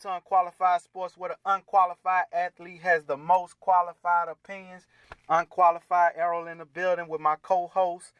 to 0.00 0.14
Unqualified 0.14 0.82
Sports, 0.82 1.16
where 1.16 1.30
the 1.30 1.36
unqualified 1.44 2.24
athlete 2.32 2.80
has 2.82 3.04
the 3.04 3.16
most 3.16 3.58
qualified 3.60 4.28
opinions. 4.28 4.86
Unqualified 5.28 6.12
Errol 6.16 6.46
in 6.46 6.58
the 6.58 6.64
building 6.64 7.08
with 7.08 7.20
my 7.20 7.36
co-host. 7.42 8.12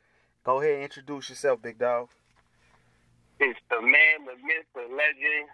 Go 0.45 0.61
ahead 0.61 0.75
and 0.75 0.83
introduce 0.85 1.29
yourself, 1.31 1.63
big 1.63 1.79
dog. 1.79 2.09
It's 3.41 3.59
the 3.71 3.81
man, 3.81 4.25
the 4.27 4.35
myth, 4.45 4.67
the 4.75 4.83
legend. 4.95 5.49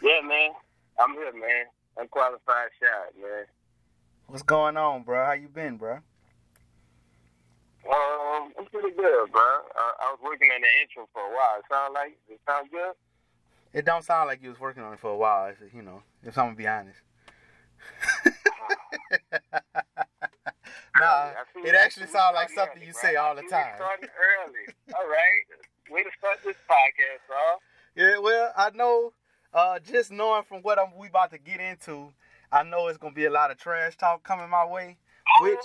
Yeah, 0.00 0.20
man. 0.26 0.50
I'm 0.98 1.12
here, 1.14 1.32
man. 1.32 1.66
Unqualified 1.96 2.70
shot, 2.80 3.14
man. 3.20 3.46
What's 4.26 4.42
going 4.42 4.76
on, 4.76 5.02
bro? 5.02 5.24
How 5.24 5.32
you 5.32 5.48
been, 5.48 5.76
bro? 5.76 5.98
Um, 7.84 8.52
I'm 8.58 8.64
pretty 8.72 8.96
good, 8.96 9.30
bro. 9.32 9.42
Uh, 9.42 9.92
I 10.00 10.10
was 10.12 10.18
working 10.22 10.50
on 10.54 10.60
the 10.60 10.68
intro 10.80 11.08
for 11.12 11.20
a 11.20 11.34
while. 11.34 11.58
It 11.58 11.64
sound 11.70 11.94
like 11.94 12.16
it 12.28 12.40
sound 12.46 12.70
good. 12.70 12.94
It 13.74 13.84
don't 13.84 14.04
sound 14.04 14.28
like 14.28 14.40
you 14.40 14.50
was 14.50 14.60
working 14.60 14.84
on 14.84 14.92
it 14.92 15.00
for 15.00 15.10
a 15.10 15.16
while. 15.16 15.48
If, 15.50 15.74
you 15.74 15.82
know, 15.82 16.04
if 16.22 16.38
I'm 16.38 16.46
gonna 16.46 16.56
be 16.56 16.68
honest. 16.68 17.00
nah, 20.96 21.30
it 21.56 21.74
actually 21.74 22.06
sounds 22.06 22.36
like 22.36 22.50
something 22.50 22.80
you 22.80 22.92
say 22.92 23.16
all 23.16 23.34
the 23.34 23.42
time. 23.42 23.74
Starting 23.74 24.08
early. 24.16 24.74
All 24.94 25.08
right, 25.08 25.42
way 25.90 26.04
to 26.04 26.10
start 26.16 26.38
this 26.44 26.54
podcast, 26.70 27.26
bro. 27.26 27.36
Yeah, 27.96 28.18
well, 28.18 28.52
I 28.56 28.70
know. 28.70 29.12
Uh, 29.52 29.78
just 29.80 30.10
knowing 30.10 30.42
from 30.44 30.62
what 30.62 30.78
I'm, 30.78 30.96
we 30.96 31.08
about 31.08 31.30
to 31.30 31.38
get 31.38 31.60
into, 31.60 32.12
I 32.50 32.62
know 32.62 32.88
it's 32.88 32.98
gonna 32.98 33.14
be 33.14 33.24
a 33.24 33.30
lot 33.30 33.50
of 33.50 33.58
trash 33.58 33.96
talk 33.96 34.22
coming 34.22 34.50
my 34.50 34.64
way, 34.66 34.98
which, 35.42 35.58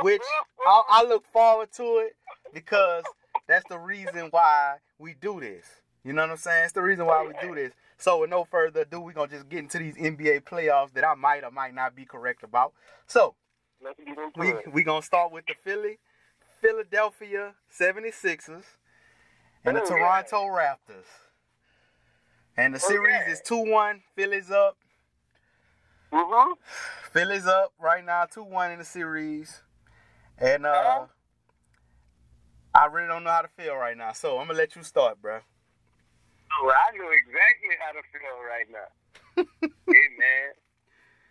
which 0.00 0.22
I, 0.66 0.82
I 0.88 1.04
look 1.04 1.26
forward 1.26 1.70
to 1.76 1.98
it 1.98 2.16
because 2.54 3.04
that's 3.46 3.64
the 3.68 3.78
reason 3.78 4.28
why 4.30 4.76
we 4.98 5.14
do 5.14 5.40
this. 5.40 5.66
You 6.04 6.12
know 6.12 6.22
what 6.22 6.32
I'm 6.32 6.36
saying? 6.36 6.64
It's 6.64 6.72
the 6.74 6.82
reason 6.82 7.06
why 7.06 7.26
we 7.26 7.32
do 7.40 7.54
this. 7.54 7.72
So 7.96 8.20
with 8.20 8.30
no 8.30 8.44
further 8.44 8.82
ado, 8.82 9.00
we're 9.00 9.12
gonna 9.12 9.28
just 9.28 9.48
get 9.48 9.60
into 9.60 9.78
these 9.78 9.96
NBA 9.96 10.42
playoffs 10.42 10.92
that 10.92 11.04
I 11.04 11.14
might 11.14 11.44
or 11.44 11.50
might 11.50 11.74
not 11.74 11.96
be 11.96 12.04
correct 12.04 12.42
about. 12.42 12.74
So 13.06 13.34
we 14.36 14.54
we 14.70 14.82
gonna 14.82 15.02
start 15.02 15.32
with 15.32 15.46
the 15.46 15.54
Philly, 15.62 15.98
Philadelphia 16.60 17.54
76ers 17.70 18.64
and 19.64 19.76
the 19.76 19.80
Toronto 19.80 20.44
Raptors. 20.46 21.06
And 22.56 22.74
the 22.74 22.78
series 22.78 23.26
is 23.28 23.40
2-1. 23.40 24.02
Philly's 24.14 24.50
up. 24.50 24.76
Mm-hmm. 26.12 26.52
Philly's 27.10 27.46
up 27.46 27.72
right 27.80 28.04
now, 28.04 28.26
2-1 28.26 28.72
in 28.74 28.78
the 28.78 28.84
series. 28.84 29.62
And 30.38 30.66
uh 30.66 30.70
Uh-huh. 30.70 31.06
I 32.76 32.86
really 32.86 33.06
don't 33.08 33.22
know 33.24 33.30
how 33.30 33.42
to 33.42 33.48
feel 33.48 33.76
right 33.76 33.96
now. 33.96 34.12
So 34.12 34.38
I'm 34.38 34.48
gonna 34.48 34.58
let 34.58 34.74
you 34.76 34.82
start, 34.82 35.22
bro. 35.22 35.40
Oh, 36.62 36.70
I 36.70 36.94
know 36.94 37.10
exactly 37.10 37.74
how 37.82 37.92
to 37.98 38.02
feel 38.14 38.38
right 38.46 38.68
now. 38.70 38.90
hey, 39.90 40.06
man. 40.18 40.54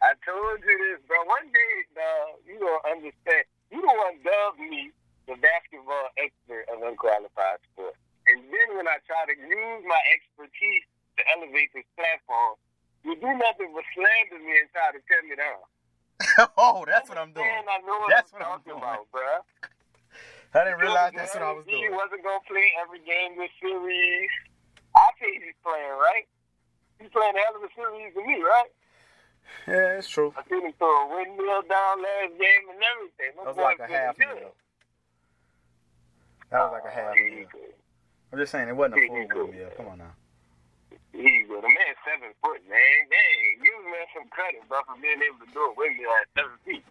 I 0.04 0.12
told 0.28 0.60
you 0.68 0.76
this, 0.84 1.00
bro. 1.08 1.24
One 1.24 1.48
day, 1.56 1.74
dog, 1.96 2.44
you 2.44 2.60
gonna 2.60 2.84
understand. 2.92 3.48
You 3.72 3.80
the 3.80 3.88
one 3.88 4.20
dubbed 4.20 4.60
me 4.60 4.92
the 5.32 5.40
basketball 5.40 6.12
expert 6.20 6.68
of 6.68 6.84
unqualified 6.84 7.64
sports. 7.72 7.96
And 8.28 8.44
then 8.52 8.68
when 8.76 8.88
I 8.92 9.00
try 9.08 9.24
to 9.32 9.36
use 9.36 9.82
my 9.88 10.02
expertise 10.12 10.84
to 11.16 11.22
elevate 11.32 11.72
this 11.72 11.88
platform, 11.96 12.60
you 13.08 13.16
do 13.16 13.32
nothing 13.32 13.72
but 13.72 13.88
slander 13.96 14.44
me 14.44 14.60
and 14.60 14.68
try 14.76 14.92
to 14.92 15.00
tear 15.08 15.24
me 15.24 15.40
down. 15.40 15.64
oh, 16.60 16.84
that's 16.84 17.08
what 17.08 17.18
I'm 17.18 17.32
doing. 17.32 17.48
Man, 17.48 17.64
I 17.68 17.80
know 17.84 18.00
what 18.00 18.12
That's 18.12 18.32
I'm 18.32 18.40
what 18.40 18.48
I'm 18.48 18.60
talking 18.60 18.76
doing. 18.76 18.84
about, 18.84 19.08
bro. 19.12 19.24
I 20.56 20.64
didn't 20.68 20.80
realize 20.80 21.12
that's 21.16 21.34
what 21.34 21.44
I 21.44 21.52
was 21.52 21.66
doing. 21.66 21.80
He 21.80 21.90
wasn't 21.90 22.24
gonna 22.24 22.44
play 22.48 22.72
every 22.80 23.00
game 23.02 23.40
this 23.40 23.52
series. 23.60 24.30
I 24.96 25.10
think 25.20 25.44
he's 25.44 25.58
playing, 25.64 25.96
right? 26.00 26.26
He's 27.00 27.10
playing 27.10 27.36
a 27.36 27.40
hell 27.40 27.56
of 27.58 27.64
a 27.64 27.72
series 27.76 28.14
to 28.14 28.22
me, 28.26 28.42
right? 28.44 28.70
Yeah, 29.68 29.98
it's 30.00 30.08
true. 30.08 30.34
I 30.38 30.44
seen 30.50 30.66
him 30.66 30.74
throw 30.78 30.88
a 30.88 31.08
windmill 31.16 31.62
down 31.68 32.02
last 32.02 32.34
game 32.40 32.64
and 32.72 32.80
everything. 32.80 33.32
My 33.38 33.44
That 33.44 33.56
was 33.56 33.58
like 33.58 33.80
a 33.80 33.88
half 33.92 34.18
good. 34.18 34.28
meal. 34.28 34.56
That 36.52 36.60
was 36.64 36.72
like 36.80 36.88
a 36.92 36.96
half 36.96 37.14
He 37.16 37.30
meal. 37.44 37.48
I'm 38.32 38.40
just 38.40 38.52
saying 38.52 38.70
it 38.70 38.76
wasn't 38.76 39.02
a 39.04 39.08
full 39.08 39.28
good. 39.28 39.50
one. 39.54 39.72
Come 39.78 39.88
on 39.88 39.98
now. 40.00 40.14
He 41.12 41.44
good. 41.46 41.62
The 41.62 41.70
man's 41.70 42.00
seven 42.08 42.32
foot, 42.42 42.62
man. 42.70 42.98
Dang, 43.12 43.62
give 43.62 43.78
the 43.84 43.90
man 43.92 44.06
some 44.16 44.28
credit, 44.30 44.62
bro, 44.70 44.80
for 44.88 44.96
being 45.02 45.22
able 45.22 45.46
to 45.46 45.50
do 45.54 45.60
a 45.60 45.74
windmill 45.78 46.12
at 46.18 46.28
seven 46.34 46.58
feet. 46.66 46.86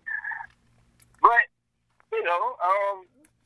But, 1.23 1.47
you 2.13 2.23
know, 2.23 2.57
um, 2.63 2.97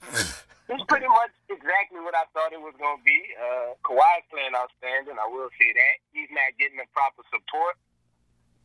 It's 0.68 0.82
pretty 0.90 1.06
much 1.06 1.30
exactly 1.46 2.02
what 2.02 2.14
I 2.18 2.26
thought 2.34 2.50
it 2.50 2.58
was 2.58 2.74
going 2.74 2.98
to 2.98 3.04
be. 3.06 3.20
Uh, 3.38 3.78
Kawhi's 3.86 4.26
playing 4.34 4.50
outstanding. 4.58 5.14
I 5.14 5.26
will 5.30 5.46
say 5.54 5.70
that. 5.70 5.94
He's 6.10 6.30
not 6.34 6.58
getting 6.58 6.82
the 6.82 6.90
proper 6.90 7.22
support 7.30 7.78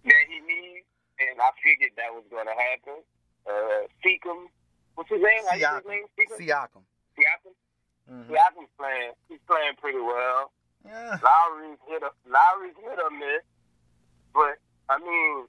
that 0.10 0.26
he 0.26 0.42
needs, 0.42 0.88
and 1.22 1.38
I 1.38 1.54
figured 1.62 1.94
that 2.02 2.10
was 2.10 2.26
going 2.34 2.50
to 2.50 2.58
happen. 2.58 3.06
Uh, 3.46 3.86
Seacom, 4.02 4.50
what's 4.98 5.14
his 5.14 5.22
name? 5.22 5.46
How 5.46 5.54
you 5.58 5.70
his 5.70 5.86
name? 5.86 6.06
Siakam. 6.18 6.42
Seacom? 6.42 6.42
Siakam. 6.42 6.84
Siakam? 7.22 7.54
Mhm. 8.10 8.26
Siakam's 8.34 8.74
playing. 8.82 9.14
He's 9.30 9.44
playing 9.46 9.78
pretty 9.78 10.02
well. 10.02 10.50
Yeah. 10.86 11.22
Lowry's 11.22 11.78
hit 11.86 12.02
a 12.02 12.10
Lowry's 12.26 12.74
hit 12.82 12.98
or 12.98 13.12
miss, 13.14 13.46
but 14.34 14.58
I 14.90 14.98
mean, 14.98 15.46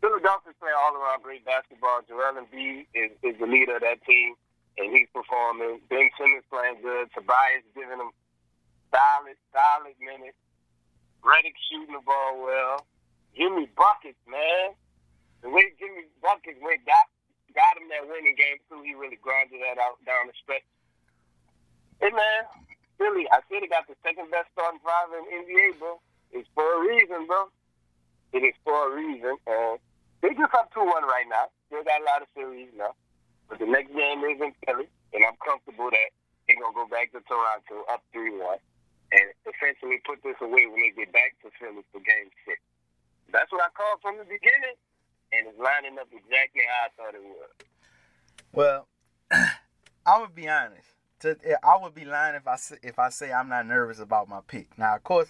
Philadelphia's 0.00 0.54
playing 0.60 0.76
all 0.76 0.92
around 0.96 1.22
great 1.22 1.44
basketball. 1.44 2.02
Joel 2.06 2.36
Embiid 2.36 2.86
is, 2.92 3.10
is 3.22 3.38
the 3.40 3.46
leader 3.46 3.76
of 3.76 3.82
that 3.82 4.04
team, 4.04 4.34
and 4.78 4.88
he's 4.94 5.08
performing. 5.12 5.80
Ben 5.88 6.08
Simmons 6.16 6.46
playing 6.48 6.80
good. 6.80 7.08
Tobias 7.12 7.66
giving 7.74 8.00
him 8.00 8.12
solid, 8.92 9.36
solid 9.52 9.96
minutes. 10.00 10.38
Redick 11.24 11.56
shooting 11.70 11.94
the 11.94 12.02
ball 12.04 12.42
well. 12.42 12.86
Jimmy 13.36 13.68
buckets, 13.76 14.20
man. 14.28 14.76
The 15.40 15.50
way 15.50 15.72
Jimmy 15.78 16.08
buckets 16.20 16.58
went 16.60 16.84
got 16.84 17.08
got 17.54 17.76
him 17.76 17.88
that 17.92 18.08
winning 18.08 18.36
game 18.36 18.58
two. 18.68 18.80
He 18.84 18.94
really 18.94 19.20
grinded 19.20 19.60
that 19.60 19.80
out 19.80 20.00
down 20.04 20.28
the 20.28 20.36
stretch. 20.40 20.64
Hey 22.00 22.10
man, 22.10 22.48
Philly, 22.98 23.28
I 23.30 23.40
said 23.46 23.62
they 23.62 23.70
got 23.70 23.86
the 23.86 23.96
second 24.02 24.30
best 24.30 24.50
starting 24.56 24.80
five 24.82 25.10
in 25.14 25.22
NBA, 25.46 25.78
bro. 25.78 26.00
It's 26.32 26.48
for 26.54 26.64
a 26.64 26.80
reason, 26.80 27.26
bro. 27.26 27.50
It 28.32 28.42
is 28.42 28.56
for 28.64 28.92
a 28.92 28.96
reason. 28.96 29.36
And 29.46 29.78
they 30.22 30.30
just 30.34 30.54
up 30.54 30.72
2 30.72 30.80
1 30.80 30.88
right 31.04 31.28
now. 31.28 31.52
Still 31.68 31.84
got 31.84 32.00
a 32.00 32.04
lot 32.04 32.22
of 32.22 32.28
series 32.34 32.72
now. 32.76 32.96
But 33.52 33.60
the 33.60 33.68
next 33.68 33.92
game 33.92 34.24
is 34.24 34.40
in 34.40 34.56
Philly, 34.64 34.88
and 35.12 35.20
I'm 35.28 35.36
comfortable 35.44 35.92
that 35.92 36.08
they're 36.48 36.56
going 36.56 36.72
to 36.72 36.78
go 36.80 36.88
back 36.88 37.12
to 37.12 37.20
Toronto 37.20 37.84
up 37.92 38.00
3 38.16 38.40
1 38.40 38.56
and 39.12 39.28
essentially 39.44 40.00
put 40.08 40.24
this 40.24 40.40
away 40.40 40.64
when 40.72 40.80
they 40.80 40.96
get 40.96 41.12
back 41.12 41.36
to 41.44 41.52
Philly 41.60 41.84
for 41.92 42.00
game 42.00 42.32
six. 42.48 42.56
That's 43.28 43.52
what 43.52 43.60
I 43.60 43.68
called 43.76 44.00
from 44.00 44.16
the 44.16 44.24
beginning, 44.24 44.80
and 45.36 45.52
it's 45.52 45.60
lining 45.60 46.00
up 46.00 46.08
exactly 46.08 46.64
how 46.64 46.80
I 46.80 46.90
thought 46.96 47.12
it 47.12 47.20
would. 47.20 47.52
Well, 48.56 48.88
I 50.08 50.16
would 50.16 50.34
be 50.34 50.48
honest. 50.48 50.88
I 51.62 51.76
would 51.76 51.94
be 51.94 52.06
lying 52.06 52.34
if 52.34 52.48
I 52.48 52.56
say, 52.56 52.76
if 52.82 52.98
I 52.98 53.10
say 53.10 53.34
I'm 53.34 53.50
not 53.50 53.66
nervous 53.66 54.00
about 54.00 54.30
my 54.30 54.40
pick. 54.48 54.78
Now, 54.78 54.96
of 54.96 55.04
course, 55.04 55.28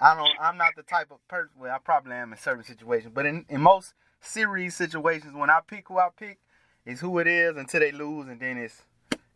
I 0.00 0.14
don't. 0.14 0.32
I'm 0.40 0.56
not 0.56 0.76
the 0.76 0.82
type 0.82 1.10
of 1.10 1.20
person. 1.28 1.52
Well, 1.60 1.76
I 1.76 1.78
probably 1.78 2.14
am 2.14 2.32
in 2.32 2.38
certain 2.38 2.64
situations, 2.64 3.12
but 3.14 3.26
in, 3.26 3.44
in 3.50 3.60
most 3.60 3.92
series 4.22 4.74
situations, 4.74 5.34
when 5.34 5.50
I 5.50 5.60
pick 5.60 5.88
who 5.88 5.98
I 5.98 6.08
pick, 6.16 6.38
is 6.86 7.00
who 7.00 7.18
it 7.18 7.26
is 7.26 7.56
until 7.56 7.80
they 7.80 7.92
lose, 7.92 8.28
and 8.28 8.40
then 8.40 8.58
it's 8.58 8.82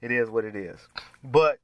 it 0.00 0.10
is 0.10 0.31
what 0.31 0.44
it 0.44 0.56
is. 0.56 0.88
But 1.22 1.59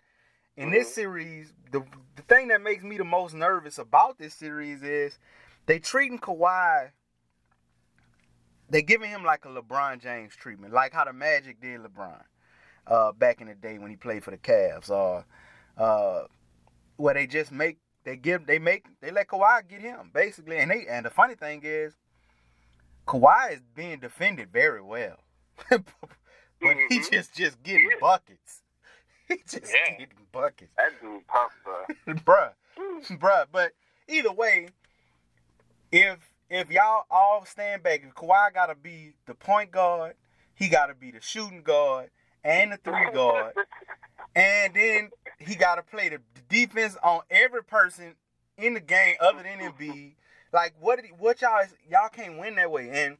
in 0.56 0.70
this 0.70 0.94
series, 0.94 1.52
the 1.72 1.84
the 2.16 2.22
thing 2.22 2.48
that 2.48 2.62
makes 2.62 2.82
me 2.82 2.96
the 2.98 3.04
most 3.04 3.34
nervous 3.34 3.78
about 3.78 4.18
this 4.18 4.34
series 4.34 4.82
is 4.82 5.18
they 5.66 5.78
treating 5.78 6.18
Kawhi 6.18 6.90
they 8.70 8.82
giving 8.82 9.10
him 9.10 9.24
like 9.24 9.44
a 9.44 9.48
LeBron 9.48 10.00
James 10.00 10.34
treatment, 10.34 10.72
like 10.72 10.92
how 10.92 11.04
the 11.04 11.12
Magic 11.12 11.60
did 11.60 11.80
LeBron 11.80 12.22
uh, 12.86 13.12
back 13.12 13.40
in 13.40 13.48
the 13.48 13.54
day 13.54 13.78
when 13.78 13.90
he 13.90 13.96
played 13.96 14.24
for 14.24 14.30
the 14.30 14.38
Cavs, 14.38 14.90
or 14.90 15.24
uh, 15.76 16.22
where 16.96 17.14
they 17.14 17.26
just 17.26 17.52
make 17.52 17.78
they 18.04 18.16
give 18.16 18.46
they 18.46 18.58
make 18.58 18.86
they 19.00 19.10
let 19.10 19.26
Kawhi 19.28 19.68
get 19.68 19.80
him 19.80 20.10
basically, 20.14 20.58
and 20.58 20.70
they 20.70 20.86
and 20.88 21.04
the 21.04 21.10
funny 21.10 21.34
thing 21.34 21.62
is, 21.64 21.96
Kawhi 23.06 23.54
is 23.54 23.60
being 23.74 23.98
defended 23.98 24.52
very 24.52 24.82
well, 24.82 25.16
but 25.70 26.76
he 26.88 26.98
Mhm. 26.98 27.10
just 27.10 27.34
just 27.34 27.62
getting 27.62 27.82
He 27.82 27.86
is. 27.88 28.00
buckets. 28.00 28.62
He 29.28 29.36
just 29.48 29.72
Yeah. 29.72 29.90
getting 29.98 30.26
buckets, 30.32 30.74
That 30.76 31.00
dude 31.00 31.22
tough, 31.28 31.56
bro. 31.64 31.84
bruh, 32.24 32.52
bruh. 33.18 33.46
But 33.52 33.72
either 34.08 34.32
way, 34.32 34.68
if 35.92 36.18
if 36.48 36.70
y'all 36.70 37.04
all 37.10 37.44
stand 37.46 37.82
back, 37.84 38.02
if 38.04 38.14
Kawhi 38.14 38.52
gotta 38.52 38.74
be 38.74 39.12
the 39.26 39.34
point 39.34 39.70
guard, 39.70 40.14
he 40.54 40.68
gotta 40.68 40.94
be 40.94 41.10
the 41.12 41.20
shooting 41.20 41.62
guard 41.62 42.10
and 42.42 42.72
the 42.72 42.76
three 42.78 43.06
guard, 43.12 43.54
and 44.34 44.74
then 44.74 45.10
he 45.38 45.54
gotta 45.54 45.82
play 45.82 46.08
the 46.08 46.18
defense 46.48 46.96
on 47.02 47.20
every 47.30 47.62
person 47.62 48.16
in 48.58 48.74
the 48.74 48.80
game 48.80 49.14
other 49.20 49.42
than 49.44 49.60
Embiid. 49.60 50.14
Like 50.52 50.74
what 50.80 50.96
did 50.96 51.04
he, 51.06 51.12
what 51.12 51.40
y'all 51.40 51.62
y'all 51.88 52.08
can't 52.08 52.38
win 52.38 52.56
that 52.56 52.70
way. 52.72 52.90
And 52.90 53.16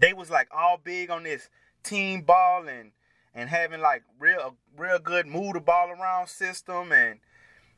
they 0.00 0.12
was 0.12 0.30
like 0.30 0.48
all 0.54 0.78
big 0.82 1.10
on 1.10 1.22
this 1.24 1.48
team 1.82 2.22
ball 2.22 2.68
and 2.68 2.92
and 3.34 3.48
having 3.48 3.80
like 3.80 4.02
real 4.18 4.56
real 4.76 4.98
good 4.98 5.26
move 5.26 5.54
the 5.54 5.60
ball 5.60 5.90
around 5.90 6.28
system 6.28 6.92
and 6.92 7.20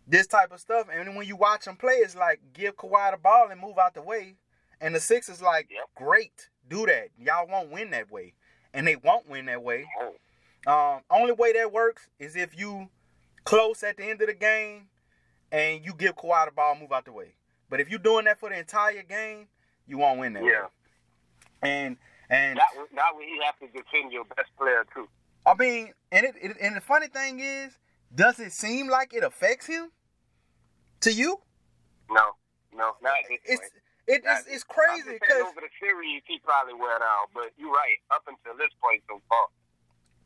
this 0.06 0.26
type 0.26 0.52
of 0.52 0.60
stuff. 0.60 0.88
And 0.92 1.16
when 1.16 1.26
you 1.26 1.36
watch 1.36 1.64
them 1.66 1.76
play, 1.76 1.94
it's 1.94 2.16
like 2.16 2.40
give 2.52 2.76
Kawhi 2.76 3.12
the 3.12 3.18
ball 3.18 3.48
and 3.50 3.60
move 3.60 3.78
out 3.78 3.94
the 3.94 4.02
way. 4.02 4.36
And 4.80 4.94
the 4.94 5.00
Sixers 5.00 5.42
like, 5.42 5.68
Yep. 5.70 5.84
great, 5.94 6.48
do 6.68 6.86
that. 6.86 7.08
Y'all 7.18 7.46
won't 7.46 7.70
win 7.70 7.90
that 7.90 8.10
way, 8.10 8.32
and 8.72 8.86
they 8.86 8.96
won't 8.96 9.28
win 9.28 9.46
that 9.46 9.62
way. 9.62 9.86
Um, 10.66 11.00
only 11.10 11.32
way 11.32 11.52
that 11.52 11.72
works 11.72 12.08
is 12.18 12.34
if 12.34 12.58
you 12.58 12.88
close 13.44 13.82
at 13.82 13.96
the 13.98 14.04
end 14.04 14.20
of 14.20 14.26
the 14.28 14.34
game 14.34 14.88
and 15.52 15.84
you 15.84 15.92
give 15.94 16.16
Kawhi 16.16 16.46
the 16.46 16.52
ball, 16.52 16.76
move 16.76 16.92
out 16.92 17.04
the 17.04 17.12
way. 17.12 17.34
But 17.68 17.80
if 17.80 17.88
you're 17.88 17.98
doing 17.98 18.24
that 18.24 18.40
for 18.40 18.48
the 18.48 18.58
entire 18.58 19.02
game, 19.02 19.48
you 19.86 19.98
won't 19.98 20.18
win 20.18 20.32
that. 20.34 20.44
yeah. 20.44 20.62
way. 20.62 20.68
And 21.62 21.96
and 22.30 22.58
That 22.58 22.68
would 22.76 22.88
that 22.94 23.10
would 23.14 23.24
he 23.24 23.40
have 23.44 23.58
to 23.58 23.66
defend 23.66 24.12
your 24.12 24.24
best 24.24 24.48
player 24.56 24.84
too. 24.94 25.08
I 25.44 25.54
mean, 25.54 25.92
and 26.12 26.24
it, 26.26 26.34
it 26.40 26.56
and 26.60 26.76
the 26.76 26.80
funny 26.80 27.08
thing 27.08 27.40
is, 27.40 27.78
does 28.14 28.38
it 28.38 28.52
seem 28.52 28.88
like 28.88 29.12
it 29.14 29.24
affects 29.24 29.66
him? 29.66 29.90
To 31.02 31.12
you, 31.12 31.40
No, 32.10 32.20
no, 32.74 32.92
not 33.02 33.12
at 33.12 33.24
this 33.30 33.38
it's 33.44 33.60
point. 33.60 33.72
it, 34.06 34.24
Not 34.24 34.40
it's, 34.40 34.48
it's 34.48 34.64
crazy 34.64 35.12
because 35.18 35.40
over 35.48 35.60
the 35.62 35.68
series 35.80 36.20
he 36.26 36.38
probably 36.44 36.74
wear 36.74 36.98
down, 36.98 37.26
but 37.32 37.52
you're 37.56 37.72
right. 37.72 37.96
Up 38.10 38.22
until 38.28 38.56
this 38.58 38.68
point 38.82 39.02
so 39.08 39.20
far, 39.28 39.46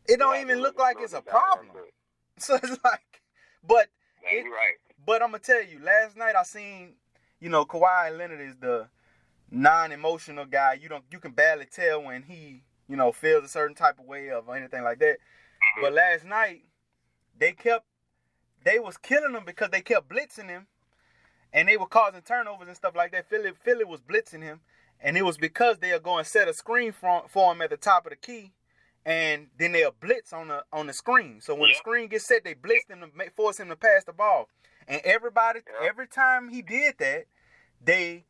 it 0.08 0.18
don't 0.18 0.40
even 0.40 0.60
look 0.60 0.78
like 0.78 0.96
it's 1.00 1.12
a 1.12 1.18
it 1.18 1.26
down 1.26 1.34
that 1.34 1.40
problem. 1.40 1.70
So 2.38 2.56
it's 2.56 2.76
like, 2.84 3.22
but 3.64 3.86
Yeah, 4.24 4.38
It- 4.38 4.44
you're 4.46 4.52
right. 4.52 4.74
But 5.06 5.22
I'm 5.22 5.28
gonna 5.28 5.38
tell 5.38 5.62
you, 5.62 5.78
last 5.80 6.16
night 6.16 6.34
I 6.34 6.42
seen, 6.42 6.94
you 7.38 7.48
know, 7.50 7.64
Kawhi 7.64 8.16
Leonard 8.18 8.40
is 8.40 8.56
the 8.56 8.88
non-emotional 9.54 10.46
guy. 10.46 10.78
You 10.80 10.88
don't, 10.88 11.04
you 11.10 11.18
can 11.18 11.32
barely 11.32 11.66
tell 11.66 12.02
when 12.02 12.22
he, 12.22 12.62
you 12.88 12.96
know, 12.96 13.12
feels 13.12 13.44
a 13.44 13.48
certain 13.48 13.74
type 13.74 13.98
of 13.98 14.06
way 14.06 14.30
of 14.30 14.48
or 14.48 14.56
anything 14.56 14.82
like 14.82 14.98
that. 14.98 15.16
Mm-hmm. 15.16 15.80
But 15.82 15.92
last 15.92 16.24
night, 16.24 16.62
they 17.38 17.52
kept, 17.52 17.86
they 18.64 18.78
was 18.78 18.96
killing 18.96 19.34
him 19.34 19.44
because 19.44 19.70
they 19.70 19.80
kept 19.80 20.08
blitzing 20.08 20.48
him, 20.48 20.66
and 21.52 21.68
they 21.68 21.76
were 21.76 21.86
causing 21.86 22.22
turnovers 22.22 22.68
and 22.68 22.76
stuff 22.76 22.96
like 22.96 23.12
that. 23.12 23.28
Philly, 23.28 23.52
Philly 23.62 23.84
was 23.84 24.00
blitzing 24.00 24.42
him, 24.42 24.60
and 25.00 25.16
it 25.16 25.24
was 25.24 25.36
because 25.36 25.78
they 25.78 25.92
are 25.92 25.98
going 25.98 26.24
to 26.24 26.30
set 26.30 26.48
a 26.48 26.54
screen 26.54 26.92
for, 26.92 27.24
for 27.28 27.52
him 27.52 27.62
at 27.62 27.70
the 27.70 27.76
top 27.76 28.06
of 28.06 28.10
the 28.10 28.16
key, 28.16 28.52
and 29.04 29.48
then 29.58 29.72
they'll 29.72 29.94
blitz 30.00 30.32
on 30.32 30.48
the 30.48 30.64
on 30.72 30.86
the 30.86 30.92
screen. 30.92 31.40
So 31.40 31.54
when 31.54 31.68
the 31.68 31.74
screen 31.74 32.08
gets 32.08 32.26
set, 32.26 32.42
they 32.42 32.54
blitz 32.54 32.88
him 32.88 33.00
to 33.00 33.08
make, 33.14 33.36
force 33.36 33.60
him 33.60 33.68
to 33.68 33.76
pass 33.76 34.04
the 34.04 34.14
ball. 34.14 34.48
And 34.88 35.02
everybody, 35.04 35.60
every 35.82 36.06
time 36.06 36.48
he 36.48 36.62
did 36.62 36.94
that, 36.98 37.26
they 37.84 38.24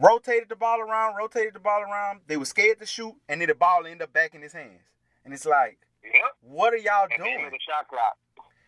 rotated 0.00 0.48
the 0.48 0.56
ball 0.56 0.80
around, 0.80 1.16
rotated 1.16 1.54
the 1.54 1.60
ball 1.60 1.82
around. 1.82 2.20
They 2.26 2.36
were 2.36 2.44
scared 2.44 2.78
to 2.80 2.86
shoot, 2.86 3.14
and 3.28 3.40
then 3.40 3.48
the 3.48 3.54
ball 3.54 3.84
ended 3.84 4.02
up 4.02 4.12
back 4.12 4.34
in 4.34 4.42
his 4.42 4.52
hands. 4.52 4.82
And 5.24 5.34
it's 5.34 5.46
like, 5.46 5.78
Yep. 6.04 6.12
what 6.40 6.72
are 6.72 6.78
y'all 6.78 7.08
end 7.10 7.22
doing? 7.22 7.50
the 7.50 7.58
shot 7.60 7.88
clock. 7.88 8.16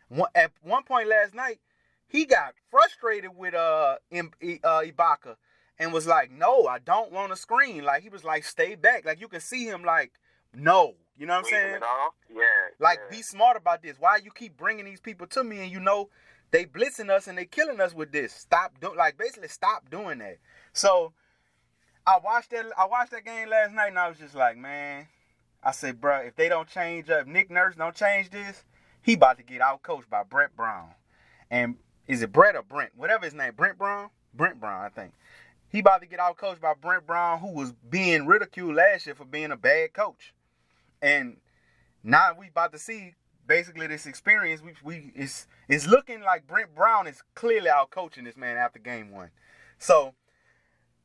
One, 0.08 0.30
at 0.34 0.50
one 0.62 0.82
point 0.82 1.08
last 1.08 1.34
night, 1.34 1.60
he 2.06 2.24
got 2.24 2.54
frustrated 2.70 3.36
with 3.36 3.54
uh, 3.54 3.96
uh 4.12 4.82
Ibaka 4.82 5.36
and 5.78 5.92
was 5.92 6.06
like, 6.06 6.30
"No, 6.32 6.66
I 6.66 6.80
don't 6.80 7.12
want 7.12 7.30
to 7.30 7.36
screen." 7.36 7.84
Like 7.84 8.02
he 8.02 8.08
was 8.08 8.24
like, 8.24 8.44
"Stay 8.44 8.74
back." 8.74 9.04
Like 9.04 9.20
you 9.20 9.28
can 9.28 9.40
see 9.40 9.64
him 9.66 9.84
like, 9.84 10.12
"No," 10.52 10.96
you 11.20 11.26
know 11.26 11.34
what 11.34 11.44
I'm 11.44 11.50
saying? 11.50 11.80
Yeah. 12.34 12.42
Like, 12.78 12.98
yeah. 13.10 13.16
be 13.16 13.22
smart 13.22 13.56
about 13.56 13.82
this. 13.82 13.96
Why 14.00 14.16
you 14.24 14.30
keep 14.30 14.56
bringing 14.56 14.86
these 14.86 15.00
people 15.00 15.26
to 15.28 15.44
me 15.44 15.60
and 15.60 15.70
you 15.70 15.78
know 15.78 16.08
they 16.50 16.64
blitzing 16.64 17.10
us 17.10 17.28
and 17.28 17.36
they 17.36 17.44
killing 17.44 17.78
us 17.78 17.94
with 17.94 18.10
this? 18.10 18.32
Stop 18.32 18.80
doing 18.80 18.96
like 18.96 19.18
basically 19.18 19.48
stop 19.48 19.90
doing 19.90 20.18
that. 20.18 20.38
So 20.72 21.12
I 22.06 22.18
watched 22.22 22.50
that. 22.50 22.66
I 22.78 22.86
watched 22.86 23.12
that 23.12 23.24
game 23.24 23.48
last 23.48 23.72
night 23.72 23.88
and 23.88 23.98
I 23.98 24.08
was 24.08 24.18
just 24.18 24.34
like, 24.34 24.56
man. 24.56 25.08
I 25.62 25.72
said, 25.72 26.00
bro, 26.00 26.18
if 26.18 26.36
they 26.36 26.48
don't 26.48 26.68
change 26.68 27.10
up, 27.10 27.26
Nick 27.26 27.50
Nurse 27.50 27.76
don't 27.76 27.94
change 27.94 28.30
this, 28.30 28.64
he 29.02 29.12
about 29.12 29.36
to 29.36 29.44
get 29.44 29.60
out 29.60 29.82
coached 29.82 30.08
by 30.08 30.22
Brett 30.22 30.56
Brown. 30.56 30.94
And 31.50 31.76
is 32.06 32.22
it 32.22 32.32
Brett 32.32 32.56
or 32.56 32.62
Brent? 32.62 32.92
Whatever 32.96 33.26
his 33.26 33.34
name, 33.34 33.52
Brent 33.54 33.76
Brown, 33.76 34.08
Brent 34.32 34.58
Brown, 34.58 34.84
I 34.84 34.88
think. 34.88 35.12
He 35.68 35.80
about 35.80 36.00
to 36.00 36.06
get 36.06 36.18
out 36.18 36.36
coached 36.36 36.60
by 36.60 36.74
Brent 36.74 37.06
Brown, 37.06 37.40
who 37.40 37.52
was 37.52 37.72
being 37.72 38.26
ridiculed 38.26 38.74
last 38.74 39.06
year 39.06 39.14
for 39.14 39.24
being 39.24 39.52
a 39.52 39.56
bad 39.56 39.92
coach. 39.92 40.34
And 41.00 41.36
now 42.02 42.34
we 42.38 42.48
about 42.48 42.72
to 42.72 42.78
see 42.78 43.14
basically 43.46 43.86
this 43.86 44.06
experience. 44.06 44.62
We 44.62 44.72
we 44.82 45.12
it's 45.14 45.46
it's 45.68 45.86
looking 45.86 46.22
like 46.22 46.46
Brent 46.46 46.74
Brown 46.74 47.06
is 47.06 47.22
clearly 47.34 47.68
out 47.68 47.90
coaching 47.90 48.24
this 48.24 48.36
man 48.36 48.56
after 48.56 48.78
game 48.78 49.10
one. 49.10 49.30
So 49.78 50.14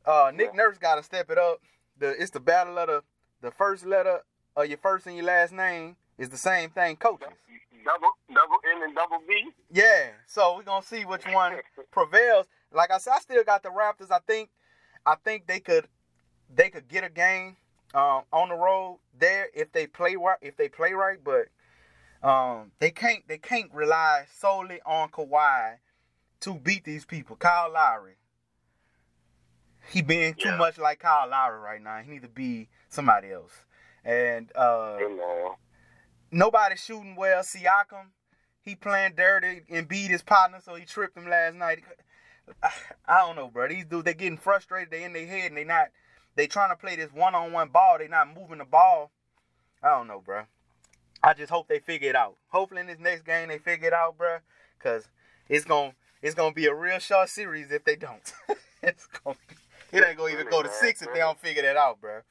uh, 0.06 0.32
Nick 0.34 0.50
Yeah. 0.54 0.58
Nurse 0.58 0.78
got 0.78 0.96
to 0.96 1.04
step 1.04 1.30
it 1.30 1.38
up. 1.38 1.62
The 1.98 2.10
it's 2.22 2.32
the 2.32 2.40
battle 2.40 2.78
of 2.78 2.88
the 2.88 3.04
the 3.42 3.52
first 3.52 3.86
letter 3.86 4.22
of 4.56 4.68
your 4.68 4.78
first 4.78 5.06
and 5.08 5.16
your 5.16 5.26
last 5.26 5.52
name 5.54 5.96
is 6.18 6.30
the 6.30 6.38
same 6.38 6.70
thing, 6.70 6.96
coaches. 6.96 7.28
double 7.86 8.10
double 8.34 8.58
N 8.76 8.84
and 8.84 8.96
double 8.96 9.20
B. 9.28 9.50
Yeah. 9.72 10.10
So 10.28 10.56
we're 10.58 10.64
gonna 10.64 10.86
see 10.86 11.04
which 11.06 11.26
one 11.26 11.58
prevails. 11.92 12.48
Like 12.72 12.92
I 12.92 12.98
said, 12.98 13.14
I 13.16 13.20
still 13.20 13.44
got 13.44 13.64
the 13.64 13.70
Raptors. 13.70 14.12
I 14.12 14.20
think 14.26 14.50
I 15.06 15.16
think 15.16 15.48
they 15.48 15.60
could 15.60 15.88
they 16.54 16.70
could 16.70 16.88
get 16.88 17.04
a 17.04 17.10
game 17.10 17.58
um, 17.94 18.24
on 18.32 18.50
the 18.50 18.56
road 18.56 19.00
there 19.18 19.48
if 19.54 19.72
they 19.72 19.88
play 19.88 20.16
right 20.16 20.38
if 20.42 20.58
they 20.58 20.68
play 20.70 20.94
right, 20.94 21.20
but 21.24 21.48
um, 22.28 22.72
they 22.80 22.92
can't 22.92 23.28
they 23.28 23.38
can't 23.38 23.72
rely 23.74 24.26
solely 24.34 24.80
on 24.86 25.10
Kawhi 25.10 25.76
to 26.42 26.56
beat 26.56 26.84
these 26.84 27.06
people. 27.06 27.36
Kyle 27.36 27.72
Lowry. 27.72 28.16
He 29.92 30.02
being 30.02 30.34
too 30.34 30.50
Yeah. 30.50 30.58
much 30.58 30.78
like 30.78 31.00
Kyle 31.00 31.28
Lowry 31.30 31.60
right 31.60 31.82
now. 31.82 32.02
He 32.02 32.12
need 32.12 32.22
to 32.24 32.28
be 32.30 32.70
somebody 32.90 33.32
else. 33.32 33.54
And 34.04 34.52
uh 34.56 34.98
nobody 36.32 36.76
shooting 36.76 37.16
well. 37.16 37.42
Siakam, 37.44 38.08
he 38.62 38.76
playing 38.76 39.14
dirty 39.16 39.62
and 39.70 39.88
beat 39.88 40.12
his 40.12 40.22
partner, 40.24 40.60
so 40.64 40.76
he 40.76 40.86
tripped 40.86 41.18
him 41.18 41.28
last 41.28 41.56
night. 41.56 41.84
I, 42.62 42.70
I 43.08 43.18
don't 43.20 43.36
know, 43.36 43.48
bro. 43.48 43.68
These 43.68 43.86
dudes, 43.86 44.06
they 44.06 44.14
getting 44.14 44.38
frustrated. 44.38 44.92
They 44.92 45.04
in 45.04 45.14
their 45.14 45.26
head 45.28 45.48
and 45.48 45.58
they 45.58 45.64
not. 45.64 45.88
They 46.36 46.48
trying 46.48 46.70
to 46.70 46.76
play 46.76 46.98
this 46.98 47.14
one-on-one 47.14 47.70
ball. 47.70 47.98
They 47.98 48.08
not 48.10 48.28
moving 48.36 48.58
the 48.58 48.66
ball. 48.66 49.12
I 49.82 49.90
don't 49.92 50.08
know, 50.08 50.20
bro. 50.20 50.44
I 51.24 51.34
just 51.34 51.50
hope 51.50 51.68
they 51.68 51.80
figure 51.80 52.10
it 52.10 52.16
out. 52.16 52.36
Hopefully 52.50 52.82
in 52.82 52.88
this 52.88 53.00
next 53.00 53.24
game 53.24 53.48
they 53.48 53.58
figure 53.58 53.88
it 53.88 53.94
out, 53.94 54.18
bro. 54.18 54.38
Cause 54.80 55.08
it's 55.48 55.66
gonna 55.66 55.94
it's 56.22 56.36
gonna 56.36 56.54
be 56.54 56.66
a 56.68 56.74
real 56.74 57.00
short 57.00 57.30
series 57.30 57.72
if 57.72 57.84
they 57.84 57.96
don't. 57.96 58.34
it's 58.84 59.08
gonna 59.08 59.38
be, 59.48 59.56
it 59.92 60.04
ain't 60.06 60.18
gonna 60.18 60.34
even 60.34 60.50
go 60.50 60.64
to 60.64 60.70
six 60.70 61.02
if 61.02 61.12
they 61.14 61.20
don't 61.20 61.40
figure 61.40 61.64
that 61.64 61.78
out, 61.78 62.00
bro. 62.02 62.22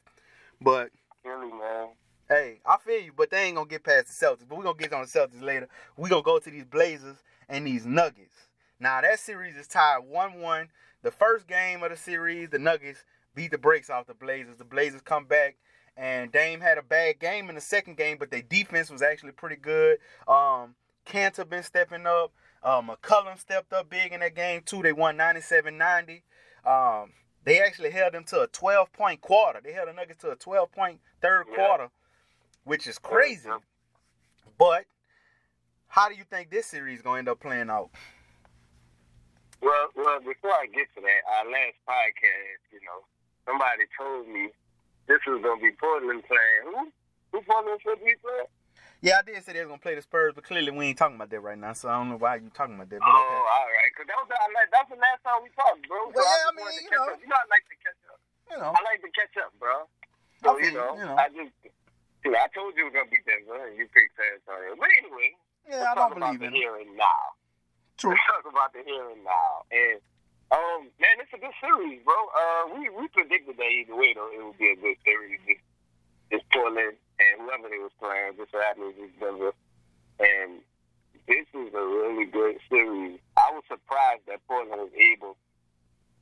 But 0.61 0.91
Really, 1.25 1.51
man. 1.51 1.89
Hey, 2.29 2.61
I 2.67 2.77
feel 2.79 3.01
you, 3.01 3.13
but 3.17 3.31
they 3.31 3.45
ain't 3.45 3.57
gonna 3.57 3.69
get 3.69 3.85
past 3.85 4.07
the 4.09 4.27
Celtics. 4.27 4.49
But 4.49 4.59
we're 4.59 4.65
gonna 4.65 4.79
get 4.79 4.93
on 4.93 5.03
the 5.03 5.07
Celtics 5.07 5.43
later. 5.43 5.69
We're 5.97 6.09
gonna 6.09 6.23
go 6.23 6.39
to 6.39 6.51
these 6.51 6.65
Blazers 6.65 7.17
and 7.49 7.67
these 7.67 7.87
Nuggets. 7.87 8.49
Now 8.81 9.01
that 9.01 9.19
series 9.19 9.57
is 9.57 9.67
tied 9.67 10.03
1-1. 10.11 10.69
The 11.03 11.11
first 11.11 11.47
game 11.47 11.83
of 11.83 11.91
the 11.91 11.97
series, 11.97 12.51
the 12.51 12.59
Nuggets 12.59 13.05
beat 13.35 13.51
the 13.51 13.59
brakes 13.59 13.91
off 13.91 14.07
the 14.07 14.15
Blazers. 14.15 14.59
The 14.59 14.65
Blazers 14.65 15.03
come 15.03 15.25
back 15.25 15.57
and 15.97 16.33
Dame 16.33 16.61
had 16.61 16.77
a 16.79 16.83
bad 16.83 17.21
game 17.21 17.49
in 17.49 17.55
the 17.55 17.61
second 17.61 17.97
game, 17.97 18.17
but 18.19 18.31
their 18.31 18.43
defense 18.43 18.91
was 18.91 19.03
actually 19.03 19.33
pretty 19.33 19.57
good. 19.57 19.99
Um 20.29 20.75
Kanter 21.07 21.49
been 21.49 21.63
stepping 21.63 22.07
up. 22.07 22.33
Uh, 22.63 22.81
McCollum 22.81 23.39
stepped 23.39 23.73
up 23.73 23.91
big 23.91 24.13
in 24.13 24.21
that 24.21 24.35
game 24.35 24.63
too. 24.65 24.83
They 24.83 24.93
won 24.93 25.19
97-90. 25.19 26.23
Um, 26.65 27.11
they 27.45 27.61
actually 27.63 27.91
held 27.91 28.15
them 28.15 28.25
to 28.25 28.43
a 28.43 28.47
12 28.47 28.93
point 28.93 29.21
quarter. 29.21 29.61
They 29.63 29.73
held 29.73 29.89
the 29.89 29.93
Nuggets 29.93 30.21
to 30.23 30.31
a 30.31 30.37
12 30.37 30.73
point 30.73 31.01
third 31.21 31.47
Yeah. 31.51 31.55
quarter, 31.57 31.91
which 32.65 32.87
is 32.87 32.99
crazy. 32.99 33.49
Yeah. 33.49 33.59
But 34.59 34.87
how 35.89 36.09
do 36.09 36.15
you 36.15 36.25
think 36.25 36.51
this 36.51 36.67
series 36.67 37.03
gonna 37.03 37.19
end 37.19 37.29
up 37.29 37.41
playing 37.41 37.71
out? 37.71 37.91
Well, 39.61 39.89
well, 39.97 40.21
before 40.21 40.53
I 40.53 40.67
get 40.67 40.89
to 40.95 41.01
that, 41.01 41.21
our 41.39 41.51
last 41.51 41.77
podcast, 41.89 42.61
you 42.73 42.81
know, 42.85 43.05
somebody 43.47 43.85
told 43.97 44.29
me 44.29 44.51
this 45.07 45.21
was 45.27 45.41
gonna 45.43 45.61
be 45.61 45.73
Portland 45.73 46.23
playing. 46.27 46.63
Who? 46.65 46.93
Who 47.33 47.43
Portland 47.43 47.81
should 47.83 47.99
be 48.05 48.15
playing? 48.17 48.47
Yeah, 49.05 49.21
I 49.21 49.23
did 49.29 49.37
say 49.45 49.53
they 49.53 49.61
was 49.61 49.69
gonna 49.69 49.85
play 49.85 49.93
the 49.93 50.01
Spurs, 50.01 50.33
but 50.33 50.49
clearly 50.49 50.73
we 50.73 50.89
ain't 50.89 50.97
talking 50.97 51.21
about 51.21 51.29
that 51.29 51.45
right 51.45 51.61
now. 51.61 51.77
So 51.77 51.93
I 51.93 52.01
don't 52.01 52.09
know 52.09 52.17
why 52.17 52.41
you 52.41 52.49
talking 52.57 52.81
about 52.81 52.89
that. 52.89 53.05
But 53.05 53.13
Oh, 53.13 53.21
okay. 53.21 53.37
all 53.37 53.69
right. 53.77 53.93
Cause 53.93 54.09
that 54.09 54.17
was 54.17 54.29
the, 54.33 54.37
that's 54.73 54.89
the 54.89 54.97
last 54.97 55.21
time 55.21 55.45
we 55.45 55.53
talked, 55.53 55.85
bro. 55.85 56.09
Well, 56.09 56.25
yeah, 56.25 56.25
just 56.25 56.49
I 56.49 56.53
mean, 56.57 56.73
you 56.89 56.89
know. 56.97 57.05
up. 57.13 57.21
you 57.21 57.29
know, 57.29 57.37
I 57.37 57.45
like 57.53 57.69
to 57.69 57.77
catch 57.85 58.01
up. 58.09 58.19
You 58.49 58.57
know, 58.65 58.71
I 58.73 58.81
like 58.81 59.01
to 59.05 59.13
catch 59.13 59.35
up, 59.45 59.53
bro. 59.61 59.85
I 59.85 60.41
So 60.41 60.49
feel 60.57 60.65
you 60.65 60.73
know, 60.73 60.91
you 60.97 61.05
know. 61.05 61.21
I 61.21 61.29
just, 61.37 61.53
dude, 62.25 62.33
I 62.33 62.49
told 62.57 62.73
you 62.81 62.89
it 62.89 62.93
was 62.93 62.97
gonna 62.97 63.13
be 63.13 63.21
Denver, 63.29 63.61
and 63.69 63.77
you 63.77 63.85
picked 63.93 64.17
San 64.17 64.41
Antonio. 64.41 64.73
But 64.81 64.89
anyway, 64.97 65.37
yeah, 65.69 65.85
I 65.85 65.93
don't 65.93 66.17
about 66.17 66.41
believe 66.41 66.41
the 66.41 66.49
in 66.49 66.57
it. 66.57 66.65
here 66.65 66.77
and 66.81 66.97
now. 66.97 67.37
True. 68.01 68.17
Let's 68.17 68.25
talk 68.25 68.49
about 68.49 68.73
the 68.73 68.89
here 68.89 69.05
and 69.13 69.21
now. 69.21 69.69
And 69.69 70.01
um, 70.49 70.81
man, 70.97 71.21
it's 71.21 71.29
a 71.37 71.41
good 71.45 71.53
series, 71.61 72.01
bro. 72.09 72.17
Uh, 72.33 72.73
we 72.73 72.89
we 72.89 73.05
predicted 73.13 73.61
that 73.61 73.69
either 73.69 73.93
way, 74.01 74.17
though, 74.17 74.33
it 74.33 74.41
would 74.41 74.57
be 74.57 74.73
a 74.73 74.81
good 74.81 74.97
series. 75.05 75.45
It's 76.33 76.41
Portland 76.57 76.97
and 77.21 77.43
whoever 77.43 77.69
they 77.71 77.79
was 77.79 77.95
playing. 77.99 78.37
Just 78.37 78.51
so 78.51 78.59
happens 78.59 78.95
it's 78.99 79.15
Denver, 79.21 79.55
and 80.19 80.63
this 81.27 81.47
is 81.55 81.73
a 81.73 81.85
really 81.85 82.27
good 82.27 82.61
series. 82.69 83.19
I 83.37 83.49
was 83.53 83.65
surprised 83.69 84.29
that 84.29 84.45
Portland 84.47 84.81
was 84.81 84.95
able 84.95 85.37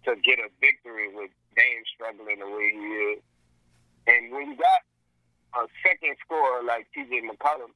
to 0.06 0.14
get 0.22 0.38
a 0.38 0.50
victory 0.58 1.10
with 1.10 1.30
Dame 1.54 1.84
struggling 1.94 2.38
the 2.38 2.50
way 2.50 2.68
he 2.70 2.86
is. 3.14 3.20
And 4.06 4.34
when 4.34 4.54
you 4.54 4.56
got 4.58 4.82
a 5.54 5.66
second 5.82 6.18
scorer 6.22 6.62
like 6.62 6.90
TJ 6.94 7.22
McCollum, 7.22 7.70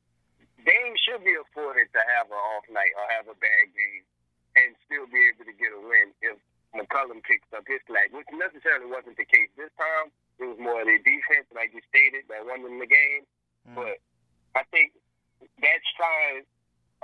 Dame 0.66 0.96
should 1.06 1.23
be 1.23 1.35
afforded 1.38 1.87
to 1.94 2.02
have 2.02 2.26
an 2.26 2.40
off 2.56 2.66
night 2.70 2.90
or 2.99 3.04
have 3.14 3.30
a 3.30 3.38
bad 3.38 3.64
game 3.70 4.04
and 4.58 4.75
still 4.88 5.06
be 5.06 5.20
able 5.30 5.46
to 5.46 5.54
get 5.54 5.70
a 5.70 5.78
win 5.78 6.11
if 6.25 6.38
McCollum 6.75 7.23
picks 7.23 7.46
up 7.54 7.62
his 7.68 7.78
slack, 7.87 8.11
which 8.11 8.26
necessarily 8.35 8.90
wasn't 8.90 9.14
the 9.20 9.28
case 9.28 9.50
this 9.54 9.70
time. 9.78 10.11
It 10.38 10.47
was 10.47 10.61
more 10.61 10.85
of 10.85 10.87
their 10.87 11.00
defense, 11.00 11.49
like 11.55 11.73
you 11.73 11.81
stated, 11.88 12.28
that 12.28 12.45
won 12.45 12.62
them 12.62 12.78
the 12.78 12.88
game. 12.88 13.25
Mm. 13.64 13.75
But 13.75 13.97
I 14.52 14.62
think 14.69 14.93
that's 15.61 15.85
sign 15.97 16.45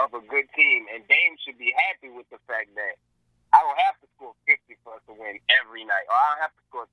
of 0.01 0.13
a 0.17 0.23
good 0.25 0.49
team, 0.57 0.89
and 0.93 1.05
Dame 1.09 1.37
should 1.45 1.57
be 1.57 1.73
happy 1.77 2.09
with 2.13 2.29
the 2.33 2.41
fact 2.49 2.73
that 2.77 2.97
I 3.53 3.61
don't 3.61 3.81
have 3.85 3.97
to 4.01 4.09
score 4.17 4.33
50 4.49 4.81
for 4.81 4.97
us 4.97 5.05
to 5.09 5.15
win 5.17 5.37
every 5.53 5.85
night, 5.85 6.09
or 6.09 6.17
I 6.17 6.25
don't 6.33 6.43
have 6.49 6.57
to 6.57 6.65
score 6.69 6.89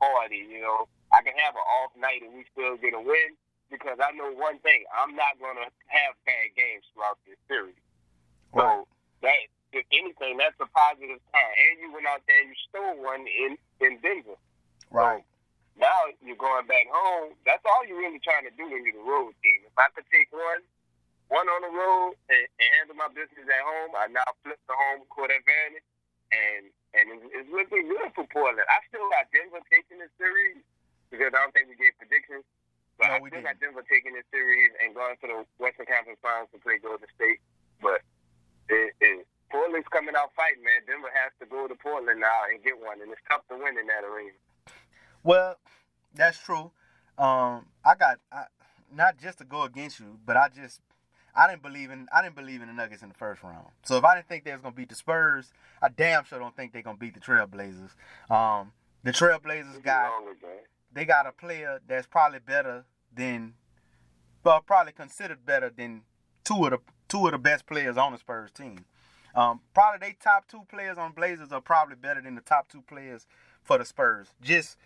40. 0.00 0.36
You 0.36 0.60
know, 0.60 0.88
I 1.12 1.24
can 1.24 1.32
have 1.40 1.56
an 1.56 1.64
off 1.64 1.92
night 1.96 2.20
and 2.20 2.36
we 2.36 2.44
still 2.52 2.76
get 2.76 2.92
a 2.92 3.00
win 3.00 3.36
because 3.72 3.96
I 3.96 4.12
know 4.12 4.28
one 4.36 4.60
thing: 4.60 4.84
I'm 4.92 5.16
not 5.16 5.40
going 5.40 5.56
to 5.56 5.68
have 5.88 6.12
bad 6.28 6.52
games 6.52 6.84
throughout 6.92 7.16
this 7.24 7.40
series. 7.48 7.80
So 8.52 8.84
that, 9.24 9.40
if 9.72 9.88
anything, 9.88 10.36
that's 10.36 10.56
a 10.60 10.68
positive 10.68 11.20
sign. 11.32 11.52
And 11.56 11.74
you 11.80 11.88
went 11.96 12.04
out 12.04 12.20
there 12.28 12.44
and 12.44 12.52
you 12.52 12.58
stole 12.68 13.00
one 13.00 13.24
in 13.24 13.56
in 13.80 13.96
Denver. 14.04 14.36
Right. 14.92 15.24
Now 15.76 16.12
you're 16.20 16.38
going 16.38 16.68
back 16.68 16.86
home. 16.92 17.32
That's 17.48 17.64
all 17.64 17.82
you're 17.88 17.98
really 17.98 18.20
trying 18.20 18.44
to 18.44 18.54
do 18.54 18.68
when 18.68 18.84
you're 18.84 18.96
the 18.98 19.06
road 19.08 19.32
team. 19.40 19.64
If 19.66 19.76
I 19.76 19.88
could 19.96 20.06
take 20.12 20.28
one, 20.30 20.62
one 21.32 21.48
on 21.48 21.60
the 21.64 21.72
road 21.72 22.14
and, 22.28 22.44
and 22.60 22.68
handle 22.76 22.96
my 23.00 23.08
business 23.10 23.48
at 23.48 23.64
home, 23.64 23.92
I 23.96 24.06
now 24.12 24.26
flip 24.44 24.60
the 24.68 24.76
home 24.76 25.04
court 25.08 25.32
advantage, 25.32 25.84
and 26.30 26.68
and 26.92 27.04
it's, 27.08 27.24
it's 27.32 27.50
looking 27.50 27.88
good 27.88 28.12
for 28.12 28.28
Portland. 28.28 28.68
I 28.68 28.84
still 28.92 29.08
got 29.08 29.32
Denver 29.32 29.64
taking 29.72 29.96
this 29.96 30.12
series 30.20 30.60
because 31.08 31.32
I 31.32 31.40
don't 31.40 31.52
think 31.56 31.72
we 31.72 31.76
gave 31.80 31.96
predictions. 31.96 32.44
But 33.00 33.08
No, 33.08 33.16
I 33.16 33.18
still 33.24 33.40
didn't. 33.40 33.48
got 33.48 33.56
Denver 33.64 33.84
taking 33.88 34.12
this 34.12 34.28
series 34.28 34.76
and 34.84 34.92
going 34.92 35.16
to 35.24 35.26
the 35.26 35.38
Western 35.56 35.88
Conference 35.88 36.20
Finals 36.20 36.52
to 36.52 36.60
play 36.60 36.76
Golden 36.84 37.08
State. 37.16 37.40
But 37.80 38.04
it, 38.68 38.92
it, 39.00 39.24
Portland's 39.48 39.88
coming 39.88 40.12
out 40.12 40.36
fighting, 40.36 40.60
man. 40.60 40.84
Denver 40.84 41.08
has 41.16 41.32
to 41.40 41.48
go 41.48 41.64
to 41.64 41.72
Portland 41.80 42.20
now 42.20 42.44
and 42.52 42.60
get 42.60 42.76
one, 42.76 43.00
and 43.00 43.08
it's 43.08 43.24
tough 43.24 43.40
to 43.48 43.56
win 43.56 43.80
in 43.80 43.88
that 43.88 44.04
arena. 44.04 44.36
Well, 45.24 45.56
that's 46.14 46.38
true. 46.38 46.70
Um, 47.18 47.66
I 47.84 47.94
got 47.98 48.18
I, 48.32 48.44
not 48.94 49.18
just 49.18 49.38
to 49.38 49.44
go 49.44 49.62
against 49.62 50.00
you, 50.00 50.18
but 50.24 50.36
I 50.36 50.48
just 50.48 50.80
I 51.34 51.48
didn't 51.48 51.62
believe 51.62 51.90
in 51.90 52.08
I 52.12 52.22
didn't 52.22 52.36
believe 52.36 52.62
in 52.62 52.68
the 52.68 52.74
Nuggets 52.74 53.02
in 53.02 53.08
the 53.08 53.14
first 53.14 53.42
round. 53.42 53.66
So 53.82 53.96
if 53.96 54.04
I 54.04 54.16
didn't 54.16 54.28
think 54.28 54.44
they 54.44 54.52
was 54.52 54.60
gonna 54.60 54.74
beat 54.74 54.88
the 54.88 54.94
Spurs, 54.94 55.52
I 55.80 55.88
damn 55.88 56.24
sure 56.24 56.38
don't 56.38 56.56
think 56.56 56.72
they're 56.72 56.82
gonna 56.82 56.98
beat 56.98 57.14
the 57.14 57.20
Trailblazers. 57.20 57.90
Um, 58.30 58.72
the 59.02 59.12
Trailblazers 59.12 59.82
got 59.82 60.10
wrong 60.10 60.26
with 60.26 60.40
that? 60.40 60.64
they 60.92 61.04
got 61.04 61.26
a 61.26 61.32
player 61.32 61.80
that's 61.86 62.06
probably 62.06 62.38
better 62.38 62.84
than, 63.14 63.54
well, 64.44 64.60
probably 64.60 64.92
considered 64.92 65.44
better 65.44 65.70
than 65.70 66.02
two 66.44 66.64
of 66.64 66.70
the 66.70 66.78
two 67.08 67.26
of 67.26 67.32
the 67.32 67.38
best 67.38 67.66
players 67.66 67.96
on 67.96 68.12
the 68.12 68.18
Spurs 68.18 68.50
team. 68.50 68.84
Um, 69.34 69.60
probably 69.74 70.06
they 70.06 70.16
top 70.20 70.46
two 70.48 70.62
players 70.68 70.98
on 70.98 71.12
Blazers 71.12 71.52
are 71.52 71.60
probably 71.60 71.96
better 71.96 72.20
than 72.20 72.34
the 72.34 72.40
top 72.42 72.68
two 72.68 72.82
players 72.82 73.26
for 73.62 73.78
the 73.78 73.84
Spurs. 73.84 74.28
Just 74.42 74.76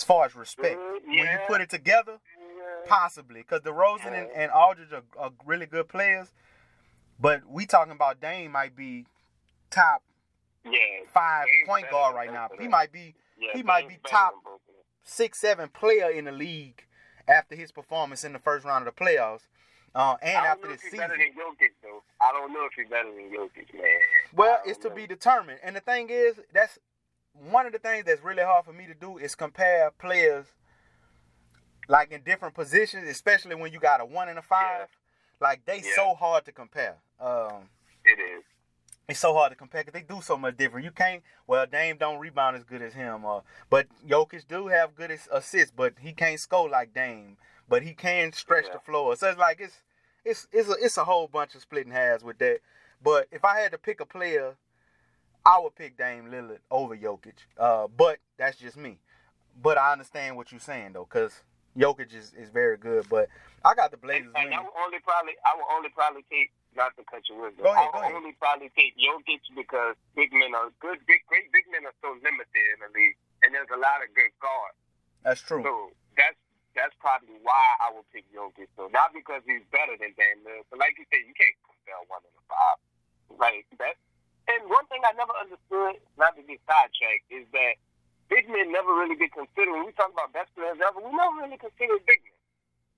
as 0.00 0.04
far 0.04 0.24
as 0.24 0.34
respect, 0.34 0.78
Mm, 0.80 1.06
when 1.08 1.18
you 1.18 1.38
put 1.46 1.60
it 1.60 1.68
together, 1.68 2.18
Yeah. 2.38 2.86
possibly 2.86 3.42
because 3.42 3.60
DeRozan 3.60 4.12
and, 4.18 4.30
and 4.30 4.50
Aldridge 4.50 4.92
are, 4.94 5.02
are 5.18 5.30
really 5.44 5.66
good 5.66 5.88
players. 5.88 6.32
But 7.18 7.44
we 7.46 7.66
talking 7.66 7.92
about 7.92 8.18
Dame 8.20 8.50
might 8.50 8.74
be 8.74 9.06
top 9.70 10.02
Yeah. 10.64 11.04
five 11.12 11.46
Dame's 11.48 11.66
point 11.68 11.90
guard 11.90 12.14
right 12.16 12.32
now. 12.32 12.48
He 12.58 12.66
might 12.66 12.90
be 12.92 13.14
Yeah, 13.36 13.50
he 13.52 13.62
might 13.62 13.88
be 13.88 13.98
top 14.08 14.32
than 14.32 14.40
both 14.42 14.54
of 14.62 14.66
them. 14.68 14.84
six, 15.02 15.38
seven 15.38 15.68
player 15.68 16.08
in 16.08 16.24
the 16.24 16.32
league 16.32 16.86
after 17.28 17.54
his 17.54 17.70
performance 17.72 18.24
in 18.24 18.32
the 18.32 18.38
first 18.38 18.64
round 18.64 18.88
of 18.88 18.94
the 18.94 19.04
playoffs, 19.04 19.42
uh, 19.94 20.16
and 20.22 20.30
I 20.38 20.40
don't 20.40 20.46
after 20.50 20.66
know 20.66 20.72
he's 20.72 20.80
season. 20.82 20.98
better 20.98 21.16
than 21.18 21.32
Jokic, 21.34 21.72
though. 21.82 22.02
I 22.22 22.32
don't 22.32 22.52
know 22.54 22.64
if 22.64 22.72
he's 22.72 22.88
better 22.88 23.10
than 23.12 23.30
Jokic, 23.30 23.74
man. 23.74 24.00
Well, 24.32 24.60
it's 24.64 24.78
to 24.78 24.90
be 24.90 25.06
determined. 25.06 25.60
And 25.62 25.76
the 25.76 25.80
thing 25.80 26.08
is, 26.10 26.40
that's 26.54 26.78
one 27.34 27.66
of 27.66 27.72
the 27.72 27.78
things 27.78 28.04
that's 28.04 28.22
really 28.22 28.42
hard 28.42 28.64
for 28.64 28.72
me 28.72 28.86
to 28.86 28.94
do 28.94 29.18
is 29.18 29.34
compare 29.34 29.90
players 29.92 30.46
like 31.88 32.12
in 32.12 32.22
different 32.22 32.54
positions, 32.54 33.08
especially 33.08 33.54
when 33.54 33.72
you 33.72 33.80
got 33.80 34.00
a 34.00 34.04
one 34.04 34.28
and 34.28 34.38
a 34.38 34.42
five. 34.42 34.88
Like 35.40 35.64
they 35.64 35.78
Yeah. 35.78 35.94
so 35.96 36.14
hard 36.14 36.44
to 36.44 36.52
compare. 36.52 36.96
Um, 37.18 37.70
It 38.04 38.18
is. 38.18 38.44
it's 39.08 39.18
so 39.20 39.32
hard 39.34 39.50
to 39.50 39.56
compare 39.56 39.82
because 39.82 39.94
they 39.94 40.02
do 40.06 40.20
so 40.20 40.36
much 40.36 40.56
different. 40.56 40.84
You 40.84 40.90
can't. 40.92 41.22
Well, 41.46 41.66
Dame 41.66 41.96
don't 41.96 42.18
rebound 42.18 42.56
as 42.56 42.62
good 42.64 42.82
as 42.82 42.94
him, 42.94 43.24
uh, 43.24 43.40
but 43.68 43.86
Jokic 44.06 44.46
do 44.46 44.68
have 44.68 44.94
good 44.94 45.10
assists, 45.30 45.72
but 45.74 45.94
he 46.00 46.12
can't 46.12 46.38
score 46.38 46.68
like 46.68 46.92
Dame. 46.94 47.36
But 47.68 47.82
he 47.82 47.94
can 47.94 48.32
stretch 48.32 48.66
Yeah. 48.66 48.74
the 48.74 48.78
floor. 48.80 49.16
So 49.16 49.28
it's 49.30 49.38
like 49.38 49.60
it's 49.60 49.78
it's 50.24 50.46
it's 50.52 50.68
a, 50.68 50.72
it's 50.72 50.96
a 50.98 51.04
whole 51.04 51.26
bunch 51.28 51.54
of 51.54 51.62
splitting 51.62 51.92
hairs 51.92 52.22
with 52.22 52.38
that. 52.38 52.60
But 53.02 53.28
if 53.32 53.44
I 53.44 53.60
had 53.60 53.72
to 53.72 53.78
pick 53.78 54.00
a 54.00 54.06
player, 54.06 54.56
I 55.44 55.58
would 55.58 55.74
pick 55.74 55.96
Dame 55.96 56.26
Lillard 56.26 56.60
over 56.70 56.96
Jokic. 56.96 57.46
Uh, 57.58 57.86
but 57.88 58.18
that's 58.36 58.56
just 58.56 58.76
me. 58.76 58.98
But 59.62 59.78
I 59.78 59.92
understand 59.92 60.36
what 60.36 60.52
you're 60.52 60.60
saying 60.60 60.92
though, 60.92 61.06
because 61.08 61.32
Jokic 61.76 62.14
is, 62.14 62.32
is 62.36 62.50
very 62.50 62.76
good. 62.76 63.08
But 63.08 63.28
I 63.64 63.74
got 63.74 63.90
the 63.90 63.96
Blazers 63.96 64.28
And 64.28 64.36
I 64.36 64.44
winning. 64.44 64.58
would 64.64 64.76
only 64.84 65.00
probably, 65.00 65.34
I 65.44 65.56
would 65.56 65.68
only 65.76 65.88
probably 65.90 66.24
take, 66.30 66.52
not 66.76 66.94
to 66.96 67.02
cut 67.10 67.26
you 67.28 67.34
with 67.40 67.58
Go 67.58 67.72
ahead, 67.72 67.90
I 67.92 68.08
would 68.08 68.16
only 68.22 68.36
probably 68.38 68.70
take 68.78 68.94
Jokic 68.94 69.42
because 69.56 69.96
big 70.14 70.30
men 70.32 70.54
are 70.54 70.70
good, 70.78 71.02
big, 71.08 71.26
great 71.26 71.50
big 71.50 71.66
men 71.72 71.82
are 71.82 71.96
so 71.98 72.14
limited 72.22 72.64
in 72.76 72.78
the 72.84 72.90
league, 72.94 73.18
and 73.42 73.50
there's 73.50 73.70
a 73.74 73.80
lot 73.80 74.00
of 74.06 74.08
good 74.14 74.30
guards. 74.38 74.78
That's 75.26 75.42
true. 75.42 75.66
So 75.66 75.90
that's 76.16 76.38
that's 76.78 76.94
probably 77.02 77.34
why 77.42 77.74
I 77.82 77.90
would 77.90 78.06
pick 78.14 78.22
Jokic. 78.30 78.70
So 78.78 78.86
not 78.94 79.10
because 79.10 79.42
he's 79.44 79.66
better 79.74 79.98
than 79.98 80.14
Dame 80.14 80.46
Lillard, 80.46 80.70
but 80.70 80.78
like 80.78 80.94
you 80.94 81.04
said, 81.10 81.26
you 81.26 81.34
can't 81.34 81.58
compare 81.66 81.98
one 82.06 82.22
and 82.22 82.36
a 82.38 82.44
five. 82.46 82.78
Like 83.34 83.66
that. 83.82 83.98
And 84.50 84.66
one 84.66 84.86
thing 84.90 85.02
I 85.06 85.14
never 85.14 85.30
understood, 85.38 86.02
not 86.18 86.34
to 86.34 86.42
get 86.42 86.58
sidetracked, 86.66 87.30
is 87.30 87.46
that 87.54 87.78
big 88.26 88.50
men 88.50 88.74
never 88.74 88.90
really 88.98 89.14
get 89.14 89.30
considered. 89.30 89.70
When 89.70 89.86
we 89.86 89.94
talk 89.94 90.10
about 90.10 90.34
best 90.34 90.50
players 90.58 90.82
ever, 90.82 90.98
we 90.98 91.14
never 91.14 91.46
really 91.46 91.60
consider 91.60 92.02
big 92.02 92.18
men. 92.26 92.38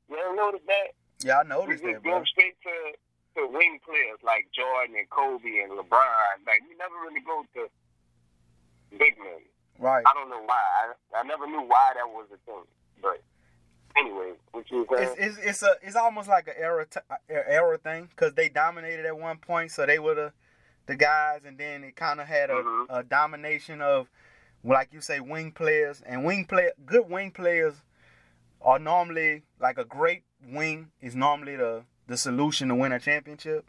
You 0.08 0.16
ever 0.16 0.36
notice 0.36 0.64
that? 0.64 0.96
Yeah, 1.20 1.40
I 1.40 1.42
We 1.44 1.52
noticed 1.52 1.84
just 1.84 2.00
that, 2.00 2.04
go 2.04 2.24
straight 2.24 2.56
to 2.64 2.74
to 3.36 3.48
wing 3.48 3.80
players 3.84 4.20
like 4.20 4.48
Jordan 4.52 4.96
and 4.96 5.08
Kobe 5.08 5.64
and 5.64 5.72
LeBron. 5.72 6.44
Like 6.46 6.60
we 6.68 6.76
never 6.76 6.96
really 7.04 7.20
go 7.24 7.44
to 7.56 7.68
big 8.96 9.16
men. 9.18 9.40
Right. 9.78 10.04
I 10.04 10.12
don't 10.12 10.28
know 10.28 10.42
why. 10.44 10.60
I, 11.14 11.20
I 11.20 11.22
never 11.24 11.46
knew 11.46 11.62
why 11.62 11.92
that 11.96 12.08
was 12.08 12.26
a 12.32 12.36
thing. 12.44 12.64
But 13.00 13.22
anyway, 13.96 14.32
you 14.70 14.86
were? 14.88 15.00
It's, 15.00 15.14
it's 15.18 15.38
it's 15.38 15.62
a 15.62 15.76
it's 15.82 15.96
almost 15.96 16.28
like 16.28 16.48
an 16.48 16.54
era 16.58 16.86
t- 16.86 17.00
era 17.28 17.78
thing 17.78 18.08
because 18.10 18.34
they 18.34 18.48
dominated 18.48 19.06
at 19.06 19.18
one 19.18 19.38
point, 19.38 19.70
so 19.70 19.86
they 19.86 19.98
were 19.98 20.14
the 20.14 20.32
the 20.86 20.96
guys, 20.96 21.42
and 21.44 21.56
then 21.58 21.84
it 21.84 21.96
kind 21.96 22.20
of 22.20 22.26
had 22.26 22.50
a, 22.50 22.54
Mhm. 22.54 22.86
a 22.90 23.02
domination 23.02 23.80
of, 23.80 24.08
like 24.64 24.92
you 24.92 25.00
say, 25.00 25.20
wing 25.20 25.52
players 25.52 26.02
and 26.04 26.24
wing 26.24 26.44
play 26.44 26.70
good 26.84 27.08
wing 27.08 27.30
players 27.30 27.82
are 28.60 28.78
normally 28.78 29.42
like 29.58 29.78
a 29.78 29.84
great 29.84 30.22
wing 30.44 30.90
is 31.00 31.14
normally 31.14 31.56
the 31.56 31.84
the 32.08 32.16
solution 32.16 32.68
to 32.68 32.74
win 32.74 32.92
a 32.92 32.98
championship. 32.98 33.64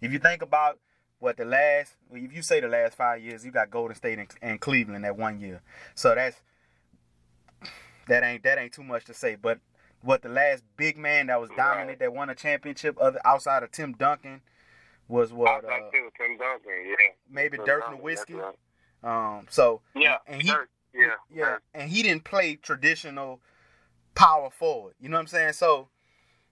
If 0.00 0.12
you 0.12 0.18
think 0.18 0.40
about 0.42 0.78
what 1.18 1.36
the 1.36 1.44
last, 1.44 1.94
if 2.12 2.32
you 2.32 2.42
say 2.42 2.58
the 2.60 2.68
last 2.68 2.96
five 2.96 3.20
years, 3.22 3.44
you 3.44 3.50
got 3.52 3.70
Golden 3.70 3.94
State 3.96 4.18
and, 4.18 4.28
and 4.40 4.60
Cleveland 4.60 5.04
that 5.04 5.16
one 5.16 5.38
year, 5.40 5.60
so 5.94 6.14
that's 6.14 6.40
that 8.08 8.22
ain't 8.24 8.42
that 8.44 8.58
ain't 8.58 8.72
too 8.72 8.82
much 8.82 9.04
to 9.06 9.14
say. 9.14 9.36
But 9.36 9.58
what 10.00 10.22
the 10.22 10.28
last 10.28 10.64
big 10.76 10.96
man 10.98 11.26
that 11.28 11.40
was 11.40 11.50
dominant 11.56 11.98
that 12.00 12.12
won 12.12 12.28
a 12.30 12.34
championship 12.34 12.96
other 13.00 13.20
outside 13.24 13.62
of 13.62 13.70
Tim 13.70 13.92
Duncan 13.92 14.40
was 15.08 15.32
what 15.32 15.64
uh, 15.64 15.68
Tim 15.92 16.38
Duncan, 16.38 16.72
yeah. 16.86 16.94
maybe 17.30 17.56
Tim 17.58 17.66
Dirk 17.66 17.84
Nowitzki. 17.84 18.40
that's 18.40 18.56
Um, 19.02 19.46
so. 19.50 19.80
Yeah, 19.94 20.18
and 20.26 20.42
he 20.42 20.48
Dirk, 20.48 20.70
yeah, 20.94 21.06
yeah, 21.32 21.44
Dirk. 21.44 21.62
and 21.74 21.90
he 21.90 22.02
didn't 22.02 22.24
play 22.24 22.56
traditional 22.56 23.40
power 24.14 24.50
forward. 24.50 24.94
You 25.00 25.08
know 25.08 25.16
what 25.16 25.22
I'm 25.22 25.26
saying? 25.28 25.52
So 25.54 25.88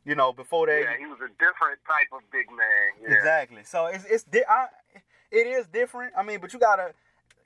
you 0.05 0.15
know 0.15 0.33
before 0.33 0.67
that, 0.67 0.81
yeah, 0.81 0.99
he 0.99 1.07
was 1.07 1.19
a 1.19 1.29
different 1.39 1.79
type 1.87 2.09
of 2.13 2.21
big 2.33 2.47
man. 2.49 3.03
Yeah. 3.03 3.17
Exactly. 3.17 3.63
So 3.65 3.87
it's 3.87 4.05
it's 4.05 4.25
di- 4.25 4.45
I, 4.49 4.67
it 5.31 5.47
is 5.47 5.67
different. 5.67 6.15
I 6.17 6.23
mean, 6.23 6.41
but 6.41 6.53
you 6.53 6.59
gotta, 6.59 6.93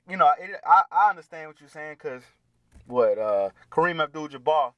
you 0.09 0.17
know, 0.17 0.31
it, 0.39 0.59
I 0.65 0.83
I 0.91 1.09
understand 1.09 1.47
what 1.47 1.59
you're 1.59 1.69
saying 1.69 1.95
because 2.01 2.23
what 2.87 3.17
uh 3.17 3.49
Kareem 3.71 4.01
Abdul-Jabbar 4.01 4.73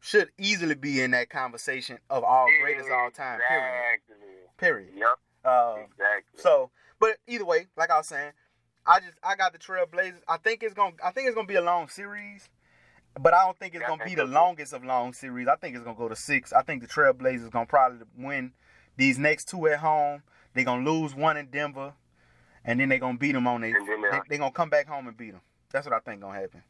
should 0.00 0.30
easily 0.38 0.74
be 0.74 1.00
in 1.00 1.10
that 1.12 1.28
conversation 1.28 1.98
of 2.08 2.22
all 2.22 2.46
greatest 2.62 2.88
all 2.90 3.10
time. 3.10 3.40
Period. 3.48 4.00
Period. 4.56 4.90
Yep. 4.94 5.18
Uh, 5.44 5.76
Exactly. 5.84 6.40
so, 6.42 6.70
but 6.98 7.16
either 7.26 7.44
way, 7.44 7.66
like 7.76 7.90
I 7.90 7.98
was 7.98 8.08
saying, 8.08 8.32
I 8.86 9.00
just 9.00 9.14
I 9.22 9.36
got 9.36 9.52
the 9.52 9.58
Trailblazers. 9.58 10.20
I 10.28 10.36
think 10.38 10.62
it's 10.62 10.74
gonna 10.74 10.94
I 11.04 11.10
think 11.10 11.26
it's 11.28 11.34
gonna 11.34 11.46
be 11.46 11.54
a 11.56 11.62
long 11.62 11.88
series. 11.88 12.48
But 13.20 13.34
I 13.34 13.44
don't 13.44 13.58
think 13.58 13.74
it's 13.74 13.82
Yeah, 13.82 13.88
gonna 13.88 14.04
think 14.04 14.16
be 14.16 14.22
the 14.22 14.28
longest 14.28 14.72
of 14.72 14.84
long 14.84 15.12
series. 15.12 15.48
I 15.48 15.56
think 15.56 15.74
it's 15.74 15.84
gonna 15.84 15.96
go 15.96 16.08
to 16.08 16.16
six. 16.16 16.52
I 16.52 16.62
think 16.62 16.82
the 16.82 16.88
Trailblazers 16.88 17.50
gonna 17.50 17.66
probably 17.66 18.06
win 18.16 18.52
these 18.96 19.18
next 19.18 19.48
two 19.48 19.66
at 19.68 19.78
home. 19.80 20.22
They're 20.54 20.64
gonna 20.64 20.88
lose 20.88 21.14
one 21.14 21.36
in 21.36 21.46
Denver, 21.50 21.94
and 22.64 22.78
then 22.80 22.88
they're 22.88 22.98
gonna 22.98 23.18
beat 23.18 23.32
them 23.32 23.46
on 23.46 23.60
their. 23.62 23.72
They, 23.72 23.86
they'll- 24.10 24.22
they 24.28 24.38
gonna 24.38 24.52
come 24.52 24.70
back 24.70 24.86
home 24.86 25.08
and 25.08 25.16
beat 25.16 25.32
them. 25.32 25.40
That's 25.72 25.86
what 25.86 25.94
I 25.94 26.00
think 26.00 26.20
gonna 26.20 26.38
happen. 26.38 26.62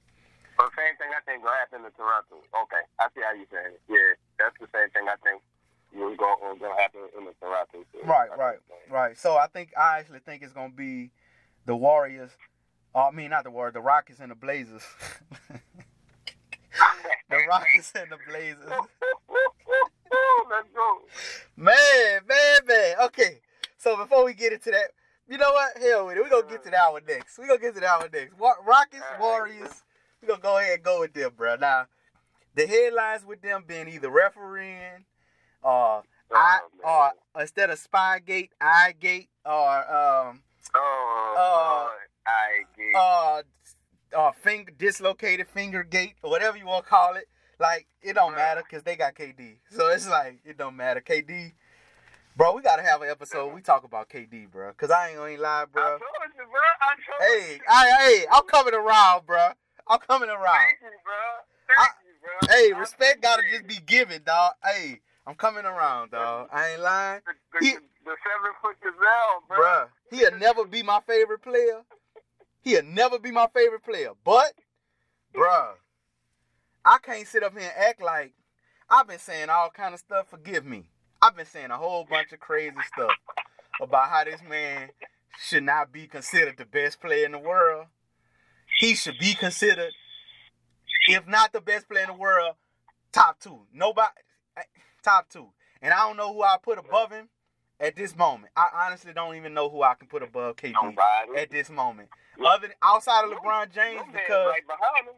But 0.57 0.71
same 0.77 0.97
thing 0.97 1.11
I 1.17 1.21
think 1.25 1.45
gonna 1.45 1.57
happen 1.57 1.83
to 1.83 1.91
Toronto. 1.97 2.37
Okay, 2.65 2.83
I 2.99 3.07
see 3.15 3.21
how 3.23 3.33
you 3.35 3.47
saying 3.53 3.75
it. 3.75 3.83
Yeah, 3.89 4.15
that's 4.39 4.57
the 4.59 4.67
same 4.75 4.91
thing 4.91 5.07
I 5.09 5.15
think 5.23 5.43
will 5.95 6.17
go 6.17 6.35
gonna 6.61 6.81
happen 6.81 7.01
in 7.19 7.25
the 7.25 7.33
Toronto. 7.41 7.85
Right, 8.05 8.29
right, 8.37 8.59
right. 8.91 9.19
So 9.19 9.37
I 9.37 9.47
think 9.47 9.73
I 9.77 9.99
actually 9.99 10.21
think 10.21 10.43
it's 10.43 10.53
gonna 10.53 10.73
be 10.75 11.11
the 11.67 11.77
Warriors. 11.77 12.31
Uh, 12.95 13.09
I 13.09 13.11
mean, 13.11 13.31
not 13.31 13.45
the 13.45 13.51
Warriors, 13.51 13.75
the 13.75 13.81
Rockets 13.81 14.21
and 14.21 14.31
the 14.31 14.35
Blazers. 14.35 14.83
the 17.31 17.37
Rockets 17.49 17.93
and 17.95 18.11
the 18.11 18.19
Blazers. 18.29 18.59
Let's 20.51 20.69
go. 20.75 20.99
Man, 21.57 22.21
man, 22.27 22.59
man. 22.67 22.97
Okay. 23.05 23.41
So 23.77 23.97
before 23.97 24.25
we 24.25 24.35
get 24.35 24.53
into 24.53 24.71
that, 24.71 24.91
you 25.29 25.37
know 25.37 25.53
what? 25.53 25.77
Hell 25.79 26.07
with 26.07 26.17
it. 26.17 26.23
We're 26.23 26.31
gonna 26.31 26.51
get 26.51 26.65
to 26.65 26.71
that 26.71 26.93
one 26.93 27.03
next. 27.07 27.39
We're 27.39 27.49
gonna 27.49 27.61
get 27.61 27.75
to 27.75 27.81
that 27.81 28.01
one 28.01 28.09
next. 28.13 28.39
Wa- 28.39 28.55
Rockets, 28.67 29.05
Warriors. 29.21 29.85
We're 30.23 30.29
gonna 30.29 30.41
go 30.41 30.59
ahead 30.59 30.77
and 30.77 30.83
go 30.83 31.01
with 31.01 31.13
them, 31.13 31.33
bro. 31.37 31.57
Now, 31.57 31.87
the 32.55 32.67
headlines 32.67 33.25
with 33.27 33.43
them 33.43 33.65
being 33.67 33.89
either 33.89 34.11
refereeing, 34.11 35.05
uh, 35.65 36.01
I, 36.33 36.59
Oh, 36.85 37.11
or 37.35 37.41
instead 37.43 37.71
of 37.71 37.79
Spygate, 37.81 38.51
Igate, 38.61 39.29
or 39.45 39.79
um, 39.95 40.43
oh, 40.75 41.35
uh. 41.37 41.89
I 42.27 42.65
get 42.77 42.95
uh, 42.95 43.43
uh, 44.17 44.33
finger 44.33 44.71
dislocated 44.77 45.49
finger 45.49 45.83
gate 45.83 46.15
or 46.23 46.31
whatever 46.31 46.59
you 46.59 46.67
want 46.67 46.85
to 46.85 46.91
call 46.91 47.17
it. 47.17 47.27
Like 47.59 47.87
it 48.03 48.13
don't 48.15 48.35
matter 48.35 48.63
because 48.63 48.83
they 48.85 48.95
got 48.95 49.15
KD, 49.15 49.57
so 49.71 49.89
it's 49.89 50.09
like 50.09 50.41
it 50.45 50.59
don't 50.59 50.77
matter. 50.77 51.01
KD, 51.01 51.53
bro, 52.37 52.55
we 52.55 52.63
gotta 52.63 52.83
have 52.83 53.03
an 53.03 53.09
episode. 53.09 53.53
We 53.55 53.63
talk 53.63 53.85
about 53.85 54.09
KD, 54.09 54.51
bro, 54.51 54.73
cause 54.75 54.91
I 54.91 55.09
ain't 55.09 55.17
gonna 55.19 55.41
lie, 55.41 55.65
bro. 55.73 55.83
I 55.83 55.89
told 55.89 56.01
you, 56.37 56.45
bro. 56.45 56.61
I 56.81 56.95
told 56.95 57.43
Hey, 57.43 57.55
you. 57.55 57.61
I, 57.69 57.91
hey, 57.99 58.25
I'm 58.31 58.45
coming 58.45 58.75
around, 58.75 59.27
bro. 59.27 59.49
I'm 59.89 59.99
coming 60.07 60.29
around. 60.29 60.45
Thank 60.45 60.79
you, 60.83 60.99
bro. 61.03 61.75
Thank 61.77 61.91
you, 62.05 62.13
bro. 62.23 62.55
Hey, 62.55 62.73
I 62.75 62.79
respect 62.79 63.23
gotta 63.23 63.43
just 63.51 63.67
be 63.67 63.79
given, 63.85 64.23
dog. 64.25 64.53
Hey, 64.63 65.01
I'm 65.29 65.35
coming 65.35 65.67
around, 65.67 66.13
dog. 66.13 66.49
I 66.51 66.71
ain't 66.71 66.81
lying, 66.81 67.21
the, 67.27 67.59
the, 67.61 67.67
he- 67.67 67.73
the 67.75 68.15
seven 68.25 68.53
foot 68.63 68.77
gazelle, 68.81 69.43
bro. 69.47 69.59
bruh. 69.59 69.89
He'll 70.11 70.39
never 70.39 70.65
be 70.65 70.83
my 70.83 71.01
favorite 71.07 71.43
player. 71.43 71.83
He'll 72.63 72.83
never 72.83 73.19
be 73.19 73.31
my 73.31 73.47
favorite 73.55 73.85
player, 73.85 74.13
but, 74.25 74.53
bruh, 75.37 75.73
I 76.83 76.97
can't 77.03 77.27
sit 77.29 77.43
up 77.43 77.53
here 77.53 77.71
and 77.77 77.89
act 77.89 78.03
like 78.03 78.33
I've 78.89 79.07
been 79.07 79.19
saying 79.19 79.51
all 79.51 79.69
kind 79.69 79.93
of 79.93 80.01
stuff. 80.01 80.29
Forgive 80.31 80.65
me. 80.65 80.89
I've 81.21 81.37
been 81.37 81.45
saying 81.45 81.71
a 81.71 81.77
whole 81.77 82.07
bunch 82.09 82.33
of 82.33 82.41
crazy 82.41 82.75
stuff 82.95 83.11
about 83.83 84.09
how 84.09 84.25
this 84.25 84.41
man 84.49 84.89
should 85.43 85.65
not 85.65 85.93
be 85.93 86.07
considered 86.07 86.57
the 86.57 86.65
best 86.65 87.03
player 87.03 87.27
in 87.27 87.33
the 87.33 87.39
world. 87.39 87.87
He 88.81 88.95
should 88.95 89.19
be 89.19 89.35
considered, 89.35 89.93
if 91.09 91.27
not 91.27 91.53
the 91.53 91.61
best 91.61 91.87
player 91.87 92.05
in 92.05 92.11
the 92.11 92.17
world, 92.17 92.55
top 93.13 93.39
two. 93.41 93.67
Nobody, 93.75 94.09
eh, 94.57 94.63
top 95.09 95.29
two. 95.29 95.49
And 95.81 95.95
I 95.95 96.07
don't 96.07 96.17
know 96.17 96.33
who 96.33 96.43
I 96.43 96.57
put 96.63 96.79
above 96.79 97.11
him 97.11 97.29
at 97.81 97.97
this 97.97 98.17
moment. 98.17 98.53
I 98.57 98.87
honestly 98.87 99.13
don't 99.15 99.37
even 99.37 99.55
know 99.55 99.71
who 99.71 99.83
I 99.83 99.95
can 99.95 100.09
put 100.09 100.23
above 100.23 100.57
KD 100.57 100.73
Nobody. 100.75 101.41
at 101.41 101.51
this 101.51 101.71
moment. 101.71 102.09
Other 102.45 102.69
than, 102.69 102.77
outside 102.83 103.25
of 103.25 103.31
LeBron 103.31 103.73
James, 103.73 104.03
because 104.13 104.49
right 104.49 104.67
behind 104.67 105.09
him. 105.09 105.15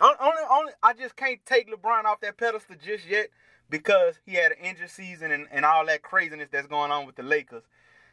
on- 0.00 0.16
only, 0.20 0.42
only 0.50 0.72
I 0.82 0.92
just 0.94 1.16
can't 1.16 1.44
take 1.44 1.70
LeBron 1.72 2.04
off 2.04 2.20
that 2.20 2.36
pedestal 2.36 2.76
just 2.82 3.06
yet 3.06 3.28
because 3.68 4.18
he 4.24 4.34
had 4.34 4.52
an 4.52 4.58
injured 4.62 4.90
season 4.90 5.30
and, 5.32 5.46
and 5.50 5.64
all 5.64 5.84
that 5.86 6.02
craziness 6.02 6.48
that's 6.50 6.66
going 6.66 6.90
on 6.90 7.06
with 7.06 7.16
the 7.16 7.22
Lakers. 7.22 7.64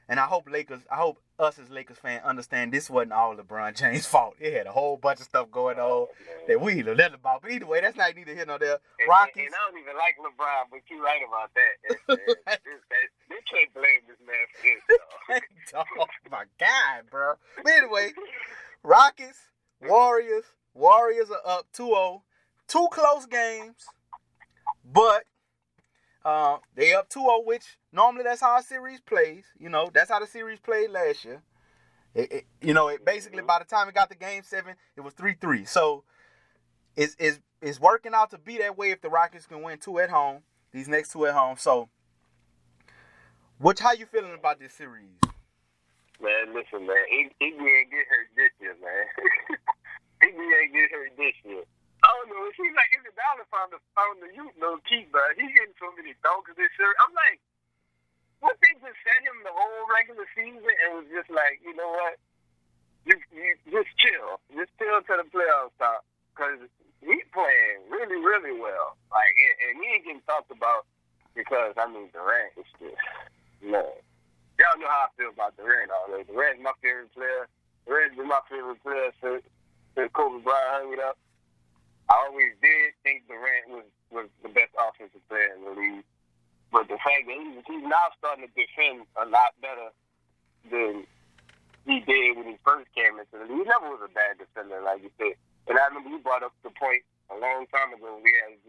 And 0.10 0.20
I 0.20 0.26
hope 0.26 0.50
Lakers, 0.50 0.82
I 0.92 0.96
hope 0.98 1.20
us 1.40 1.60
as 1.60 1.70
Lakers 1.70 1.98
fans 1.98 2.22
understand 2.24 2.72
this 2.72 2.90
wasn't 2.90 3.14
all 3.14 3.36
LeBron 3.36 3.76
James' 3.80 4.06
fault. 4.06 4.36
It 4.40 4.54
had 4.54 4.68
a 4.68 4.72
whole 4.72 4.98
bunch 4.98 5.20
of 5.20 5.26
stuff 5.26 5.52
going 5.52 5.78
oh, 5.80 6.10
on 6.12 6.48
that 6.48 6.62
we 6.62 6.82
know 6.84 6.94
nothing 6.94 7.16
about. 7.16 7.42
But 7.42 7.52
either 7.52 7.66
way, 7.66 7.82
that's 7.82 7.98
not 7.98 8.16
neither 8.16 8.34
here 8.34 8.46
nor 8.46 8.60
there. 8.60 8.80
And, 9.00 9.10
Rockets. 9.10 9.38
And, 9.38 9.46
and 9.48 9.56
I 9.56 9.72
don't 9.72 9.82
even 9.82 9.96
like 9.96 10.16
LeBron, 10.20 10.64
but 10.72 10.80
you're 10.90 11.04
right 11.04 11.22
about 11.28 11.52
that. 11.56 11.74
And- 12.10 12.20
and 12.48 12.60
they 13.30 13.42
can't 13.50 13.74
blame 13.74 14.02
this 14.08 14.18
man 14.26 14.46
for 14.54 15.34
this, 15.34 15.74
oh 15.76 16.06
my 16.32 16.44
God, 16.60 17.10
bro. 17.10 17.34
But 17.64 17.74
anyway, 17.74 18.12
Rockets, 18.84 19.40
Warriors. 19.82 20.46
Warriors 20.74 21.30
are 21.30 21.42
up 21.60 21.68
2-0. 21.78 22.22
Two 22.68 22.88
close 22.92 23.26
games, 23.26 23.86
but 24.84 25.24
uh, 26.26 26.58
they 26.76 26.94
up 26.94 27.10
2-0, 27.10 27.46
which 27.46 27.78
normally 27.92 28.24
that's 28.24 28.42
how 28.42 28.58
a 28.58 28.64
series 28.64 29.02
plays. 29.02 29.46
You 29.60 29.70
know, 29.70 29.90
that's 29.94 30.10
how 30.10 30.20
the 30.20 30.28
series 30.28 30.60
played 30.60 30.90
last 30.92 31.26
year. 31.26 31.42
It, 32.16 32.32
it- 32.32 32.46
you 32.62 32.74
know, 32.74 32.88
it 32.88 33.04
basically 33.06 33.42
by 33.44 33.60
the 33.60 33.66
time 33.66 33.90
it 33.90 33.96
got 33.96 34.10
to 34.12 34.18
game 34.18 34.44
seven, 34.44 34.76
it 34.96 35.02
was 35.02 35.14
3-3. 35.14 35.68
So 35.68 36.04
it's, 36.96 37.16
it's, 37.20 37.40
it's 37.62 37.80
working 37.80 38.14
out 38.14 38.32
to 38.32 38.38
be 38.38 38.58
that 38.60 38.78
way 38.78 38.92
if 38.92 39.02
the 39.02 39.10
Rockets 39.10 39.46
can 39.46 39.62
win 39.62 39.80
two 39.80 40.00
at 40.00 40.10
home, 40.10 40.44
these 40.72 40.88
next 40.88 41.12
two 41.12 41.26
at 41.26 41.34
home. 41.34 41.58
So, 41.58 41.90
which 43.60 43.80
how 43.80 43.94
you 43.94 44.06
feeling 44.06 44.34
about 44.34 44.60
this 44.60 44.74
series? 44.74 45.10
Man, 46.22 46.54
listen, 46.54 46.86
man. 46.88 46.96
Iggy 47.42 47.42
ain't 47.42 47.92
get 47.92 48.08
hurt 48.10 48.30
this 48.36 48.52
year, 48.62 48.76
man. 48.82 49.06
Iggy 50.24 50.64
ain't 50.64 50.74
get 50.74 50.92
hurt 50.92 51.12
this 51.18 51.34
year. 51.44 51.64
I 52.04 52.08
don't 52.20 52.30
know. 52.36 52.44
It 52.52 52.56
seems 52.60 52.76
like 52.76 52.92
Iguodala 52.92 53.48
found 53.48 53.72
the 53.72 53.80
found 53.96 54.20
the 54.20 54.30
youth 54.36 54.52
no 54.60 54.76
key, 54.84 55.08
but 55.08 55.40
he 55.40 55.48
getting 55.56 55.76
so 55.80 55.88
many 55.96 56.12
dunks 56.20 56.52
this 56.60 56.72
year. 56.76 56.92
I'm 57.00 57.16
like, 57.16 57.40
what 58.44 58.60
they 58.60 58.76
just 58.84 59.00
set 59.08 59.24
him 59.24 59.40
the 59.48 59.56
whole 59.56 59.88
regular 59.88 60.28
season 60.36 60.60
and 60.60 60.90
was 61.00 61.08
just 61.08 61.32
like, 61.32 61.64
you 61.64 61.72
know 61.80 61.88
what? 61.96 62.20
You, 63.08 63.16
you 63.32 63.56
just 63.72 63.92
chill, 64.04 64.40
just 64.52 64.72
chill 64.76 65.00
to 65.00 65.14
the 65.16 65.28
playoffs 65.32 65.72
start 65.80 66.04
because 66.32 66.60
he's 67.00 67.28
playing 67.32 67.88
really, 67.88 68.20
really 68.20 68.56
well. 68.60 69.00
Like, 69.12 69.32
and, 69.36 69.56
and 69.64 69.74
he 69.80 69.86
ain't 69.96 70.04
getting 70.04 70.28
talked 70.28 70.52
about 70.52 70.84
because 71.32 71.72
I 71.80 71.88
mean 71.88 72.12
Durant 72.12 72.52
is 72.60 72.68
just 72.84 73.00
man. 73.64 73.96
Y'all 74.60 74.78
know 74.78 74.92
how 74.92 75.08
I 75.08 75.16
feel 75.16 75.32
about 75.32 75.56
Durant 75.56 75.90
already. 75.90 76.28
Durant's 76.28 76.62
my 76.62 76.76
favorite 76.84 77.16
player. 77.16 77.48
Durant's 77.88 78.16
been 78.20 78.28
my 78.28 78.44
favorite 78.52 78.84
player 78.84 79.10
since, 79.24 79.44
since 79.96 80.12
Kobe 80.14 80.44
Bryant 80.44 80.72
hung 80.84 80.94
it 80.94 81.00
up. 81.00 81.18
I 82.14 82.30
always 82.30 82.54
did 82.62 82.94
think 83.02 83.26
Durant 83.26 83.74
was, 83.74 83.90
was 84.14 84.30
the 84.46 84.54
best 84.54 84.70
offensive 84.78 85.26
player 85.26 85.50
in 85.58 85.66
the 85.66 85.74
league. 85.74 86.06
But 86.70 86.86
the 86.86 87.02
fact 87.02 87.26
that 87.26 87.34
he's, 87.34 87.66
he's 87.66 87.86
now 87.90 88.14
starting 88.22 88.46
to 88.46 88.54
defend 88.54 89.10
a 89.18 89.26
lot 89.26 89.58
better 89.62 89.90
than 90.70 91.10
he 91.90 92.06
did 92.06 92.38
when 92.38 92.54
he 92.54 92.58
first 92.62 92.86
came 92.94 93.18
into 93.18 93.34
the 93.34 93.50
league. 93.50 93.66
He 93.66 93.70
never 93.70 93.90
was 93.90 94.06
a 94.06 94.14
bad 94.14 94.38
defender, 94.38 94.78
like 94.86 95.02
you 95.02 95.10
said. 95.18 95.34
And 95.66 95.78
I 95.82 95.90
remember 95.90 96.14
you 96.14 96.22
brought 96.22 96.46
up 96.46 96.54
the 96.62 96.70
point 96.70 97.02
a 97.34 97.38
long 97.42 97.66
time 97.74 97.98
ago 97.98 98.14
when 98.14 98.22
we 98.22 98.34
had 98.46 98.62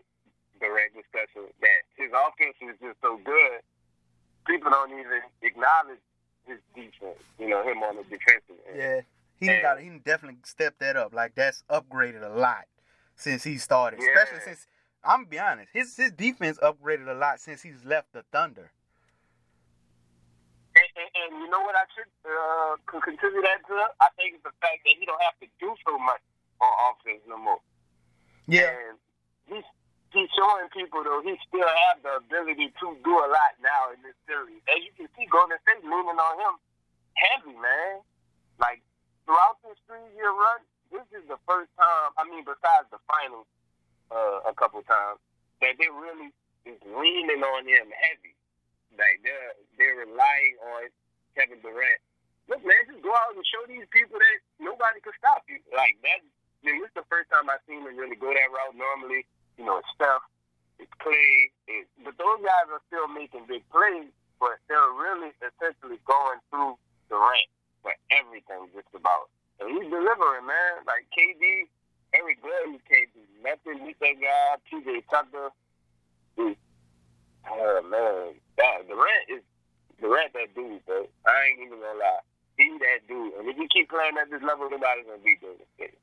Durant 0.60 0.96
discussion 0.96 1.44
that 1.60 1.80
his 2.00 2.08
offense 2.16 2.56
is 2.64 2.80
just 2.80 2.96
so 3.04 3.20
good 3.20 3.60
people 4.46 4.70
don't 4.70 4.92
even 4.92 5.20
acknowledge 5.42 6.00
his 6.46 6.58
defense. 6.74 7.18
You 7.38 7.48
know, 7.48 7.62
him 7.62 7.82
on 7.82 7.96
the 7.96 8.02
defensive 8.04 8.56
end. 8.68 8.76
Yeah, 8.76 9.00
he 9.36 9.62
got 9.62 9.80
he 9.80 9.90
definitely 10.04 10.38
stepped 10.44 10.80
that 10.80 10.96
up. 10.96 11.12
Like 11.12 11.34
that's 11.34 11.64
upgraded 11.70 12.24
a 12.24 12.38
lot 12.38 12.64
since 13.16 13.44
he 13.44 13.58
started. 13.58 14.00
Yeah. 14.00 14.08
Especially 14.14 14.44
since 14.44 14.66
I'm 15.04 15.24
gonna 15.24 15.28
be 15.28 15.38
honest, 15.38 15.70
his 15.72 15.96
his 15.96 16.12
defense 16.12 16.58
upgraded 16.62 17.08
a 17.08 17.14
lot 17.14 17.40
since 17.40 17.62
he's 17.62 17.84
left 17.84 18.12
the 18.12 18.24
Thunder. 18.32 18.72
And, 20.74 20.90
and, 20.98 21.10
and 21.14 21.30
you 21.38 21.46
know 21.50 21.62
what 21.62 21.78
I 21.78 21.86
should 21.94 22.10
uh, 22.26 22.74
could 22.86 23.02
contribute 23.06 23.46
that 23.46 23.62
to? 23.68 23.78
I 24.02 24.10
think 24.18 24.34
it's 24.34 24.42
the 24.42 24.56
fact 24.58 24.82
that 24.82 24.94
he 24.98 25.06
don't 25.06 25.22
have 25.22 25.38
to 25.38 25.46
do 25.62 25.70
so 25.86 25.94
much 25.98 26.18
on 26.58 26.72
offense 26.90 27.22
no 27.30 27.38
more. 27.38 27.62
Yeah, 28.50 28.74
And 28.74 28.98
he's 29.46 29.66
he's 30.10 30.30
showing 30.34 30.66
people 30.74 31.04
though 31.06 31.22
he 31.22 31.38
still 31.46 31.68
have 31.68 32.02
the 32.02 32.18
ability 32.18 32.74
to 32.82 32.86
do 33.06 33.12
a 33.14 33.28
lot 33.30 33.54
now 33.62 33.94
in 33.94 34.02
this 34.02 34.18
series. 34.26 34.58
As 34.66 34.82
you 34.82 34.90
can 34.98 35.06
see, 35.14 35.30
Golden 35.30 35.56
State 35.62 35.84
leaning 35.84 36.18
on 36.18 36.34
him 36.42 36.54
heavy, 37.14 37.54
man. 37.54 38.02
Like 38.58 38.82
throughout 39.26 39.62
this 39.62 39.78
three 39.86 40.10
year 40.18 40.30
run, 40.30 40.60
this 40.94 41.10
is 41.10 41.26
the 41.26 41.42
first 41.42 41.74
time. 41.74 42.14
I 42.14 42.22
mean, 42.30 42.46
besides 42.46 42.86
the 42.94 43.02
finals, 43.10 43.50
uh, 44.14 44.46
a 44.46 44.54
couple 44.54 44.78
times 44.86 45.18
that 45.58 45.74
they 45.74 45.90
really 45.90 46.30
is 46.62 46.78
leaning 46.86 47.42
on 47.42 47.66
him 47.66 47.90
heavy. 47.90 48.38
Like 48.94 49.18
they're 49.26 49.58
they're 49.74 50.06
relying 50.06 50.54
on 50.62 50.86
Kevin 51.34 51.58
Durant. 51.66 51.98
Look, 52.46 52.62
man, 52.62 52.78
just 52.86 53.02
go 53.02 53.10
out 53.10 53.34
and 53.34 53.42
show 53.42 53.66
these 53.66 53.88
people 53.90 54.22
that 54.22 54.38
nobody 54.62 55.02
can 55.02 55.16
stop 55.18 55.42
you. 55.50 55.58
Like 55.74 55.98
that. 56.06 56.22
And 56.62 56.78
this 56.80 56.88
is 56.88 56.96
the 56.96 57.08
first 57.10 57.28
time 57.28 57.50
I've 57.50 57.60
seen 57.66 57.82
him 57.82 57.98
really 57.98 58.16
go 58.16 58.30
that 58.30 58.48
route. 58.54 58.78
Normally, 58.78 59.26
you 59.58 59.66
know, 59.66 59.82
it's 59.82 59.90
Steph, 59.98 60.24
it's 60.78 60.92
Klay, 61.02 61.52
it's, 61.68 61.90
but 62.00 62.16
those 62.16 62.40
guys 62.40 62.72
are 62.72 62.80
still 62.88 63.04
making 63.10 63.44
big 63.44 63.66
plays, 63.68 64.08
but 64.40 64.56
they're 64.68 64.94
really 64.96 65.36
essentially 65.44 66.00
going 66.08 66.40
through 66.48 66.80
Durant 67.12 67.50
for 67.84 67.92
everything, 68.08 68.72
just 68.72 68.88
about. 68.96 69.28
And 69.60 69.70
he's 69.70 69.90
delivering, 69.90 70.46
man. 70.46 70.82
Like 70.86 71.06
KD, 71.16 71.68
Eric 72.14 72.42
Glenn 72.42 72.78
can't 72.88 73.10
do 73.14 73.20
nothing 73.42 73.86
with 73.86 73.98
that 74.00 74.16
guy. 74.20 74.56
PJ 74.70 75.02
Tucker, 75.10 75.50
is, 76.38 76.56
oh 77.50 77.82
man, 77.82 78.34
that 78.56 78.88
Durant 78.88 79.24
is 79.28 79.42
Durant 80.00 80.32
that 80.34 80.54
dude, 80.54 80.84
bro. 80.86 81.06
I 81.26 81.50
ain't 81.50 81.66
even 81.66 81.78
gonna 81.80 81.98
lie. 81.98 82.20
He 82.56 82.70
that 82.78 83.06
dude. 83.08 83.34
And 83.34 83.48
if 83.48 83.56
you 83.56 83.68
keep 83.72 83.90
playing 83.90 84.14
at 84.20 84.30
this 84.30 84.42
level, 84.42 84.68
nobody's 84.70 85.06
gonna 85.06 85.18
beat 85.24 85.40
Golden 85.40 85.66
State. 85.76 85.98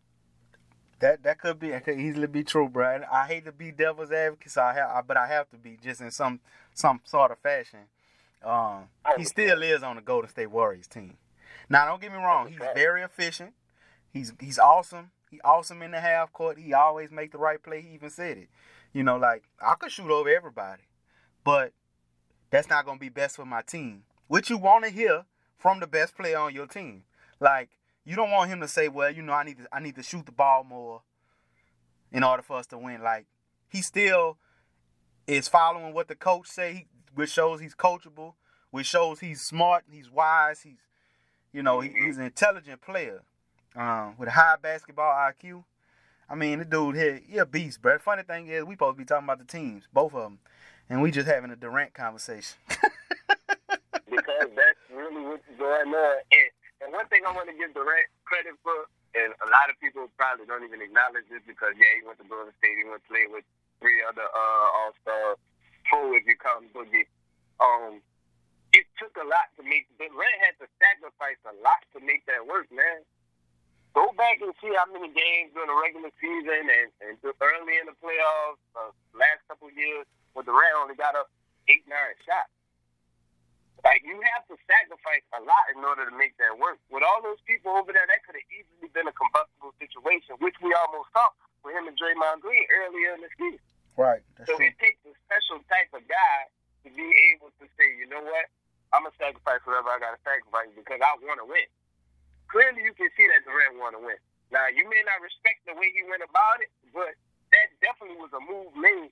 that 1.00 1.24
that 1.24 1.40
could 1.40 1.60
be 1.60 1.70
that 1.70 1.84
could 1.84 2.00
easily 2.00 2.28
be 2.28 2.44
true, 2.44 2.70
bro. 2.70 2.96
And 2.96 3.06
I 3.06 3.28
hate 3.28 3.46
to 3.46 3.52
be 3.52 3.72
devil's 3.72 4.12
advocate, 4.12 4.52
so 4.52 4.62
I 4.62 4.74
have, 4.74 5.08
but 5.08 5.18
I 5.18 5.28
have 5.28 5.50
to 5.52 5.58
be 5.58 5.78
just 5.84 6.02
in 6.02 6.12
some 6.12 6.40
some 6.74 7.02
sort 7.06 7.32
of 7.32 7.40
fashion. 7.40 7.80
Um, 8.44 8.86
he 9.18 9.24
still 9.24 9.62
is 9.62 9.84
on 9.84 9.98
the 9.98 10.02
Golden 10.02 10.30
State 10.30 10.50
Warriors 10.50 10.88
team. 10.88 11.18
Now, 11.72 11.86
don't 11.86 12.02
get 12.02 12.12
me 12.12 12.18
wrong. 12.18 12.50
He's 12.50 12.60
very 12.76 13.02
efficient. 13.02 13.54
He's 14.12 14.34
he's 14.42 14.60
awesome. 14.60 15.12
He 15.30 15.40
awesome 15.42 15.82
in 15.82 15.92
the 15.92 16.02
half 16.02 16.34
court. 16.34 16.58
He 16.60 16.74
always 16.74 17.12
make 17.12 17.32
the 17.32 17.38
right 17.38 17.64
play. 17.64 17.80
He 17.82 17.94
even 17.94 18.10
said 18.10 18.38
it. 18.38 18.50
You 18.92 19.04
know, 19.04 19.16
like 19.16 19.44
I 19.62 19.76
could 19.76 19.90
shoot 19.90 20.12
over 20.12 20.28
everybody, 20.28 20.84
but 21.46 21.72
that's 22.50 22.68
not 22.68 22.86
gonna 22.86 23.00
be 23.00 23.08
best 23.08 23.38
for 23.38 23.46
my 23.46 23.62
team. 23.62 24.04
Which 24.28 24.50
you 24.50 24.58
want 24.58 24.84
to 24.84 24.90
hear 24.90 25.24
from 25.58 25.80
the 25.80 25.88
best 25.88 26.18
player 26.18 26.38
on 26.38 26.54
your 26.54 26.68
team. 26.68 27.04
Like 27.40 27.70
you 28.04 28.18
don't 28.18 28.32
want 28.32 28.50
him 28.50 28.60
to 28.60 28.68
say, 28.68 28.90
"Well, 28.90 29.10
you 29.10 29.22
know, 29.22 29.32
I 29.32 29.46
need 29.46 29.60
to 29.60 29.68
I 29.72 29.80
need 29.80 29.96
to 29.96 30.04
shoot 30.04 30.26
the 30.26 30.34
ball 30.34 30.66
more 30.66 31.04
in 32.12 32.22
order 32.22 32.44
for 32.44 32.58
us 32.58 32.68
to 32.68 32.78
win." 32.78 33.02
Like 33.02 33.28
he 33.70 33.82
still 33.82 34.38
is 35.26 35.48
following 35.48 35.94
what 35.94 36.10
the 36.10 36.16
coach 36.16 36.48
say, 36.48 36.88
which 37.16 37.32
shows 37.32 37.62
he's 37.62 37.76
coachable, 37.76 38.34
which 38.72 38.88
shows 38.88 39.22
he's 39.22 39.40
smart, 39.40 39.86
he's 39.90 40.12
wise, 40.12 40.64
he's 40.64 40.91
you 41.54 41.64
know, 41.64 41.80
he, 41.80 41.90
he's 41.90 42.18
an 42.18 42.24
intelligent 42.24 42.82
player 42.82 43.22
um, 43.76 44.16
with 44.18 44.30
a 44.30 44.32
high 44.32 44.56
basketball 44.62 45.12
IQ. 45.12 45.64
I 46.30 46.36
mean, 46.36 46.60
the 46.60 46.66
dude 46.66 46.96
here, 46.96 47.20
he 47.28 47.38
a 47.38 47.46
beast, 47.46 47.82
bro. 47.82 48.00
Funny 48.00 48.24
thing 48.24 48.48
is, 48.48 48.64
we 48.64 48.76
supposed 48.76 48.96
to 48.96 49.04
be 49.04 49.06
talking 49.06 49.26
about 49.26 49.40
the 49.40 49.46
teams, 49.46 49.84
both 49.92 50.14
of 50.14 50.24
them, 50.24 50.40
and 50.90 51.02
we 51.02 51.12
just 51.12 51.28
having 51.28 51.52
a 51.52 51.56
Durant 51.56 51.94
conversation. 51.94 52.56
because 54.08 54.48
that's 54.56 54.80
really 54.96 55.24
what's 55.28 55.44
going 55.60 55.92
on. 55.92 56.16
And, 56.32 56.50
and 56.84 56.94
one 56.94 57.08
thing 57.12 57.28
I 57.28 57.36
want 57.36 57.52
to 57.52 57.56
give 57.60 57.76
Durant 57.76 58.08
credit 58.24 58.56
for, 58.64 58.88
and 59.12 59.36
a 59.44 59.48
lot 59.52 59.68
of 59.68 59.76
people 59.84 60.08
probably 60.16 60.48
don't 60.48 60.64
even 60.64 60.80
acknowledge 60.80 61.28
this 61.28 61.44
because 61.44 61.76
yeah, 61.76 62.00
he 62.00 62.08
went 62.08 62.20
to 62.24 62.28
Golden 62.32 62.56
State, 62.64 62.80
he 62.80 62.88
went 62.88 63.04
to 63.04 63.10
play 63.12 63.28
with 63.28 63.44
three 63.84 64.00
other 64.08 64.24
uh, 64.24 64.68
All 64.80 64.96
Star, 65.04 65.36
if 66.16 66.24
you 66.24 66.36
count 66.40 66.72
Boogie. 66.72 67.12
Um, 67.60 68.00
it 68.72 68.88
took 68.96 69.12
a 69.20 69.28
lot 69.28 69.52
to 69.60 69.62
make. 69.64 69.88
Durant 70.00 70.38
had 70.40 70.56
to 70.64 70.68
sacrifice 70.80 71.40
a 71.44 71.56
lot 71.60 71.84
to 71.96 72.00
make 72.00 72.24
that 72.28 72.48
work, 72.48 72.72
man. 72.72 73.04
Go 73.92 74.16
back 74.16 74.40
and 74.40 74.56
see 74.64 74.72
how 74.72 74.88
many 74.88 75.12
games 75.12 75.52
during 75.52 75.68
the 75.68 75.76
regular 75.76 76.12
season 76.24 76.72
and, 76.72 76.90
and 77.04 77.20
early 77.20 77.76
in 77.76 77.92
the 77.92 77.98
playoffs, 78.00 78.64
uh, 78.72 78.96
last 79.12 79.44
couple 79.52 79.68
of 79.68 79.76
years, 79.76 80.08
where 80.32 80.48
Durant 80.48 80.80
only 80.80 80.96
got 80.96 81.12
up 81.20 81.28
eight, 81.68 81.84
nine 81.92 82.16
shots. 82.24 82.48
Like 83.84 84.06
you 84.08 84.16
have 84.38 84.48
to 84.48 84.56
sacrifice 84.64 85.26
a 85.36 85.42
lot 85.44 85.66
in 85.76 85.84
order 85.84 86.08
to 86.08 86.14
make 86.16 86.38
that 86.40 86.56
work. 86.56 86.80
With 86.88 87.04
all 87.04 87.20
those 87.20 87.42
people 87.44 87.76
over 87.76 87.92
there, 87.92 88.08
that 88.08 88.24
could 88.24 88.40
have 88.40 88.48
easily 88.54 88.88
been 88.96 89.10
a 89.12 89.16
combustible 89.18 89.76
situation, 89.82 90.40
which 90.40 90.56
we 90.64 90.72
almost 90.72 91.12
saw 91.12 91.28
with 91.66 91.76
him 91.76 91.90
and 91.90 91.98
Draymond 91.98 92.46
Green 92.46 92.64
earlier 92.72 93.18
in 93.18 93.26
the 93.26 93.32
season. 93.36 93.66
Right. 93.98 94.24
so 94.48 94.56
true. 94.56 94.72
it 94.72 94.78
takes 94.80 95.02
a 95.04 95.12
special 95.28 95.60
type 95.68 95.92
of 95.92 96.06
guy 96.08 96.40
to 96.86 96.90
be 96.94 97.10
able 97.34 97.52
to 97.60 97.66
say, 97.76 97.88
you 98.00 98.08
know 98.08 98.22
what, 98.24 98.48
I'm 98.92 99.08
gonna 99.08 99.16
sacrifice 99.18 99.64
whatever 99.64 99.90
I 99.90 100.00
gotta 100.00 100.22
sacrifice 100.24 100.72
because 100.76 101.00
I 101.00 101.16
want 101.24 101.40
to 101.40 101.48
win 101.48 101.68
clearly 102.52 102.84
you 102.84 102.92
can 102.92 103.08
see 103.16 103.26
that 103.32 103.48
Durant 103.48 103.80
want 103.80 103.96
to 103.96 104.04
win. 104.04 104.20
Now 104.52 104.68
you 104.68 104.84
may 104.92 105.00
not 105.08 105.24
respect 105.24 105.64
the 105.64 105.74
way 105.80 105.88
he 105.96 106.04
went 106.04 106.22
about 106.22 106.60
it, 106.60 106.70
but 106.92 107.16
that 107.56 107.72
definitely 107.80 108.20
was 108.20 108.36
a 108.36 108.44
move 108.44 108.76
made 108.76 109.10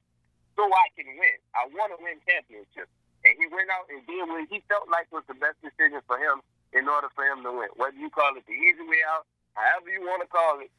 so 0.59 0.67
I 0.67 0.91
can 0.99 1.07
win. 1.15 1.39
I 1.55 1.71
want 1.71 1.95
to 1.95 1.99
win 2.03 2.19
championships, 2.27 2.91
and 3.23 3.33
he 3.39 3.47
went 3.47 3.71
out 3.71 3.87
and 3.87 4.03
did 4.03 4.27
what 4.27 4.43
he 4.51 4.59
felt 4.67 4.91
like 4.91 5.07
was 5.15 5.23
the 5.31 5.39
best 5.39 5.55
decision 5.63 6.03
for 6.03 6.19
him 6.19 6.43
in 6.75 6.91
order 6.91 7.07
for 7.15 7.23
him 7.23 7.41
to 7.47 7.51
win. 7.55 7.71
Whether 7.79 7.95
you 7.95 8.11
call 8.11 8.35
it 8.35 8.43
the 8.43 8.55
easy 8.59 8.83
way 8.83 8.99
out, 9.07 9.23
however 9.55 9.87
you 9.87 10.03
want 10.03 10.21
to 10.21 10.29
call 10.29 10.59
it, 10.59 10.69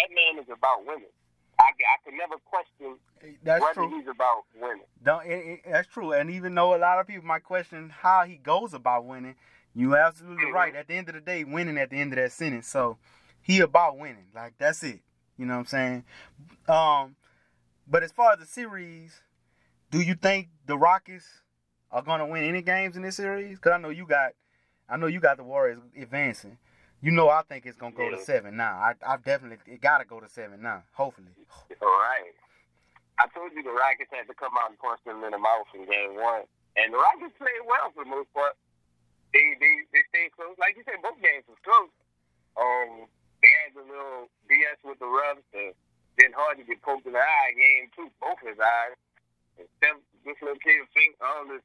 that 0.00 0.08
man 0.08 0.40
is 0.40 0.48
about 0.48 0.88
winning. 0.88 1.12
I, 1.80 2.08
can 2.08 2.18
never 2.18 2.36
question 2.44 2.98
that's 3.42 3.62
whether 3.62 3.74
true. 3.74 3.98
he's 3.98 4.08
about 4.08 4.44
winning. 4.60 4.84
Don't, 5.02 5.26
it, 5.26 5.30
it, 5.30 5.60
that's 5.70 5.88
true. 5.88 6.12
And 6.12 6.30
even 6.30 6.54
though 6.54 6.74
a 6.74 6.78
lot 6.78 6.98
of 6.98 7.06
people 7.06 7.24
might 7.24 7.44
question 7.44 7.90
how 7.90 8.24
he 8.24 8.36
goes 8.36 8.74
about 8.74 9.04
winning, 9.04 9.36
you 9.74 9.96
absolutely 9.96 10.46
mm-hmm. 10.46 10.54
right. 10.54 10.74
At 10.74 10.88
the 10.88 10.94
end 10.94 11.08
of 11.08 11.14
the 11.14 11.20
day, 11.20 11.44
winning 11.44 11.78
at 11.78 11.90
the 11.90 11.96
end 11.96 12.12
of 12.12 12.16
that 12.16 12.32
sentence. 12.32 12.66
So 12.66 12.98
he 13.40 13.60
about 13.60 13.98
winning. 13.98 14.26
Like 14.34 14.54
that's 14.58 14.82
it. 14.82 15.00
You 15.36 15.46
know 15.46 15.54
what 15.54 15.60
I'm 15.60 15.66
saying? 15.66 16.04
Um, 16.68 17.16
but 17.86 18.02
as 18.02 18.12
far 18.12 18.32
as 18.32 18.40
the 18.40 18.46
series, 18.46 19.20
do 19.90 20.00
you 20.00 20.14
think 20.14 20.48
the 20.66 20.76
Rockets 20.76 21.26
are 21.90 22.02
gonna 22.02 22.26
win 22.26 22.44
any 22.44 22.60
games 22.60 22.96
in 22.96 23.02
this 23.02 23.16
series? 23.16 23.56
Because 23.56 23.72
I 23.72 23.78
know 23.78 23.90
you 23.90 24.06
got, 24.06 24.32
I 24.88 24.96
know 24.96 25.06
you 25.06 25.20
got 25.20 25.36
the 25.36 25.44
Warriors 25.44 25.78
advancing. 25.96 26.58
You 27.00 27.12
know, 27.12 27.28
I 27.28 27.42
think 27.48 27.64
it's 27.66 27.78
gonna 27.78 27.94
go 27.94 28.10
yeah. 28.10 28.16
to 28.16 28.24
seven 28.24 28.56
now. 28.56 28.74
I, 28.74 28.94
I 29.06 29.16
definitely 29.18 29.58
it 29.66 29.80
gotta 29.80 30.04
go 30.04 30.18
to 30.18 30.28
seven 30.28 30.62
now. 30.62 30.82
Hopefully. 30.92 31.30
All 31.80 31.88
right. 31.88 32.34
I 33.18 33.26
told 33.34 33.50
you 33.54 33.62
the 33.62 33.70
Rockets 33.70 34.10
had 34.10 34.26
to 34.26 34.34
come 34.34 34.52
out 34.58 34.70
and 34.70 34.78
punch 34.78 35.02
them 35.06 35.22
in 35.22 35.30
the 35.30 35.38
mouth 35.38 35.66
in 35.74 35.86
game 35.86 36.14
one, 36.18 36.42
and 36.76 36.94
the 36.94 36.98
Rockets 36.98 37.34
played 37.38 37.62
well 37.66 37.90
for 37.94 38.04
the 38.04 38.10
most 38.10 38.32
part 38.34 38.54
they 39.32 39.56
they 39.60 39.84
they 39.92 40.02
stayed 40.08 40.32
close. 40.32 40.56
Like 40.56 40.76
you 40.76 40.84
said, 40.84 41.00
both 41.04 41.20
games 41.20 41.44
was 41.48 41.60
close. 41.60 41.92
Um, 42.56 43.06
they 43.44 43.50
had 43.62 43.76
the 43.76 43.84
little 43.84 44.32
BS 44.48 44.80
with 44.84 44.98
the 44.98 45.08
refs. 45.08 45.44
Uh, 45.52 45.72
then 46.18 46.34
hard 46.34 46.58
to 46.58 46.66
get 46.66 46.82
poked 46.82 47.06
in 47.06 47.14
the 47.14 47.22
eye. 47.22 47.54
Game 47.54 47.92
two, 47.94 48.10
both 48.18 48.42
his 48.42 48.58
eyes. 48.58 48.98
Instead, 49.54 50.02
this 50.26 50.38
little 50.42 50.58
kid 50.58 50.82
think 50.94 51.14
all 51.22 51.46
this 51.46 51.62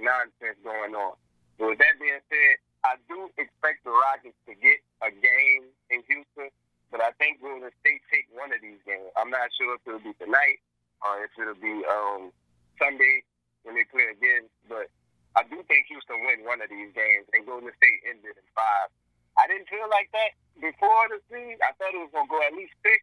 nonsense 0.00 0.56
going 0.64 0.96
on. 0.96 1.16
So 1.60 1.68
with 1.68 1.80
that 1.80 2.00
being 2.00 2.22
said, 2.32 2.56
I 2.82 2.98
do 3.06 3.30
expect 3.38 3.86
the 3.86 3.94
Rockets 3.94 4.38
to 4.50 4.54
get 4.58 4.82
a 5.06 5.10
game 5.14 5.70
in 5.90 6.02
Houston, 6.10 6.50
but 6.90 6.98
I 6.98 7.14
think 7.16 7.38
Golden 7.38 7.70
State 7.78 8.02
take 8.10 8.26
one 8.34 8.50
of 8.50 8.58
these 8.58 8.82
games. 8.82 9.06
I'm 9.14 9.30
not 9.30 9.54
sure 9.54 9.78
if 9.78 9.82
it'll 9.86 10.02
be 10.02 10.14
tonight 10.18 10.58
or 11.02 11.22
if 11.22 11.30
it'll 11.38 11.58
be 11.62 11.86
um, 11.86 12.34
Sunday 12.82 13.22
when 13.62 13.78
they 13.78 13.86
play 13.86 14.10
again, 14.10 14.50
but 14.66 14.90
I 15.38 15.46
do 15.46 15.62
think 15.70 15.86
Houston 15.88 16.26
win 16.26 16.42
one 16.42 16.58
of 16.58 16.68
these 16.68 16.90
games 16.90 17.30
and 17.32 17.46
Golden 17.46 17.70
State 17.78 18.02
ended 18.04 18.34
in 18.34 18.46
five. 18.52 18.90
I 19.38 19.46
didn't 19.46 19.70
feel 19.70 19.86
like 19.88 20.10
that 20.12 20.34
before 20.58 21.08
the 21.08 21.22
season. 21.30 21.62
I 21.62 21.72
thought 21.78 21.94
it 21.94 22.02
was 22.02 22.12
gonna 22.12 22.28
go 22.28 22.42
at 22.42 22.52
least 22.52 22.74
six. 22.82 23.00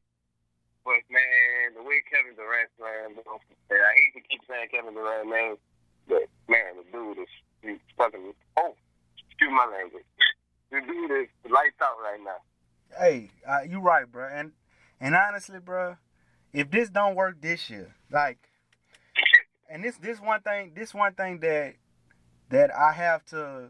But 0.86 1.02
man, 1.10 1.76
the 1.76 1.84
way 1.84 2.04
Kevin 2.08 2.36
Durant's 2.36 2.76
playing, 2.80 3.16
I 3.16 3.92
hate 3.96 4.14
to 4.16 4.24
keep 4.28 4.42
saying 4.48 4.70
Kevin 4.72 4.94
Durant 4.94 5.28
name, 5.28 5.56
but 6.08 6.26
man, 6.48 6.80
the 6.82 6.86
dude 6.92 7.20
is 7.20 7.32
he's 7.62 7.84
fucking 7.98 8.34
oh, 8.58 8.76
excuse 9.40 9.56
my 9.56 9.72
language. 9.72 10.04
the 10.72 10.82
dude 10.82 11.12
is 11.24 11.28
lights 11.50 11.76
out 11.82 11.96
right 12.04 12.20
now. 12.24 12.98
Hey, 12.98 13.32
uh, 13.48 13.62
you 13.70 13.80
right, 13.80 14.12
bro. 14.12 14.28
And 14.32 14.52
and 15.00 15.16
honestly, 15.16 15.60
bro, 15.60 15.96
if 16.52 16.70
this 16.72 16.90
don't 16.90 17.16
work 17.16 17.42
this 17.42 17.70
year, 17.70 17.96
like, 18.12 18.50
and 19.70 19.84
this 19.84 19.98
this 19.98 20.20
one 20.20 20.42
thing, 20.42 20.74
this 20.76 20.94
one 20.94 21.14
thing 21.14 21.40
that 21.40 21.76
that 22.50 22.76
I 22.76 22.94
have 22.94 23.24
to. 23.28 23.70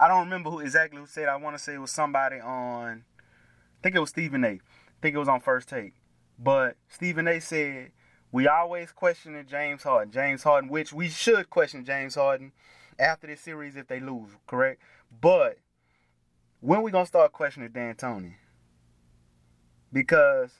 I 0.00 0.06
don't 0.06 0.24
remember 0.24 0.50
who 0.50 0.60
exactly 0.60 1.00
who 1.00 1.06
said. 1.06 1.28
I 1.28 1.36
want 1.36 1.56
to 1.56 1.62
say 1.62 1.74
it 1.74 1.78
was 1.78 1.90
somebody 1.90 2.38
on. 2.38 3.04
I 3.18 3.82
think 3.82 3.96
it 3.96 4.00
was 4.00 4.10
Stephen 4.10 4.44
A. 4.44 4.48
I 4.48 4.60
think 5.02 5.16
it 5.16 5.18
was 5.18 5.28
on 5.28 5.40
First 5.40 5.68
Take. 5.68 5.94
But 6.38 6.76
Stephen 6.88 7.26
A. 7.26 7.40
said 7.40 7.90
we 8.30 8.46
always 8.46 8.92
questioning 8.92 9.46
James 9.48 9.82
Harden. 9.82 10.12
James 10.12 10.44
Harden, 10.44 10.70
which 10.70 10.92
we 10.92 11.08
should 11.08 11.50
question 11.50 11.84
James 11.84 12.14
Harden 12.14 12.52
after 12.98 13.26
this 13.26 13.40
series 13.40 13.76
if 13.76 13.86
they 13.88 14.00
lose, 14.00 14.30
correct? 14.46 14.80
But 15.20 15.58
when 16.60 16.82
we 16.82 16.90
gonna 16.90 17.06
start 17.06 17.32
questioning 17.32 17.70
D'Antoni? 17.70 18.34
Because 19.92 20.50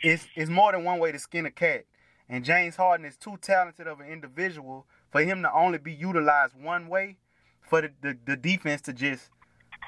it's 0.00 0.26
it's 0.34 0.50
more 0.50 0.72
than 0.72 0.84
one 0.84 0.98
way 0.98 1.12
to 1.12 1.18
skin 1.18 1.46
a 1.46 1.50
cat. 1.50 1.84
And 2.28 2.44
James 2.44 2.76
Harden 2.76 3.06
is 3.06 3.16
too 3.16 3.38
talented 3.40 3.86
of 3.86 4.00
an 4.00 4.06
individual 4.06 4.86
for 5.10 5.22
him 5.22 5.42
to 5.42 5.52
only 5.52 5.78
be 5.78 5.92
utilized 5.92 6.54
one 6.60 6.88
way, 6.88 7.16
for 7.62 7.80
the, 7.80 7.90
the, 8.02 8.18
the 8.26 8.36
defense 8.36 8.82
to 8.82 8.92
just 8.92 9.30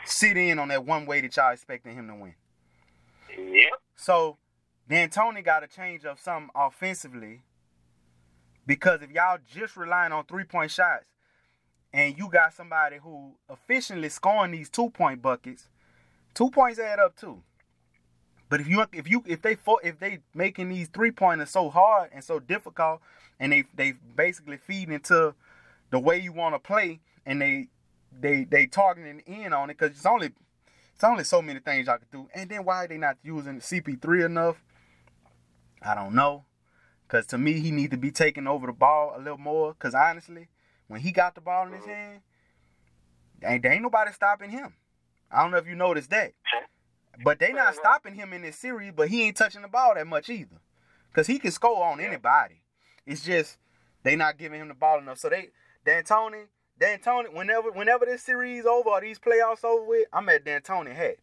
sit 0.04 0.38
in 0.38 0.58
on 0.58 0.68
that 0.68 0.86
one 0.86 1.04
way 1.04 1.20
that 1.20 1.36
y'all 1.36 1.52
expecting 1.52 1.94
him 1.94 2.08
to 2.08 2.14
win. 2.14 2.34
Yep. 3.36 3.72
So 3.94 4.38
D'Antoni 4.88 5.44
got 5.44 5.60
to 5.60 5.66
change 5.66 6.04
up 6.04 6.18
something 6.18 6.50
offensively 6.54 7.42
because 8.66 9.02
if 9.02 9.10
y'all 9.10 9.38
just 9.52 9.76
relying 9.76 10.12
on 10.12 10.24
three 10.24 10.44
point 10.44 10.70
shots 10.70 11.04
and 11.92 12.16
you 12.16 12.28
got 12.28 12.54
somebody 12.54 12.98
who 13.02 13.32
efficiently 13.48 14.08
scoring 14.08 14.52
these 14.52 14.68
two 14.68 14.90
point 14.90 15.22
buckets, 15.22 15.68
two 16.34 16.50
points 16.50 16.78
add 16.78 16.98
up 16.98 17.16
too. 17.16 17.42
But 18.48 18.60
if 18.60 18.68
you 18.68 18.84
if 18.92 19.08
you 19.08 19.22
if 19.26 19.42
they 19.42 19.56
if 19.82 19.98
they 19.98 20.18
making 20.34 20.68
these 20.68 20.88
three 20.88 21.12
pointers 21.12 21.50
so 21.50 21.70
hard 21.70 22.10
and 22.12 22.22
so 22.22 22.38
difficult, 22.40 23.00
and 23.38 23.52
they 23.52 23.64
they 23.74 23.94
basically 24.16 24.56
feed 24.56 24.90
into 24.90 25.34
the 25.90 25.98
way 25.98 26.18
you 26.18 26.32
want 26.32 26.54
to 26.54 26.58
play, 26.58 27.00
and 27.24 27.40
they 27.40 27.68
they 28.18 28.44
they 28.44 28.66
targeting 28.66 29.20
in 29.20 29.52
on 29.52 29.70
it 29.70 29.78
because 29.78 29.96
it's 29.96 30.06
only 30.06 30.30
it's 30.94 31.04
only 31.04 31.24
so 31.24 31.40
many 31.40 31.60
things 31.60 31.88
I 31.88 31.98
could 31.98 32.10
do. 32.10 32.28
And 32.34 32.50
then 32.50 32.64
why 32.64 32.84
are 32.84 32.88
they 32.88 32.98
not 32.98 33.18
using 33.22 33.60
CP3 33.60 34.26
enough? 34.26 34.62
I 35.80 35.94
don't 35.94 36.14
know. 36.14 36.44
Cause 37.08 37.26
to 37.28 37.38
me, 37.38 37.60
he 37.60 37.70
need 37.70 37.90
to 37.90 37.96
be 37.96 38.10
taking 38.10 38.46
over 38.46 38.66
the 38.66 38.72
ball 38.72 39.14
a 39.16 39.18
little 39.18 39.38
more. 39.38 39.74
Cause 39.74 39.94
honestly, 39.94 40.48
when 40.90 41.00
he 41.00 41.12
got 41.12 41.36
the 41.36 41.40
ball 41.40 41.68
in 41.68 41.72
his 41.72 41.82
mm-hmm. 41.82 41.90
hand, 41.90 42.20
ain't 43.44 43.62
there 43.62 43.72
ain't 43.72 43.82
nobody 43.82 44.10
stopping 44.12 44.50
him. 44.50 44.74
I 45.30 45.40
don't 45.40 45.52
know 45.52 45.58
if 45.58 45.68
you 45.68 45.76
noticed 45.76 46.10
that. 46.10 46.32
But 47.22 47.38
they 47.38 47.52
not 47.52 47.68
mm-hmm. 47.68 47.78
stopping 47.78 48.14
him 48.16 48.32
in 48.32 48.42
this 48.42 48.56
series, 48.56 48.92
but 48.96 49.08
he 49.08 49.22
ain't 49.22 49.36
touching 49.36 49.62
the 49.62 49.68
ball 49.68 49.94
that 49.94 50.08
much 50.08 50.28
either. 50.28 50.56
Cause 51.12 51.28
he 51.28 51.38
can 51.38 51.52
score 51.52 51.84
on 51.84 52.00
anybody. 52.00 52.62
It's 53.06 53.24
just 53.24 53.58
they 54.02 54.16
not 54.16 54.36
giving 54.36 54.60
him 54.60 54.66
the 54.66 54.74
ball 54.74 54.98
enough. 54.98 55.18
So 55.18 55.28
they 55.28 55.50
D'Antoni, 55.86 56.46
D'Antoni, 56.80 57.32
whenever 57.32 57.70
whenever 57.70 58.04
this 58.04 58.22
series 58.22 58.66
over 58.66 58.90
or 58.90 59.00
these 59.00 59.20
playoffs 59.20 59.64
over 59.64 59.84
with, 59.84 60.08
I'm 60.12 60.28
at 60.28 60.44
D'Antoni 60.44 60.94
hat. 60.94 61.16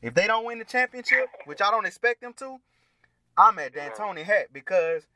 If 0.00 0.14
they 0.14 0.26
don't 0.26 0.44
win 0.44 0.58
the 0.58 0.64
championship, 0.64 1.28
which 1.44 1.62
I 1.62 1.70
don't 1.70 1.86
expect 1.86 2.22
them 2.22 2.32
to, 2.38 2.58
I'm 3.36 3.56
at 3.60 3.72
mm-hmm. 3.72 3.88
D'Antoni 3.88 4.24
hat 4.24 4.48
because 4.52 5.06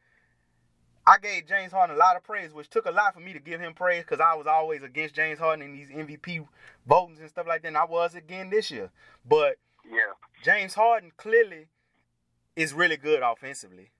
I 1.06 1.18
gave 1.18 1.46
James 1.46 1.70
Harden 1.72 1.94
a 1.94 1.98
lot 1.98 2.16
of 2.16 2.24
praise, 2.24 2.52
which 2.52 2.68
took 2.68 2.86
a 2.86 2.90
lot 2.90 3.14
for 3.14 3.20
me 3.20 3.32
to 3.32 3.38
give 3.38 3.60
him 3.60 3.74
praise 3.74 4.02
because 4.02 4.18
I 4.18 4.34
was 4.34 4.46
always 4.46 4.82
against 4.82 5.14
James 5.14 5.38
Harden 5.38 5.64
in 5.64 5.72
these 5.72 5.88
MVP 5.88 6.46
votings 6.88 7.20
and 7.20 7.28
stuff 7.28 7.46
like 7.46 7.62
that. 7.62 7.68
And 7.68 7.76
I 7.76 7.84
was 7.84 8.14
again 8.14 8.50
this 8.50 8.70
year. 8.70 8.90
But 9.24 9.58
Yeah. 9.88 10.12
James 10.42 10.74
Harden 10.74 11.12
clearly 11.16 11.68
is 12.56 12.72
really 12.72 12.96
good 12.96 13.22
offensively. 13.22 13.92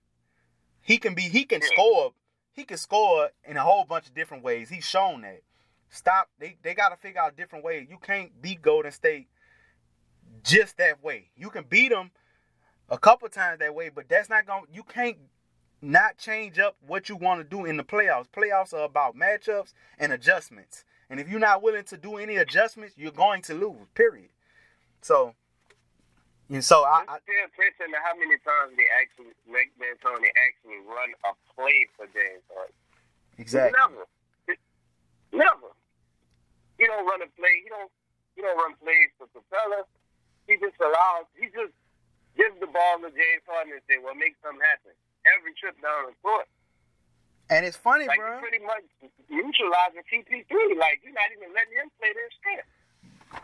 He 0.81 0.99
can 0.99 1.15
be 1.15 1.23
he 1.23 1.45
can 1.45 1.61
Yeah. 1.61 1.69
score 1.69 2.15
he 2.53 2.65
can 2.65 2.79
score 2.79 3.31
in 3.45 3.57
a 3.59 3.63
whole 3.63 3.85
bunch 3.85 4.07
of 4.07 4.15
different 4.15 4.43
ways. 4.43 4.71
He's 4.71 4.87
shown 4.89 5.21
that. 5.21 5.43
Stop 5.91 6.29
they 6.39 6.57
they 6.63 6.75
gotta 6.75 6.97
figure 6.97 7.21
out 7.21 7.37
different 7.37 7.65
ways. 7.65 7.89
You 7.89 7.99
can't 7.99 8.43
beat 8.43 8.63
Golden 8.63 8.91
State 8.91 9.29
just 10.43 10.77
that 10.79 11.03
way. 11.05 11.31
You 11.37 11.51
can 11.51 11.65
beat 11.65 11.91
them 11.91 12.11
a 12.89 12.99
couple 12.99 13.29
times 13.29 13.61
that 13.61 13.75
way, 13.75 13.91
but 13.91 14.09
that's 14.09 14.29
not 14.29 14.47
going 14.47 14.67
to 14.67 14.73
you 14.73 14.83
can't 14.83 15.19
not 15.83 16.19
change 16.19 16.59
up 16.59 16.77
what 16.87 17.09
you 17.09 17.17
want 17.17 17.41
to 17.41 17.45
do 17.45 17.65
in 17.65 17.77
the 17.77 17.85
playoffs. 17.85 18.27
Playoffs 18.29 18.73
are 18.73 18.85
about 18.85 19.17
matchups 19.17 19.73
and 19.99 20.13
adjustments. 20.13 20.85
And 21.09 21.21
if 21.21 21.29
you're 21.29 21.41
not 21.41 21.63
willing 21.63 21.85
to 21.85 21.97
do 21.97 22.17
any 22.17 22.37
adjustments, 22.37 22.95
you're 22.97 23.13
going 23.13 23.43
to 23.43 23.55
lose. 23.55 23.87
Period. 23.95 24.31
So 25.03 25.35
and 26.49 26.63
so 26.63 26.87
I, 26.87 27.03
I 27.11 27.19
pay 27.27 27.43
attention 27.43 27.91
to 27.91 27.99
how 28.07 28.15
many 28.15 28.39
times 28.47 28.79
they 28.79 28.87
actually 28.95 29.35
make 29.51 29.75
D'Antoni 29.83 30.31
actually 30.39 30.79
run 30.87 31.11
a 31.27 31.35
play 31.59 31.91
for 31.99 32.07
James 32.15 32.47
Harden. 32.47 32.75
exactly 33.35 33.75
Never. 33.75 34.07
Never. 35.35 35.71
He 36.79 36.87
don't 36.87 37.03
run 37.03 37.27
a 37.27 37.31
play. 37.35 37.67
He 37.67 37.69
don't. 37.69 37.91
He 38.39 38.43
don't 38.47 38.55
run 38.55 38.79
plays 38.79 39.11
for 39.19 39.27
Capela. 39.35 39.83
He 40.47 40.55
just 40.61 40.79
allows. 40.79 41.27
He 41.35 41.51
just 41.51 41.75
gives 42.39 42.55
the 42.63 42.71
ball 42.71 43.03
to 43.03 43.11
James 43.11 43.43
Harden 43.49 43.75
and 43.75 43.83
say, 43.91 43.99
"Well, 43.99 44.15
make 44.15 44.39
something 44.39 44.63
happen." 44.63 44.95
Every 45.39 45.53
trip 45.59 45.75
down 45.83 46.07
the 46.07 46.13
court, 46.23 46.47
and 47.51 47.67
it's 47.67 47.77
funny, 47.77 48.07
like 48.07 48.19
bro. 48.19 48.39
pretty 48.39 48.59
much 48.65 48.83
neutralizing 49.29 50.03
CP3. 50.13 50.79
Like 50.79 51.01
you're 51.03 51.13
not 51.13 51.31
even 51.37 51.53
letting 51.55 51.75
him 51.75 51.91
play 51.99 52.13
their 52.15 52.31
strength. 52.39 52.69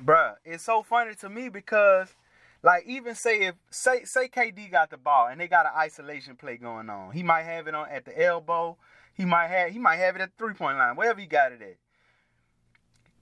Bruh, 0.04 0.34
it's 0.44 0.64
so 0.64 0.82
funny 0.82 1.14
to 1.16 1.28
me 1.28 1.48
because 1.48 2.14
like 2.62 2.84
even 2.86 3.14
say 3.14 3.40
if 3.46 3.54
say 3.70 4.04
say 4.04 4.28
KD 4.28 4.70
got 4.70 4.90
the 4.90 4.96
ball 4.96 5.26
and 5.28 5.40
they 5.40 5.48
got 5.48 5.66
an 5.66 5.72
isolation 5.76 6.36
play 6.36 6.56
going 6.56 6.88
on. 6.88 7.12
He 7.12 7.22
might 7.22 7.42
have 7.42 7.66
it 7.66 7.74
on 7.74 7.88
at 7.88 8.04
the 8.04 8.22
elbow. 8.22 8.76
He 9.14 9.24
might 9.24 9.48
have 9.48 9.70
he 9.72 9.78
might 9.78 9.96
have 9.96 10.14
it 10.16 10.22
at 10.22 10.30
the 10.30 10.36
three 10.44 10.54
point 10.54 10.78
line, 10.78 10.94
wherever 10.96 11.20
he 11.20 11.26
got 11.26 11.52
it 11.52 11.60
at. 11.62 11.76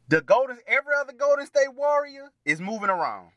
The 0.08 0.20
Golden 0.20 0.58
every 0.66 0.92
other 1.00 1.12
Golden 1.12 1.46
State 1.46 1.72
Warrior 1.74 2.30
is 2.44 2.60
moving 2.60 2.90
around. 2.90 3.28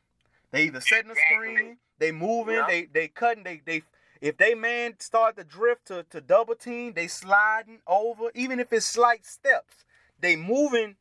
They 0.51 0.63
either 0.65 0.81
setting 0.81 1.07
the 1.07 1.13
Exactly. 1.13 1.55
screen, 1.55 1.77
they 1.99 2.11
moving, 2.11 2.55
Yeah. 2.55 2.65
they 2.67 2.85
they 2.85 3.07
cutting, 3.07 3.43
they 3.43 3.61
they 3.65 3.83
if 4.23 4.37
they 4.37 4.55
man 4.55 4.93
start 4.99 5.35
to 5.35 5.43
drift 5.43 5.87
to, 5.87 6.03
to 6.03 6.21
double 6.21 6.55
team, 6.55 6.93
they 6.93 7.07
sliding 7.07 7.79
over, 7.85 8.31
even 8.33 8.57
if 8.57 8.71
it's 8.71 8.85
slight 8.85 9.25
steps. 9.25 9.83
They 10.17 10.37
moving 10.37 10.95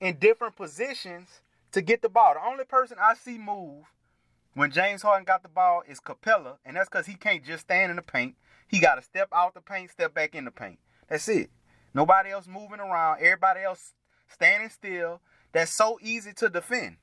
in 0.00 0.18
different 0.18 0.56
positions 0.56 1.28
to 1.70 1.80
get 1.80 2.02
the 2.02 2.08
ball. 2.08 2.34
The 2.34 2.44
only 2.44 2.64
person 2.64 2.96
I 3.00 3.14
see 3.14 3.38
move 3.38 3.84
when 4.54 4.72
James 4.72 5.02
Harden 5.02 5.24
got 5.24 5.44
the 5.44 5.48
ball 5.48 5.84
is 5.86 6.00
Capela, 6.00 6.56
and 6.64 6.76
that's 6.76 6.88
because 6.88 7.06
he 7.06 7.14
can't 7.14 7.44
just 7.44 7.66
stand 7.66 7.90
in 7.90 7.96
the 7.96 8.02
paint. 8.02 8.34
He 8.66 8.80
got 8.80 8.96
to 8.96 9.02
step 9.02 9.28
out 9.32 9.54
the 9.54 9.60
paint, 9.60 9.92
step 9.92 10.12
back 10.12 10.34
in 10.34 10.44
the 10.44 10.50
paint. 10.50 10.80
That's 11.08 11.28
it. 11.28 11.50
Nobody 11.94 12.30
else 12.30 12.48
moving 12.48 12.80
around. 12.80 13.20
Everybody 13.20 13.60
else 13.60 13.92
standing 14.26 14.70
still. 14.70 15.20
That's 15.52 15.72
so 15.72 16.00
easy 16.02 16.32
to 16.32 16.48
defend. 16.48 16.96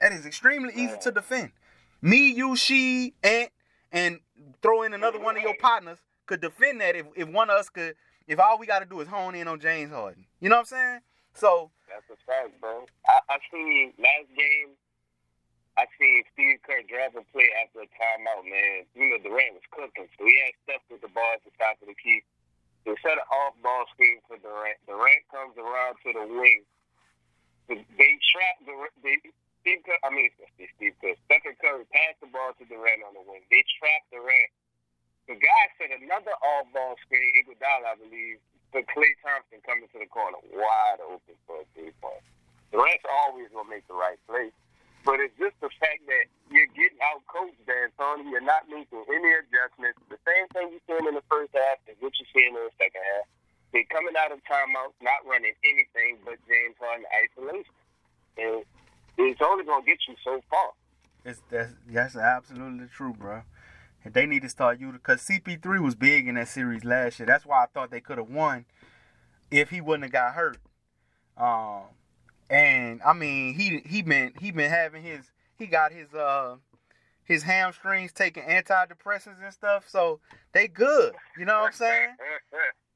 That 0.00 0.12
is 0.12 0.26
extremely 0.26 0.74
easy 0.74 0.96
to 1.02 1.12
defend. 1.12 1.52
Me, 2.02 2.32
you, 2.32 2.56
she, 2.56 3.14
Ant, 3.22 3.50
and 3.94 4.18
throw 4.60 4.82
in 4.82 4.92
another 4.92 5.20
one 5.22 5.38
of 5.38 5.42
your 5.42 5.56
partners 5.56 5.98
could 6.26 6.42
defend 6.42 6.82
that 6.82 6.96
if, 6.96 7.06
if 7.16 7.28
one 7.30 7.48
of 7.48 7.56
us 7.56 7.70
could, 7.70 7.94
if 8.26 8.38
all 8.42 8.58
we 8.58 8.66
got 8.66 8.80
to 8.80 8.88
do 8.90 9.00
is 9.00 9.08
hone 9.08 9.34
in 9.34 9.46
on 9.46 9.60
James 9.60 9.92
Harden. 9.92 10.26
You 10.42 10.50
know 10.50 10.56
what 10.56 10.72
I'm 10.72 10.98
saying? 10.98 11.00
So, 11.34 11.70
That's 11.86 12.04
a 12.10 12.18
fact, 12.26 12.60
bro. 12.60 12.84
I, 13.06 13.22
I 13.30 13.36
seen 13.50 13.94
last 13.98 14.28
game. 14.36 14.74
I 15.78 15.86
seen 15.98 16.22
Steve 16.34 16.62
Kerr 16.62 16.86
drive 16.86 17.18
a 17.18 17.22
play 17.34 17.50
after 17.58 17.82
a 17.82 17.88
timeout, 17.98 18.46
man. 18.46 18.86
You 18.94 19.10
know 19.10 19.18
Durant 19.18 19.58
was 19.58 19.66
cooking, 19.74 20.06
so 20.14 20.22
he 20.22 20.34
had 20.42 20.54
stuff 20.62 20.82
with 20.86 21.02
the 21.02 21.10
ball 21.10 21.34
at 21.34 21.42
the 21.42 21.50
top 21.58 21.78
of 21.82 21.90
the 21.90 21.98
key. 21.98 22.22
They 22.86 22.94
set 23.02 23.18
an 23.18 23.26
off-ball 23.26 23.90
screen 23.90 24.22
for 24.30 24.38
Durant. 24.38 24.78
Durant 24.86 25.26
comes 25.34 25.58
around 25.58 25.98
to 26.06 26.14
the 26.14 26.26
wing. 26.30 26.62
They 27.66 28.12
trap 28.30 28.62
Durant. 28.62 28.94
They, 29.02 29.18
Steve 29.66 29.82
Kerr, 29.82 29.98
I 30.06 30.14
mean, 30.14 30.30
Steve 30.54 30.94
Kerr. 31.02 31.18
The 31.18 31.43
ball 32.34 32.50
to 32.58 32.66
Durant 32.66 33.06
on 33.06 33.14
the 33.14 33.22
wing. 33.22 33.46
They 33.54 33.62
trap 33.78 34.02
Durant. 34.10 34.50
The 35.30 35.38
guy 35.38 35.62
set 35.78 35.94
another 35.94 36.34
off-ball 36.36 36.98
screen, 37.06 37.30
Iguodala, 37.38 37.94
I 37.94 37.96
believe, 37.96 38.42
for 38.74 38.82
Klay 38.90 39.14
Thompson 39.22 39.62
coming 39.62 39.86
to 39.94 39.98
the 40.02 40.10
corner, 40.10 40.36
wide 40.52 41.00
open 41.00 41.38
for 41.46 41.62
a 41.62 41.66
three-point. 41.72 42.20
Durant's 42.74 43.06
always 43.06 43.48
gonna 43.54 43.70
make 43.70 43.86
the 43.86 43.94
right 43.94 44.18
play, 44.26 44.50
but 45.06 45.22
it's 45.22 45.32
just 45.38 45.54
the 45.62 45.70
fact 45.78 46.02
that 46.10 46.26
you're 46.50 46.68
getting 46.74 46.98
out 47.08 47.22
coached, 47.30 47.62
D'Antoni. 47.64 48.28
You're 48.28 48.44
not 48.44 48.68
making 48.68 49.00
any 49.08 49.30
adjustments. 49.38 49.96
The 50.10 50.18
same 50.26 50.44
thing 50.52 50.74
you're 50.74 50.86
seeing 50.90 51.06
in 51.08 51.14
the 51.14 51.24
first 51.30 51.54
half 51.54 51.78
is 51.86 51.96
what 52.02 52.12
you're 52.18 52.32
seeing 52.34 52.52
in 52.52 52.60
the 52.66 52.74
second 52.76 53.00
half. 53.14 53.30
They're 53.72 53.88
coming 53.88 54.18
out 54.18 54.34
of 54.34 54.42
timeouts, 54.44 54.98
not 55.00 55.24
running 55.24 55.54
anything 55.64 56.18
but 56.26 56.36
James 56.50 56.76
Harden 56.76 57.06
isolation, 57.14 57.78
and 58.36 58.66
it's 59.16 59.40
only 59.40 59.64
gonna 59.64 59.86
get 59.86 60.02
you 60.04 60.18
so 60.20 60.42
far. 60.50 60.74
It's 61.24 61.42
that's 61.50 61.72
that's 61.88 62.16
absolutely 62.16 62.86
true, 62.94 63.14
bro. 63.14 63.42
And 64.04 64.12
they 64.12 64.26
need 64.26 64.42
to 64.42 64.48
start 64.48 64.78
you 64.78 64.92
because 64.92 65.22
CP3 65.22 65.82
was 65.82 65.94
big 65.94 66.28
in 66.28 66.34
that 66.34 66.48
series 66.48 66.84
last 66.84 67.18
year. 67.18 67.26
That's 67.26 67.46
why 67.46 67.64
I 67.64 67.66
thought 67.66 67.90
they 67.90 68.00
could 68.02 68.18
have 68.18 68.28
won 68.28 68.66
if 69.50 69.70
he 69.70 69.80
wouldn't 69.80 70.04
have 70.04 70.12
got 70.12 70.34
hurt. 70.34 70.58
Um, 71.38 71.84
and 72.50 73.00
I 73.02 73.14
mean 73.14 73.54
he 73.54 73.80
he 73.86 74.02
been 74.02 74.32
he 74.38 74.50
been 74.50 74.70
having 74.70 75.02
his 75.02 75.30
he 75.56 75.66
got 75.66 75.92
his 75.92 76.12
uh 76.12 76.56
his 77.24 77.42
hamstrings 77.42 78.12
taking 78.12 78.42
antidepressants 78.42 79.42
and 79.42 79.52
stuff, 79.52 79.88
so 79.88 80.20
they 80.52 80.68
good. 80.68 81.14
You 81.38 81.46
know 81.46 81.60
what 81.60 81.66
I'm 81.68 81.72
saying? 81.72 82.08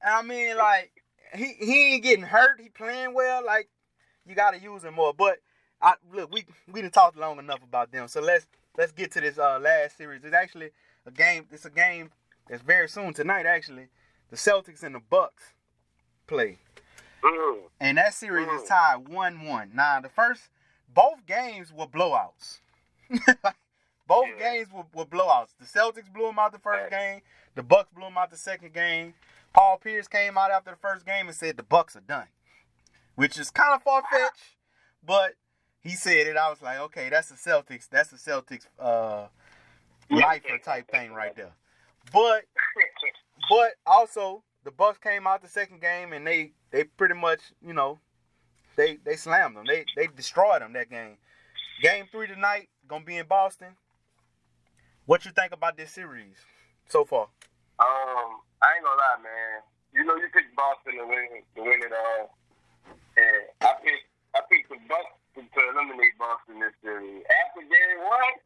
I 0.06 0.22
mean, 0.22 0.56
like 0.56 0.92
he 1.34 1.54
he 1.58 1.94
ain't 1.94 2.02
getting 2.02 2.24
hurt. 2.24 2.60
He 2.60 2.68
playing 2.68 3.14
well. 3.14 3.44
Like 3.44 3.68
you 4.26 4.34
got 4.34 4.52
to 4.52 4.60
use 4.60 4.84
him 4.84 4.94
more. 4.94 5.14
But 5.14 5.38
I 5.80 5.94
look, 6.12 6.32
we 6.32 6.44
we 6.72 6.82
didn't 6.82 6.94
talk 6.94 7.16
long 7.16 7.38
enough 7.38 7.62
about 7.62 7.92
them. 7.92 8.08
So 8.08 8.20
let's 8.20 8.46
let's 8.76 8.92
get 8.92 9.12
to 9.12 9.20
this 9.20 9.38
uh, 9.38 9.58
last 9.60 9.96
series. 9.96 10.22
It's 10.24 10.34
actually 10.34 10.70
a 11.06 11.10
game. 11.10 11.46
It's 11.52 11.64
a 11.64 11.70
game 11.70 12.10
that's 12.48 12.62
very 12.62 12.88
soon 12.88 13.14
tonight. 13.14 13.46
Actually, 13.46 13.88
the 14.30 14.36
Celtics 14.36 14.82
and 14.82 14.94
the 14.94 15.00
Bucks 15.00 15.42
play, 16.26 16.58
Mm. 17.22 17.58
and 17.80 17.98
that 17.98 18.14
series 18.14 18.48
is 18.48 18.68
tied 18.68 19.08
one 19.08 19.44
one. 19.46 19.70
Now 19.74 20.00
the 20.00 20.08
first 20.08 20.42
both 20.92 21.26
games 21.26 21.72
were 21.72 21.86
blowouts. 21.86 22.58
both 24.06 24.26
Yeah. 24.38 24.38
games 24.38 24.68
were, 24.72 24.84
were 24.94 25.04
blowouts. 25.06 25.50
The 25.60 25.66
Celtics 25.66 26.12
blew 26.12 26.26
them 26.26 26.38
out 26.38 26.52
the 26.52 26.58
first 26.58 26.90
game. 26.90 27.20
The 27.54 27.62
Bucks 27.62 27.88
blew 27.94 28.04
them 28.04 28.18
out 28.18 28.30
the 28.30 28.36
second 28.36 28.72
game. 28.72 29.14
Paul 29.52 29.78
Pierce 29.78 30.08
came 30.08 30.38
out 30.38 30.50
after 30.50 30.70
the 30.70 30.76
first 30.76 31.04
game 31.06 31.26
and 31.26 31.36
said 31.36 31.56
the 31.56 31.62
Bucks 31.62 31.96
are 31.96 32.00
done, 32.00 32.26
which 33.16 33.38
is 33.38 33.50
kind 33.50 33.74
of 33.74 33.82
far 33.82 34.02
fetched, 34.10 34.56
but 35.04 35.34
he 35.88 35.94
said 35.96 36.26
it. 36.26 36.36
I 36.36 36.50
was 36.50 36.60
like, 36.60 36.78
okay, 36.80 37.08
that's 37.08 37.30
the 37.30 37.36
Celtics. 37.36 37.88
That's 37.88 38.10
the 38.10 38.18
Celtics 38.18 38.66
uh, 38.78 39.26
lifer 40.10 40.58
type 40.62 40.90
thing 40.90 41.12
right 41.12 41.34
there. 41.34 41.52
But 42.12 42.44
but 43.48 43.70
also 43.86 44.42
the 44.64 44.70
Bucks 44.70 44.98
came 44.98 45.26
out 45.26 45.40
the 45.40 45.48
second 45.48 45.80
game 45.80 46.12
and 46.12 46.26
they 46.26 46.52
they 46.70 46.84
pretty 46.84 47.14
much 47.14 47.40
you 47.64 47.72
know 47.72 47.98
they 48.76 48.98
they 49.04 49.16
slammed 49.16 49.56
them. 49.56 49.64
They 49.66 49.86
they 49.96 50.08
destroyed 50.08 50.60
them 50.60 50.74
that 50.74 50.90
game. 50.90 51.16
Game 51.82 52.04
three 52.12 52.26
tonight 52.26 52.68
gonna 52.86 53.04
be 53.04 53.16
in 53.16 53.26
Boston. 53.26 53.68
What 55.06 55.24
you 55.24 55.30
think 55.30 55.52
about 55.52 55.78
this 55.78 55.90
series 55.90 56.36
so 56.88 57.06
far? 57.06 57.28
Um, 57.78 58.44
I 58.60 58.76
ain't 58.76 58.84
gonna 58.84 58.98
lie, 58.98 59.22
man. 59.22 59.62
You 59.94 60.04
know, 60.04 60.16
you 60.16 60.28
picked 60.34 60.54
Boston 60.54 60.98
to 60.98 61.06
win 61.06 61.42
to 61.56 61.62
win 61.62 61.80
it 61.82 61.92
all, 61.92 62.36
and 63.16 63.42
I 63.62 63.72
picked 63.82 64.04
I 64.34 64.40
picked 64.50 64.68
the 64.68 64.76
Bucks 64.86 65.17
to, 65.38 65.46
to 65.46 65.60
eliminate 65.70 66.18
Boston 66.18 66.58
this 66.58 66.74
series. 66.82 67.22
After 67.46 67.62
game 67.62 68.00
one, 68.02 68.36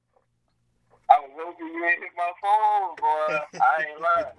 I 1.08 1.16
was 1.24 1.32
hoping 1.32 1.72
you 1.72 1.82
hit 1.88 2.12
my 2.12 2.32
phone, 2.40 2.92
boy. 3.00 3.32
I 3.56 3.72
ain't 3.88 4.00
lying. 4.00 4.36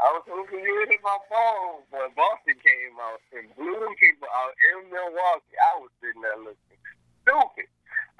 I 0.00 0.08
was 0.16 0.24
hoping 0.24 0.64
you 0.64 0.74
hit 0.88 1.04
my 1.04 1.20
phone, 1.28 1.84
but 1.92 2.16
Boston 2.16 2.56
came 2.64 2.96
out 2.96 3.20
and 3.36 3.52
blew 3.60 3.76
them 3.76 3.92
people 4.00 4.28
out 4.32 4.56
in 4.72 4.88
Milwaukee. 4.88 5.56
I 5.60 5.72
was 5.84 5.92
sitting 6.00 6.24
there 6.24 6.40
looking 6.40 6.80
stupid. 7.22 7.68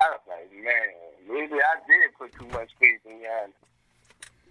I 0.05 0.13
was 0.13 0.25
like, 0.29 0.53
man, 0.53 0.93
maybe 1.25 1.57
I 1.57 1.81
did 1.89 2.13
put 2.21 2.37
too 2.37 2.49
much 2.53 2.77
faith 2.77 3.01
in 3.09 3.25
Giannis. 3.25 3.57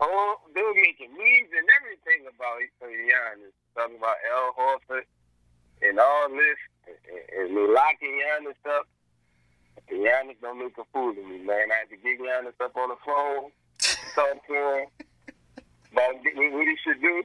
Oh, 0.01 0.41
they 0.57 0.65
were 0.65 0.73
making 0.73 1.13
memes 1.13 1.53
and 1.53 1.67
everything 1.77 2.25
about 2.25 2.65
Giannis, 2.81 3.53
talking 3.77 4.01
about 4.01 4.17
Al 4.33 4.57
Horford 4.57 5.05
and 5.85 6.01
all 6.01 6.29
this, 6.33 6.57
and, 6.89 7.21
and 7.37 7.47
they 7.53 7.67
locking 7.69 8.17
Giannis 8.17 8.57
up. 8.65 8.89
Giannis 9.89 10.37
don't 10.41 10.59
make 10.59 10.77
a 10.77 10.85
fool 10.93 11.11
of 11.11 11.17
me, 11.25 11.39
man. 11.43 11.71
I 11.71 11.85
had 11.85 11.89
to 11.89 11.97
get 11.97 12.19
Giannis 12.19 12.57
up 12.61 12.75
on 12.77 12.89
the 12.89 12.99
phone, 13.05 13.51
talk 14.15 14.37
to 14.47 14.53
him 14.53 14.87
about 15.91 16.15
what 16.23 16.67
he 16.67 16.75
should 16.83 17.01
do, 17.01 17.23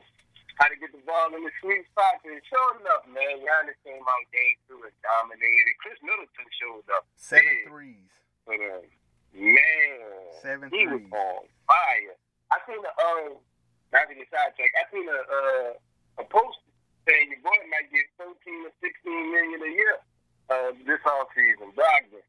how 0.58 0.66
to 0.68 0.76
get 0.80 0.90
the 0.90 1.02
ball 1.06 1.30
in 1.36 1.44
the 1.44 1.52
sweet 1.62 1.84
spot. 1.92 2.18
And 2.26 2.40
sure 2.48 2.70
enough, 2.80 3.06
man, 3.12 3.38
Giannis 3.44 3.78
came 3.86 4.02
out 4.02 4.24
game 4.34 4.58
two 4.66 4.80
and 4.82 4.96
dominated. 5.04 5.74
Khris 5.84 6.00
Middleton 6.02 6.48
showed 6.58 6.86
up. 6.96 7.04
Seven 7.14 7.44
big. 7.44 7.68
threes. 7.70 8.10
But, 8.46 8.58
uh, 8.62 8.82
man, 9.34 10.10
Seven 10.42 10.70
he 10.74 10.86
threes. 10.86 11.06
was 11.06 11.14
on 11.14 11.44
fire. 11.70 12.14
I 12.50 12.56
seen 12.66 12.78
the 12.82 12.90
um, 13.02 13.38
not 13.94 14.06
to 14.10 14.14
get 14.14 14.26
sidetracked. 14.30 14.74
I 14.78 14.84
seen 14.90 15.06
a 15.06 15.18
uh, 15.18 16.22
a 16.22 16.24
post 16.26 16.58
saying 17.06 17.30
your 17.30 17.42
boy 17.42 17.58
might 17.70 17.90
get 17.90 18.06
thirteen 18.18 18.66
or 18.66 18.74
sixteen 18.82 19.30
million 19.34 19.60
a 19.62 19.72
year 19.74 19.94
uh, 20.50 20.70
this 20.86 21.02
off 21.06 21.26
season. 21.34 21.74
Brogdon. 21.74 22.22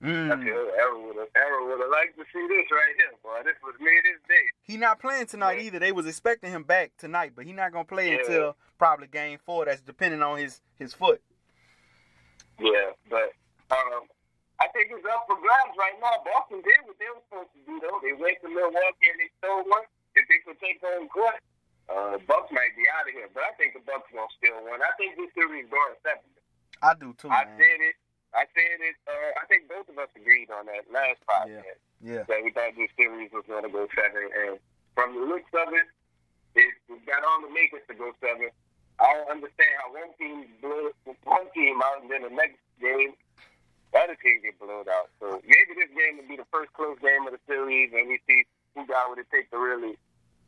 I 0.00 0.06
Mm. 0.06 0.28
would 0.30 1.16
have 1.16 1.28
Arrow 1.34 1.66
would 1.66 1.80
have 1.80 1.90
liked 1.90 2.16
to 2.18 2.24
see 2.32 2.46
this 2.46 2.70
right 2.70 2.94
here, 2.96 3.10
boy. 3.22 3.42
This 3.42 3.56
was 3.64 3.74
made 3.80 4.04
his 4.06 4.20
day. 4.28 4.46
He 4.62 4.76
not 4.76 5.00
playing 5.00 5.26
tonight 5.26 5.58
Yeah. 5.58 5.64
either. 5.66 5.78
They 5.80 5.90
was 5.90 6.06
expecting 6.06 6.52
him 6.52 6.62
back 6.62 6.92
tonight, 6.98 7.32
but 7.34 7.44
he 7.46 7.52
not 7.52 7.72
gonna 7.72 7.84
play 7.84 8.12
Yeah. 8.12 8.18
until 8.20 8.56
probably 8.78 9.08
game 9.08 9.38
four. 9.38 9.64
That's 9.64 9.80
depending 9.80 10.22
on 10.22 10.38
his 10.38 10.62
his 10.78 10.94
foot. 10.94 11.20
Yeah, 12.58 12.90
but 13.10 13.32
um, 13.70 14.06
I 14.60 14.66
think 14.74 14.90
it's 14.90 15.04
up 15.06 15.26
for 15.26 15.36
grabs 15.36 15.76
right 15.78 15.98
now. 16.00 16.22
Boston 16.24 16.62
did 16.62 16.78
what 16.86 16.98
they 16.98 17.06
were 17.10 17.22
supposed 17.28 17.50
to 17.54 17.60
do, 17.66 17.80
though. 17.80 17.98
They 18.02 18.12
went 18.14 18.38
to 18.42 18.48
Milwaukee 18.48 19.10
and 19.10 19.18
they 19.18 19.30
stole 19.38 19.62
one. 19.64 19.82
If 20.14 20.26
they 20.28 20.38
could 20.46 20.58
take 20.60 20.80
home 20.82 21.08
court, 21.08 21.38
uh, 21.88 22.18
Bucks 22.26 22.50
might 22.50 22.74
be 22.76 22.82
out 22.90 23.06
of 23.06 23.14
here. 23.14 23.28
But 23.34 23.44
I 23.44 23.52
think 23.54 23.74
the 23.74 23.80
Bucks 23.80 24.10
gonna 24.12 24.26
steal 24.38 24.62
one. 24.64 24.82
I 24.82 24.90
think 24.96 25.16
this 25.16 25.30
series 25.34 25.66
going 25.70 25.94
seven. 26.02 26.22
I 26.82 26.94
do 26.94 27.14
too, 27.14 27.30
I 27.30 27.44
man. 27.44 27.58
said 27.58 27.80
it. 27.82 27.96
I 28.34 28.44
said 28.52 28.78
it. 28.84 28.96
Uh, 29.08 29.30
I 29.40 29.44
think 29.48 29.68
both 29.68 29.88
of 29.88 29.96
us 29.98 30.08
agreed 30.14 30.50
on 30.52 30.66
that 30.66 30.84
last 30.92 31.20
podcast 31.24 31.80
Yeah. 32.04 32.24
that 32.28 32.40
we 32.44 32.50
thought 32.52 32.76
this 32.76 32.92
series 32.96 33.32
was 33.32 33.44
going 33.48 33.64
to 33.64 33.72
go 33.72 33.88
seven. 33.96 34.28
And 34.28 34.58
from 34.94 35.14
the 35.16 35.24
looks 35.24 35.50
of 35.56 35.72
it, 35.72 35.88
it 36.54 36.72
got 37.06 37.24
all 37.24 37.40
the 37.42 37.52
makers 37.52 37.82
to 37.88 37.94
go 37.94 38.12
seven. 38.20 38.50
I 39.00 39.06
don't 39.14 39.30
understand 39.40 39.72
how 39.80 39.94
one 39.94 40.12
team 40.18 40.44
blew 40.60 40.90
one 41.24 41.46
team 41.54 41.80
out 41.80 42.02
and 42.02 42.10
then 42.10 42.22
the 42.26 42.34
next 42.34 42.58
game 42.82 43.14
the 43.92 43.98
other 44.04 44.18
team 44.20 44.42
get 44.44 44.58
blown 44.60 44.84
out. 44.92 45.08
So 45.16 45.40
maybe 45.48 45.72
this 45.78 45.88
game 45.96 46.20
will 46.20 46.28
be 46.28 46.36
the 46.36 46.48
first 46.52 46.68
close 46.76 47.00
game 47.00 47.24
of 47.24 47.32
the 47.32 47.40
series, 47.48 47.88
and 47.96 48.04
we 48.12 48.20
see 48.28 48.44
who 48.76 48.84
got 48.84 49.08
what 49.08 49.16
it 49.16 49.24
takes 49.32 49.48
to 49.48 49.56
really 49.56 49.96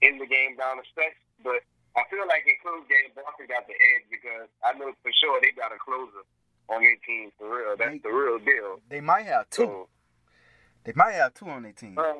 end 0.05 0.21
the 0.21 0.29
game 0.29 0.61
down 0.61 0.77
the 0.77 0.85
stretch. 0.93 1.17
But 1.41 1.65
I 1.97 2.05
feel 2.13 2.29
like 2.29 2.45
in 2.45 2.61
close 2.61 2.85
games, 2.85 3.17
Boston 3.17 3.49
got 3.49 3.65
the 3.65 3.73
edge 3.73 4.05
because 4.13 4.45
I 4.61 4.77
know 4.77 4.93
for 5.01 5.09
sure 5.25 5.41
they 5.41 5.57
got 5.57 5.73
a 5.73 5.81
closer 5.81 6.21
on 6.71 6.83
their 6.83 6.97
team 7.07 7.31
for 7.39 7.49
real. 7.57 7.77
That's 7.77 8.03
the 8.03 8.09
real 8.11 8.39
deal. 8.39 8.81
They 8.89 9.01
might 9.01 9.27
have 9.27 9.49
two. 9.51 9.63
So, 9.65 9.89
They 10.85 10.93
might 10.95 11.13
have 11.15 11.35
two 11.35 11.49
on 11.49 11.63
their 11.63 11.73
team. 11.73 11.99
um, 11.99 12.17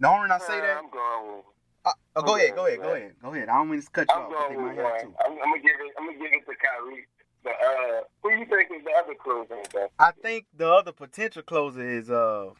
The 0.00 0.08
only 0.08 0.22
reason 0.22 0.32
I 0.32 0.38
say 0.38 0.60
that. 0.60 0.76
I'm 0.78 0.90
going 0.90 1.36
with. 1.36 1.44
Uh, 1.84 1.92
oh, 2.16 2.22
go 2.22 2.36
ahead, 2.36 2.54
go 2.54 2.66
ahead, 2.66 2.80
go 2.82 2.92
ahead, 2.94 3.14
go 3.22 3.32
ahead. 3.32 3.48
I 3.48 3.54
don't 3.54 3.70
mean 3.70 3.80
to 3.80 3.90
cut 3.90 4.06
you 4.08 4.14
I'm 4.14 4.22
off, 4.32 4.48
they 4.50 4.54
going 4.56 4.68
with 4.68 4.84
one. 4.84 5.14
I'm, 5.24 5.32
I'm 5.32 5.38
gonna 5.38 5.62
give 5.62 5.76
it. 5.80 5.92
I'm 5.98 6.06
gonna 6.06 6.18
give 6.18 6.32
it 6.32 6.44
to 6.46 6.54
Kyrie. 6.60 7.06
But 7.44 7.52
uh, 7.52 8.00
who 8.22 8.30
you 8.32 8.44
think 8.46 8.68
is 8.76 8.84
the 8.84 8.90
other 9.02 9.14
closer? 9.14 9.88
I 9.98 10.10
think 10.22 10.46
the 10.56 10.68
other 10.68 10.92
potential 10.92 11.42
closer 11.42 11.88
is 11.88 12.10
uh 12.10 12.50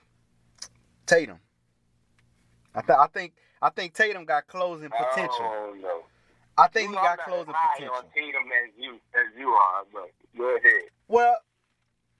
Tatum. 1.06 1.40
I, 2.74 2.80
th- 2.82 2.98
I 2.98 3.06
think 3.08 3.32
I 3.60 3.70
think 3.70 3.92
Tatum 3.94 4.24
got 4.24 4.46
closing 4.46 4.88
potential. 4.90 5.34
Oh 5.42 5.74
no. 5.80 6.02
I 6.56 6.68
think 6.68 6.90
You 6.90 6.96
he 6.96 7.02
got 7.02 7.10
I'm 7.10 7.16
not 7.18 7.26
closing 7.26 7.54
potential. 7.54 7.94
on 7.96 8.04
Tatum 8.14 8.42
as 8.52 8.70
you 8.78 8.94
as 9.14 9.38
you 9.38 9.48
are, 9.48 9.82
but 9.92 10.10
go 10.36 10.56
ahead. 10.56 10.82
Well, 11.08 11.36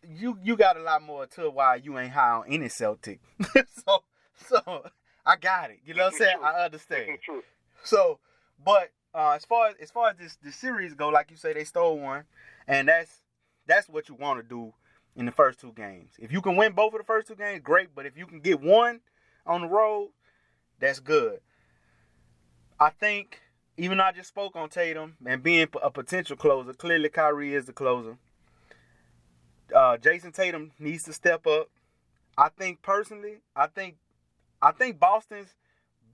you 0.03 0.39
you 0.43 0.57
got 0.57 0.77
a 0.77 0.83
lot 0.83 1.03
more 1.03 1.27
to 1.27 1.51
why 1.51 1.77
you 1.77 1.99
ain't 1.99 2.13
high 2.13 2.31
on 2.31 2.45
any 2.49 2.69
Celtic. 2.69 3.21
so 3.55 4.03
so 4.37 4.85
I 5.27 5.37
got 5.37 5.71
it. 5.71 5.81
You 5.85 5.95
know 5.95 6.05
what 6.05 6.15
I'm 6.15 6.19
saying? 6.19 6.37
I 6.43 6.65
understand. 6.65 7.19
True. 7.23 7.43
So, 7.85 8.19
but 8.65 8.91
uh, 9.15 9.33
as 9.33 9.45
far 9.45 9.69
as 9.69 9.75
as 9.81 9.91
far 9.91 10.11
as 10.11 10.17
this 10.17 10.39
the 10.43 10.53
series 10.53 10.95
go, 10.95 11.09
like 11.09 11.31
you 11.31 11.37
say, 11.37 11.53
they 11.53 11.65
stole 11.65 11.99
one, 11.99 12.25
and 12.67 12.89
that's 12.89 13.23
that's 13.67 13.89
what 13.89 14.09
you 14.09 14.15
want 14.15 14.41
to 14.41 14.49
do 14.49 14.73
in 15.17 15.27
the 15.27 15.33
first 15.33 15.61
two 15.61 15.73
games. 15.73 16.13
If 16.19 16.33
you 16.33 16.41
can 16.41 16.57
win 16.57 16.73
both 16.73 16.95
of 16.95 16.99
the 16.99 17.05
first 17.05 17.29
two 17.29 17.35
games, 17.35 17.61
great. 17.63 17.95
But 17.95 18.07
if 18.07 18.17
you 18.17 18.27
can 18.27 18.41
get 18.41 18.61
one 18.61 19.01
on 19.47 19.63
the 19.63 19.69
road, 19.69 20.11
that's 20.81 21.01
good. 21.01 21.41
I 22.81 22.91
think 22.91 23.41
even 23.77 23.99
though 23.99 24.05
I 24.05 24.13
just 24.13 24.29
spoke 24.29 24.57
on 24.57 24.69
Tatum 24.69 25.17
and 25.27 25.43
being 25.43 25.69
a 25.83 25.91
potential 25.91 26.37
closer, 26.37 26.73
clearly 26.73 27.09
Kyrie 27.09 27.55
is 27.55 27.67
the 27.67 27.73
closer. 27.73 28.17
Uh, 29.75 29.97
Jayson 29.97 30.33
Tatum 30.33 30.73
needs 30.79 31.05
to 31.05 31.13
step 31.13 31.47
up. 31.47 31.69
I 32.37 32.49
think 32.49 32.83
personally, 32.83 33.39
I 33.57 33.67
think 33.67 33.97
I 34.63 34.73
think 34.73 34.99
Boston's 34.99 35.55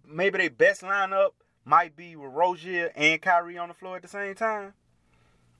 maybe 0.06 0.38
their 0.38 0.50
best 0.50 0.82
lineup 0.82 1.30
might 1.64 1.96
be 1.96 2.16
with 2.16 2.32
Rozier 2.32 2.90
and 2.94 3.20
Kyrie 3.22 3.58
on 3.58 3.68
the 3.68 3.74
floor 3.74 3.96
at 3.96 4.02
the 4.02 4.08
same 4.08 4.34
time. 4.34 4.74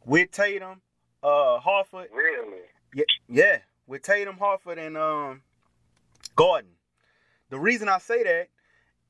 With 0.04 0.30
Tatum, 0.30 0.82
uh, 1.22 1.60
Horford, 1.60 2.10
Really? 2.12 2.60
yeah, 2.94 3.04
yeah, 3.28 3.58
with 3.86 4.02
Tatum, 4.02 4.36
Horford, 4.36 4.78
and 4.78 4.96
um, 4.98 5.42
Gordon. 6.36 6.72
The 7.50 7.58
reason 7.58 7.88
I 7.88 7.98
say 7.98 8.22
that 8.22 8.48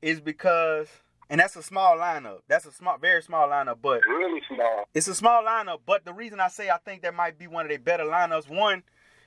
is 0.01 0.21
because, 0.21 0.87
and 1.29 1.39
that's 1.39 1.55
a 1.55 1.63
small 1.63 1.97
lineup. 1.97 2.39
That's 2.47 2.65
a 2.65 2.71
small, 2.71 2.97
very 2.97 3.21
small 3.21 3.47
lineup, 3.47 3.77
but 3.81 4.01
Really 4.07 4.41
small. 4.47 4.87
it's 4.93 5.07
a 5.07 5.15
small 5.15 5.43
lineup. 5.43 5.79
But 5.85 6.05
the 6.05 6.13
reason 6.13 6.39
I 6.39 6.47
say 6.49 6.69
I 6.69 6.77
think 6.77 7.01
that 7.03 7.13
might 7.15 7.37
be 7.39 7.47
one 7.47 7.65
of 7.65 7.69
their 7.69 7.79
better 7.79 8.03
lineups. 8.03 8.49
One, 8.49 8.83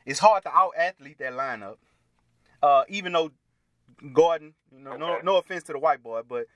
it's 0.07 0.21
hard 0.21 0.43
to 0.45 0.51
out 0.51 0.73
athlete 0.77 1.19
that 1.19 1.33
lineup. 1.33 1.77
Uh, 2.63 2.85
even 2.89 3.13
though 3.13 3.31
Gordon, 4.13 4.55
you 4.73 4.81
know, 4.81 4.97
no, 4.97 5.13
Okay. 5.15 5.25
no 5.25 5.37
offense 5.37 5.65
to 5.65 5.73
the 5.73 5.79
white 5.79 6.03
boy, 6.03 6.23
but 6.29 6.47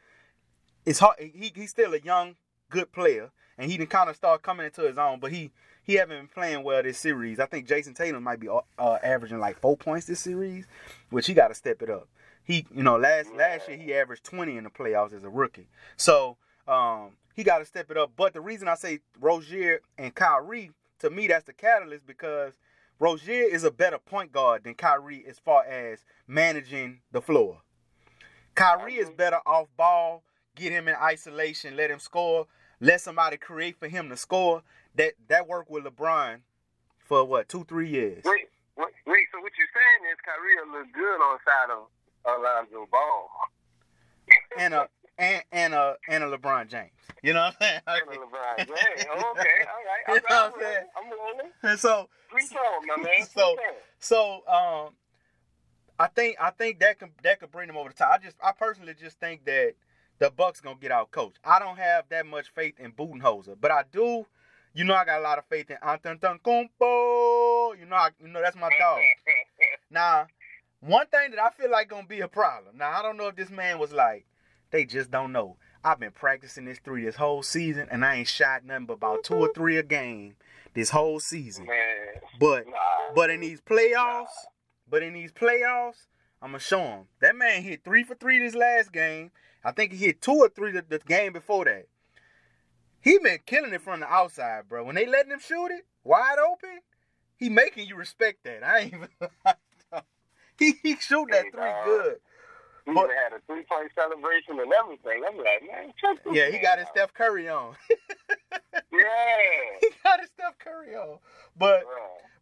it's 0.87 0.98
hard. 0.98 1.16
He 1.18 1.52
he's 1.55 1.70
still 1.70 1.94
a 1.94 1.98
young, 1.98 2.37
good 2.70 2.92
player, 2.92 3.31
and 3.59 3.70
he 3.70 3.76
didn't 3.78 3.90
kind 3.90 4.11
of 4.11 4.16
start 4.16 4.42
coming 4.42 4.66
into 4.66 4.83
his 4.83 4.98
own. 4.98 5.20
But 5.20 5.33
he 5.33 5.50
he 5.85 5.94
haven't 5.94 6.16
been 6.18 6.28
playing 6.28 6.62
well 6.64 6.83
this 6.83 6.98
series. 6.98 7.40
I 7.40 7.46
think 7.46 7.66
Jayson 7.68 7.94
Tatum 7.94 8.22
might 8.22 8.38
be 8.40 8.48
uh, 8.48 8.98
averaging 9.02 9.38
like 9.40 9.59
four 9.61 9.76
points 9.76 10.07
this 10.07 10.20
series, 10.20 10.66
which 11.11 11.26
he 11.26 11.35
got 11.35 11.48
to 11.48 11.55
step 11.55 11.83
it 11.83 11.90
up. 11.90 12.09
He, 12.44 12.66
you 12.74 12.83
know, 12.83 12.96
last 12.96 13.33
last 13.35 13.68
year 13.68 13.76
he 13.76 13.94
averaged 13.94 14.24
20 14.24 14.57
in 14.57 14.64
the 14.64 14.70
playoffs 14.70 15.12
as 15.12 15.24
a 15.24 15.28
rookie. 15.28 15.68
So 15.96 16.37
um, 16.66 17.12
he 17.35 17.44
got 17.44 17.59
to 17.59 17.64
step 17.64 17.90
it 17.90 17.96
up. 17.96 18.12
But 18.16 18.35
the 18.35 18.40
reason 18.40 18.68
I 18.68 18.74
say 18.74 19.00
Rozier 19.20 19.81
and 19.96 20.14
Kyrie, 20.14 20.72
to 21.00 21.11
me, 21.11 21.28
that's 21.28 21.44
the 21.44 21.52
catalyst 21.52 22.07
because 22.07 22.55
Rozier 22.98 23.44
is 23.44 23.64
a 23.64 23.70
better 23.70 23.98
point 23.98 24.33
guard 24.33 24.64
than 24.64 24.74
Kyrie 24.74 25.24
as 25.28 25.38
far 25.38 25.64
as 25.64 26.05
managing 26.26 27.00
the 27.11 27.22
floor. 27.22 27.62
Kyrie 28.55 28.96
is 28.96 29.11
better 29.11 29.40
off 29.46 29.68
ball, 29.76 30.22
get 30.55 30.72
him 30.72 30.88
in 30.88 30.94
isolation, 30.94 31.76
let 31.76 31.90
him 31.90 31.98
score, 31.98 32.46
let 32.81 33.00
somebody 33.00 33.37
create 33.37 33.76
for 33.78 33.88
him 33.88 34.09
to 34.11 34.16
score. 34.16 34.62
That 34.94 35.14
that 35.28 35.48
worked 35.48 35.70
with 35.70 35.85
LeBron 35.85 36.40
for 36.98 37.24
what 37.24 37.48
two 37.48 37.64
three 37.64 37.88
years. 37.88 38.22
Wait, 38.24 38.48
wait, 38.76 38.92
wait. 39.07 39.24
So 39.33 39.40
what 39.40 39.52
you're 39.57 39.72
saying 39.72 40.12
is 40.12 40.18
Kyrie 40.20 40.57
will 40.61 40.81
look 40.81 40.92
good 40.92 41.20
on 41.22 41.38
side 41.46 41.70
of 41.72 41.88
Alonzo 42.26 42.87
Ball. 42.90 43.28
and 44.58 44.74
a 44.74 44.88
and 45.18 45.42
and 45.52 45.74
a 45.74 45.96
and 46.08 46.24
a 46.24 46.37
LeBron 46.37 46.68
James. 46.68 46.90
You 47.22 47.35
know 47.35 47.42
what 47.42 47.54
I'm 47.61 47.61
saying? 47.61 47.80
And 47.87 48.02
saying? 48.08 48.20
LeBron 48.20 48.56
James. 48.58 48.70
Okay, 49.12 49.14
all 49.14 49.35
right. 49.35 50.08
You 50.08 50.14
know 50.14 50.20
what 50.28 50.54
I'm 50.54 50.61
saying? 50.61 50.87
I'm 50.96 51.11
rolling. 51.11 51.52
And 51.62 51.78
so 51.78 52.08
my 52.32 53.02
man. 53.02 53.26
So- 53.26 53.56
so 53.98 54.42
um, 54.48 54.94
I 55.98 56.08
think 56.08 56.37
I 56.40 56.50
think 56.50 56.80
that 56.80 56.98
can 56.98 57.11
that 57.22 57.38
could 57.40 57.52
bring 57.52 57.68
them 57.68 57.76
over 57.76 57.90
the 57.90 57.94
top. 57.94 58.11
I 58.12 58.18
just 58.18 58.37
I 58.42 58.52
personally 58.52 58.94
just 58.98 59.20
think 59.20 59.44
that 59.44 59.74
the 60.18 60.30
Bucks 60.30 60.61
gonna 60.61 60.76
get 60.80 60.90
out 60.90 61.11
coach. 61.12 61.35
I 61.44 61.58
don't 61.58 61.76
have 61.78 62.08
that 62.08 62.26
much 62.26 62.50
faith 62.54 62.74
in 62.80 62.92
Budenholzer, 62.92 63.56
but 63.61 63.70
I 63.70 63.85
do. 63.92 64.26
You 64.74 64.85
know 64.85 64.94
I 64.94 65.04
got 65.04 65.20
a 65.20 65.22
lot 65.22 65.38
of 65.38 65.44
faith 65.50 65.70
in 65.70 65.76
Antetokounmpo. 65.76 67.79
You 67.79 67.85
know 67.87 67.96
I, 67.96 68.08
you 68.20 68.29
know 68.29 68.40
that's 68.40 68.56
my 68.56 68.70
dog. 68.79 68.98
Now, 69.90 70.27
one 70.83 71.06
thing 71.06 71.30
that 71.30 71.40
I 71.40 71.50
feel 71.50 71.70
like 71.70 71.88
gonna 71.88 72.06
be 72.06 72.20
a 72.20 72.28
problem. 72.28 72.76
Now 72.76 72.90
I 72.90 73.02
don't 73.02 73.16
know 73.16 73.28
if 73.28 73.37
this 73.37 73.50
man 73.50 73.78
was 73.78 73.92
like, 73.92 74.26
they 74.70 74.85
just 74.85 75.10
don't 75.10 75.33
know. 75.33 75.56
I've 75.85 76.00
been 76.00 76.10
practicing 76.12 76.64
this 76.64 76.78
three 76.78 77.04
this 77.04 77.16
whole 77.16 77.42
season, 77.42 77.88
and 77.90 78.04
I 78.04 78.16
ain't 78.16 78.28
shot 78.28 78.64
nothing 78.64 78.87
but 78.87 78.94
about 78.94 79.24
two 79.24 79.35
or 79.35 79.52
three 79.52 79.76
a 79.76 79.83
game 79.83 80.37
this 80.74 80.90
whole 80.90 81.20
season. 81.20 81.66
Man, 81.66 82.06
But 82.38 82.66
nah. 82.66 83.14
but 83.14 83.30
in 83.30 83.40
these 83.40 83.60
playoffs, 83.60 84.26
but 84.88 85.02
in 85.02 85.12
these 85.14 85.33
playoffs, 85.33 86.06
I'm 86.40 86.50
gonna 86.50 86.58
show 86.58 86.80
him. 86.80 87.04
That 87.20 87.37
man 87.37 87.62
hit 87.62 87.85
three 87.85 88.02
for 88.04 88.14
three 88.14 88.38
this 88.38 88.54
last 88.54 88.92
game. 88.92 89.30
I 89.64 89.70
think 89.72 89.92
he 89.92 90.06
hit 90.06 90.20
two 90.20 90.33
or 90.33 90.48
three 90.48 90.72
the, 90.72 90.85
the 90.88 90.98
game 90.98 91.33
before 91.33 91.64
that. 91.66 91.87
He 93.00 93.18
been 93.18 93.38
killing 93.46 93.72
it 93.72 93.83
from 93.83 94.00
the 94.00 94.06
outside, 94.06 94.68
bro. 94.68 94.85
When 94.85 94.94
they 94.94 95.06
letting 95.06 95.33
him 95.33 95.40
shoot 95.40 95.66
it 95.68 95.87
wide 96.04 96.38
open, 96.38 96.80
he 97.37 97.48
making 97.48 97.87
you 97.88 97.96
respect 97.96 98.44
that. 98.44 98.64
I 98.64 98.78
ain't 98.80 98.94
even. 98.94 99.08
he 100.59 100.75
he 100.83 100.96
shoot 100.96 101.29
that 101.31 101.42
three 101.53 101.61
dog. 101.61 101.85
good. 101.85 102.17
He 102.87 102.92
But- 102.92 103.05
even 103.05 103.17
had 103.17 103.33
a 103.33 103.40
three 103.46 103.63
point 103.65 103.90
celebration 103.94 104.59
and 104.59 104.73
everything. 104.73 105.23
I'm 105.29 105.37
like, 105.38 105.63
man, 105.71 105.92
Yeah, 106.35 106.50
he 106.50 106.59
got 106.59 106.79
his 106.79 106.87
out. 106.88 106.92
Steph 106.96 107.15
Curry 107.15 107.48
on. 107.48 107.75
Yeah. 108.92 109.79
he 109.81 109.88
got 110.05 110.21
his 110.21 110.29
Steph 110.31 110.59
Curry 110.59 110.94
on. 110.94 111.19
But 111.57 111.85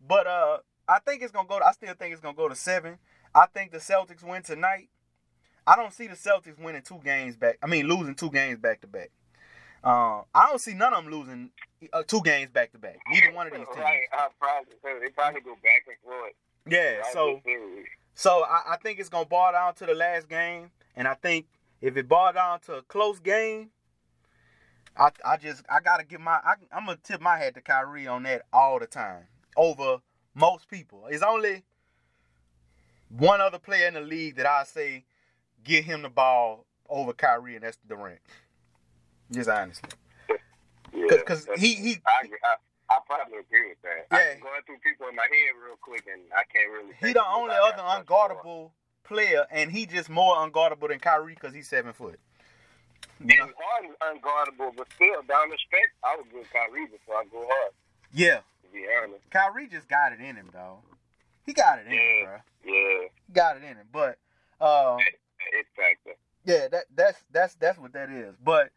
but 0.06 0.26
uh, 0.26 0.58
I 0.88 0.98
think 1.00 1.22
it's 1.22 1.32
gonna 1.32 1.48
go. 1.48 1.58
To, 1.58 1.64
I 1.66 1.72
still 1.72 1.94
think 1.94 2.12
it's 2.12 2.20
gonna 2.20 2.36
go 2.36 2.48
to 2.48 2.56
seven. 2.56 2.98
I 3.34 3.46
think 3.46 3.70
the 3.72 3.78
Celtics 3.78 4.22
win 4.24 4.42
tonight. 4.42 4.88
I 5.66 5.76
don't 5.76 5.92
see 5.92 6.06
the 6.08 6.14
Celtics 6.14 6.58
winning 6.58 6.82
two 6.82 6.98
games 7.04 7.36
back. 7.36 7.58
I 7.62 7.66
mean, 7.66 7.86
losing 7.86 8.14
two 8.14 8.30
games 8.30 8.58
back 8.58 8.80
to 8.80 8.86
back. 8.88 9.10
Uh, 9.84 10.22
I 10.34 10.48
don't 10.48 10.60
see 10.60 10.74
none 10.74 10.92
of 10.92 11.04
them 11.04 11.12
losing 11.12 11.50
uh, 11.92 12.02
two 12.06 12.20
games 12.22 12.50
back 12.50 12.72
to 12.72 12.78
back. 12.78 12.98
Neither 13.10 13.32
one 13.32 13.46
of 13.46 13.52
these 13.52 13.66
teams. 13.66 13.78
Right, 13.78 14.00
I 14.12 14.28
probably, 14.40 14.74
they 15.00 15.10
probably 15.10 15.40
go 15.42 15.54
back 15.62 15.84
and 15.86 15.96
forth. 16.02 16.32
Yeah, 16.68 16.96
Right, 16.96 17.12
so. 17.12 17.40
So 18.20 18.44
I, 18.44 18.74
I 18.74 18.76
think 18.76 18.98
it's 19.00 19.08
gonna 19.08 19.24
boil 19.24 19.52
down 19.52 19.74
to 19.76 19.86
the 19.86 19.94
last 19.94 20.28
game, 20.28 20.70
and 20.94 21.08
I 21.08 21.14
think 21.14 21.46
if 21.80 21.96
it 21.96 22.06
boils 22.06 22.34
down 22.34 22.60
to 22.66 22.74
a 22.74 22.82
close 22.82 23.18
game, 23.18 23.70
I 24.94 25.08
I 25.24 25.38
just 25.38 25.64
I 25.70 25.80
gotta 25.80 26.04
give 26.04 26.20
my 26.20 26.32
I, 26.32 26.54
I'm 26.70 26.84
gonna 26.84 26.98
tip 27.02 27.22
my 27.22 27.38
hat 27.38 27.54
to 27.54 27.62
Kyrie 27.62 28.06
on 28.06 28.24
that 28.24 28.42
all 28.52 28.78
the 28.78 28.86
time 28.86 29.22
over 29.56 29.96
most 30.34 30.68
people. 30.68 31.06
It's 31.08 31.22
only 31.22 31.62
one 33.08 33.40
other 33.40 33.58
player 33.58 33.88
in 33.88 33.94
the 33.94 34.02
league 34.02 34.36
that 34.36 34.44
I 34.44 34.64
say 34.64 35.04
get 35.64 35.84
him 35.84 36.02
the 36.02 36.10
ball 36.10 36.66
over 36.90 37.14
Kyrie, 37.14 37.54
and 37.54 37.64
that's 37.64 37.78
Durant. 37.88 38.20
Just 39.32 39.48
honestly, 39.48 39.88
because 40.92 41.46
that's- 41.46 41.60
he 41.60 41.74
he 41.74 41.96
I, 42.06 42.28
I 42.44 42.56
probably 43.06 43.38
agree 43.38 43.68
with 43.68 43.82
that. 43.82 44.06
Yeah. 44.12 44.34
I'm 44.36 44.40
going 44.40 44.62
through 44.66 44.78
people 44.78 45.06
in 45.08 45.16
my 45.16 45.22
head 45.30 45.54
real 45.64 45.76
quick, 45.80 46.04
and 46.12 46.22
I 46.36 46.42
can't 46.52 46.70
really. 46.72 46.94
he 47.00 47.12
the 47.12 47.26
only 47.26 47.54
other 47.54 47.82
unguardable 47.82 48.70
player, 49.04 49.46
and 49.50 49.70
he 49.72 49.86
just 49.86 50.08
more 50.10 50.36
unguardable 50.36 50.88
than 50.88 50.98
Kyrie 50.98 51.34
because 51.34 51.54
he's 51.54 51.68
seven 51.68 51.92
foot. 51.92 52.18
You 53.24 53.36
know? 53.36 53.48
Unguardable, 54.02 54.72
but 54.76 54.86
still, 54.94 55.22
down 55.28 55.50
the 55.50 55.58
stretch, 55.66 55.90
I 56.04 56.16
would 56.16 56.30
go 56.32 56.42
Kyrie 56.52 56.86
before 56.86 57.16
I 57.16 57.24
go 57.30 57.46
hard. 57.48 57.72
Yeah, 58.12 58.38
To 58.38 58.68
be 58.72 58.86
honest. 59.02 59.20
Kyrie 59.30 59.66
just 59.68 59.88
got 59.88 60.12
it 60.12 60.20
in 60.20 60.36
him, 60.36 60.48
though. 60.52 60.78
He 61.44 61.52
got 61.52 61.78
it 61.80 61.86
in 61.86 61.92
him, 61.92 61.98
Yeah. 61.98 62.24
bro. 62.24 62.36
Yeah, 62.72 63.08
He 63.26 63.32
got 63.32 63.56
it 63.56 63.62
in 63.62 63.76
him. 63.76 63.86
But 63.92 64.18
um, 64.60 64.98
it 65.00 65.66
factor. 65.76 66.16
yeah, 66.44 66.68
that 66.68 66.84
that's 66.94 67.22
that's 67.30 67.54
that's 67.54 67.78
what 67.78 67.92
that 67.94 68.10
is. 68.10 68.34
But 68.42 68.70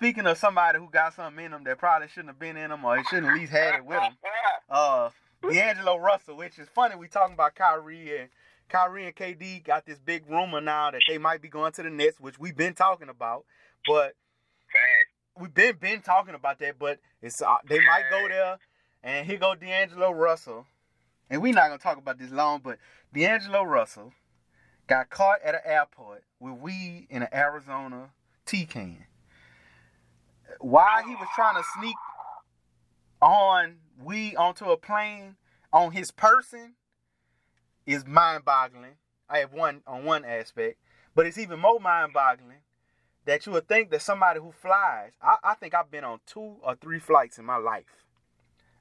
speaking 0.00 0.26
of 0.26 0.38
somebody 0.38 0.78
who 0.78 0.88
got 0.88 1.12
something 1.12 1.44
in 1.44 1.52
him 1.52 1.62
that 1.64 1.76
probably 1.76 2.08
shouldn't 2.08 2.28
have 2.28 2.38
been 2.38 2.56
in 2.56 2.70
him, 2.70 2.82
or 2.86 2.96
he 2.96 3.04
shouldn't 3.04 3.26
at 3.26 3.34
least 3.34 3.52
had 3.52 3.74
it 3.74 3.84
with 3.84 4.00
him, 4.00 4.16
uh, 4.70 5.10
D'Angelo 5.42 5.98
Russell, 5.98 6.36
which 6.36 6.58
is 6.58 6.68
funny. 6.74 6.96
We 6.96 7.06
talking 7.06 7.34
about 7.34 7.54
Kyrie 7.54 8.18
and 8.18 8.30
Kyrie 8.70 9.04
and 9.04 9.14
KD 9.14 9.62
got 9.62 9.84
this 9.84 9.98
big 9.98 10.24
rumor 10.26 10.62
now 10.62 10.90
that 10.90 11.02
they 11.06 11.18
might 11.18 11.42
be 11.42 11.48
going 11.48 11.72
to 11.72 11.82
the 11.82 11.90
Nets, 11.90 12.18
which 12.18 12.38
we've 12.38 12.56
been 12.56 12.72
talking 12.72 13.10
about. 13.10 13.44
But 13.86 14.14
we've 15.38 15.52
been 15.52 15.76
been 15.76 16.00
talking 16.00 16.34
about 16.34 16.60
that, 16.60 16.78
but 16.78 16.98
it's 17.20 17.42
uh, 17.42 17.56
they 17.68 17.80
might 17.80 18.04
go 18.10 18.26
there, 18.26 18.58
and 19.02 19.26
here 19.26 19.36
go 19.36 19.54
D'Angelo 19.54 20.12
Russell, 20.12 20.64
and 21.28 21.42
we're 21.42 21.52
not 21.52 21.68
gonna 21.68 21.78
talk 21.78 21.98
about 21.98 22.18
this 22.18 22.30
long, 22.30 22.62
but 22.64 22.78
D'Angelo 23.12 23.64
Russell 23.64 24.14
got 24.86 25.10
caught 25.10 25.42
at 25.44 25.54
an 25.54 25.60
airport 25.66 26.24
with 26.38 26.54
weed 26.54 27.06
in 27.10 27.20
an 27.20 27.28
Arizona 27.34 28.12
tea 28.46 28.64
can. 28.64 29.04
While 30.58 31.04
he 31.04 31.14
was 31.14 31.28
trying 31.34 31.56
to 31.56 31.68
sneak 31.78 31.96
on 33.22 33.76
weed 34.02 34.36
onto 34.36 34.70
a 34.70 34.76
plane 34.76 35.36
on 35.72 35.92
his 35.92 36.10
person 36.10 36.74
is 37.86 38.06
mind-boggling. 38.06 38.96
I 39.28 39.38
have 39.38 39.52
one 39.52 39.82
on 39.86 40.04
one 40.04 40.24
aspect, 40.24 40.78
but 41.14 41.26
it's 41.26 41.38
even 41.38 41.60
more 41.60 41.78
mind-boggling 41.78 42.58
that 43.26 43.46
you 43.46 43.52
would 43.52 43.68
think 43.68 43.90
that 43.90 44.02
somebody 44.02 44.40
who 44.40 44.50
flies, 44.50 45.12
I, 45.22 45.36
I 45.44 45.54
think 45.54 45.74
I've 45.74 45.90
been 45.90 46.04
on 46.04 46.20
two 46.26 46.56
or 46.62 46.74
three 46.74 46.98
flights 46.98 47.38
in 47.38 47.44
my 47.44 47.58
life. 47.58 48.04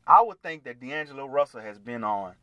I 0.07 0.23
would 0.23 0.41
think 0.41 0.63
that 0.63 0.79
D'Angelo 0.79 1.27
Russell 1.27 1.61
has 1.61 1.77
been 1.77 2.03
on, 2.03 2.33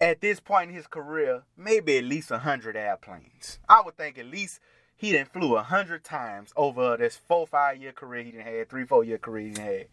at 0.00 0.22
this 0.22 0.40
point 0.40 0.70
in 0.70 0.76
his 0.76 0.86
career, 0.86 1.42
maybe 1.56 1.98
at 1.98 2.04
least 2.04 2.30
a 2.30 2.34
100 2.34 2.74
airplanes. 2.74 3.58
I 3.68 3.82
would 3.82 3.98
think 3.98 4.16
at 4.18 4.26
least 4.26 4.60
he 5.00 5.12
done 5.12 5.24
flew 5.32 5.52
a 5.52 5.64
100 5.64 6.04
times 6.04 6.52
over 6.56 6.96
this 6.98 7.16
four, 7.16 7.46
five 7.46 7.78
year 7.78 7.92
career 7.92 8.22
he 8.22 8.32
done 8.32 8.42
had, 8.42 8.68
three, 8.68 8.84
four 8.84 9.02
year 9.02 9.16
career 9.18 9.46
he 9.48 9.52
done 9.54 9.64
had. 9.64 9.86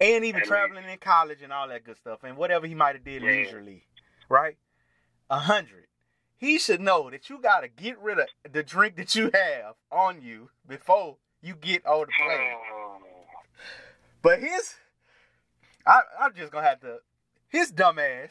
And 0.00 0.24
even 0.24 0.40
And- 0.40 0.48
traveling 0.48 0.88
in 0.88 0.98
college 0.98 1.42
and 1.42 1.52
all 1.52 1.68
that 1.68 1.84
good 1.84 1.96
stuff, 1.98 2.24
and 2.24 2.36
whatever 2.36 2.66
he 2.66 2.74
might 2.74 2.94
have 2.94 3.04
did 3.04 3.22
Yeah. 3.22 3.28
leisurely, 3.30 3.86
right? 4.28 4.56
A 5.30 5.38
hundred 5.40 5.86
he 6.36 6.58
should 6.58 6.80
know 6.80 7.08
that 7.10 7.30
you 7.30 7.38
gotta 7.38 7.68
get 7.68 7.98
rid 8.00 8.18
of 8.18 8.26
the 8.50 8.62
drink 8.62 8.96
that 8.96 9.14
you 9.14 9.30
have 9.32 9.74
on 9.90 10.20
you 10.20 10.50
before 10.66 11.16
you 11.40 11.54
get 11.54 11.84
on 11.86 12.00
the 12.06 12.12
plane. 12.18 12.56
Oh, 12.72 12.98
But 14.20 14.40
his, 14.40 14.74
I, 15.86 16.00
I'm 16.20 16.34
just 16.34 16.50
gonna 16.52 16.66
have 16.66 16.80
to. 16.80 16.98
His 17.48 17.70
dumb 17.70 17.98
ass 17.98 18.30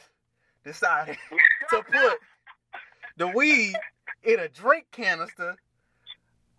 decided 0.63 1.17
to 1.69 1.81
put 1.83 2.19
the 3.17 3.27
weed 3.29 3.75
in 4.23 4.39
a 4.39 4.47
drink 4.49 4.87
canister 4.91 5.55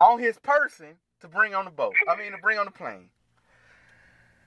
on 0.05 0.18
his 0.20 0.38
person 0.38 0.96
to 1.20 1.28
bring 1.28 1.55
on 1.55 1.64
the 1.64 1.70
boat. 1.70 1.94
I 2.09 2.16
mean, 2.16 2.32
to 2.32 2.38
bring 2.38 2.59
on 2.59 2.66
the 2.66 2.70
plane. 2.72 3.09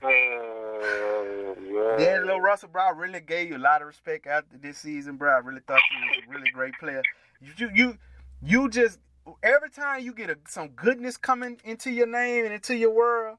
Oh, 0.02 1.56
yeah. 1.60 1.96
D'Angelo 1.96 2.38
Russell, 2.38 2.68
bro, 2.68 2.82
I 2.84 2.90
really 2.90 3.20
gave 3.20 3.48
you 3.50 3.56
a 3.56 3.58
lot 3.58 3.80
of 3.80 3.88
respect 3.88 4.26
after 4.26 4.56
this 4.56 4.78
season, 4.78 5.16
bro. 5.16 5.30
I 5.32 5.38
really 5.38 5.60
thought 5.66 5.80
you 5.90 6.06
was 6.06 6.24
a 6.26 6.30
really 6.30 6.50
great 6.52 6.74
player. 6.78 7.02
You, 7.40 7.52
you, 7.56 7.70
you, 7.74 7.98
you 8.42 8.68
just 8.68 9.00
every 9.42 9.70
time 9.70 10.04
you 10.04 10.12
get 10.12 10.30
a, 10.30 10.38
some 10.46 10.68
goodness 10.68 11.16
coming 11.16 11.60
into 11.64 11.90
your 11.90 12.06
name 12.06 12.44
and 12.44 12.54
into 12.54 12.76
your 12.76 12.90
world, 12.90 13.38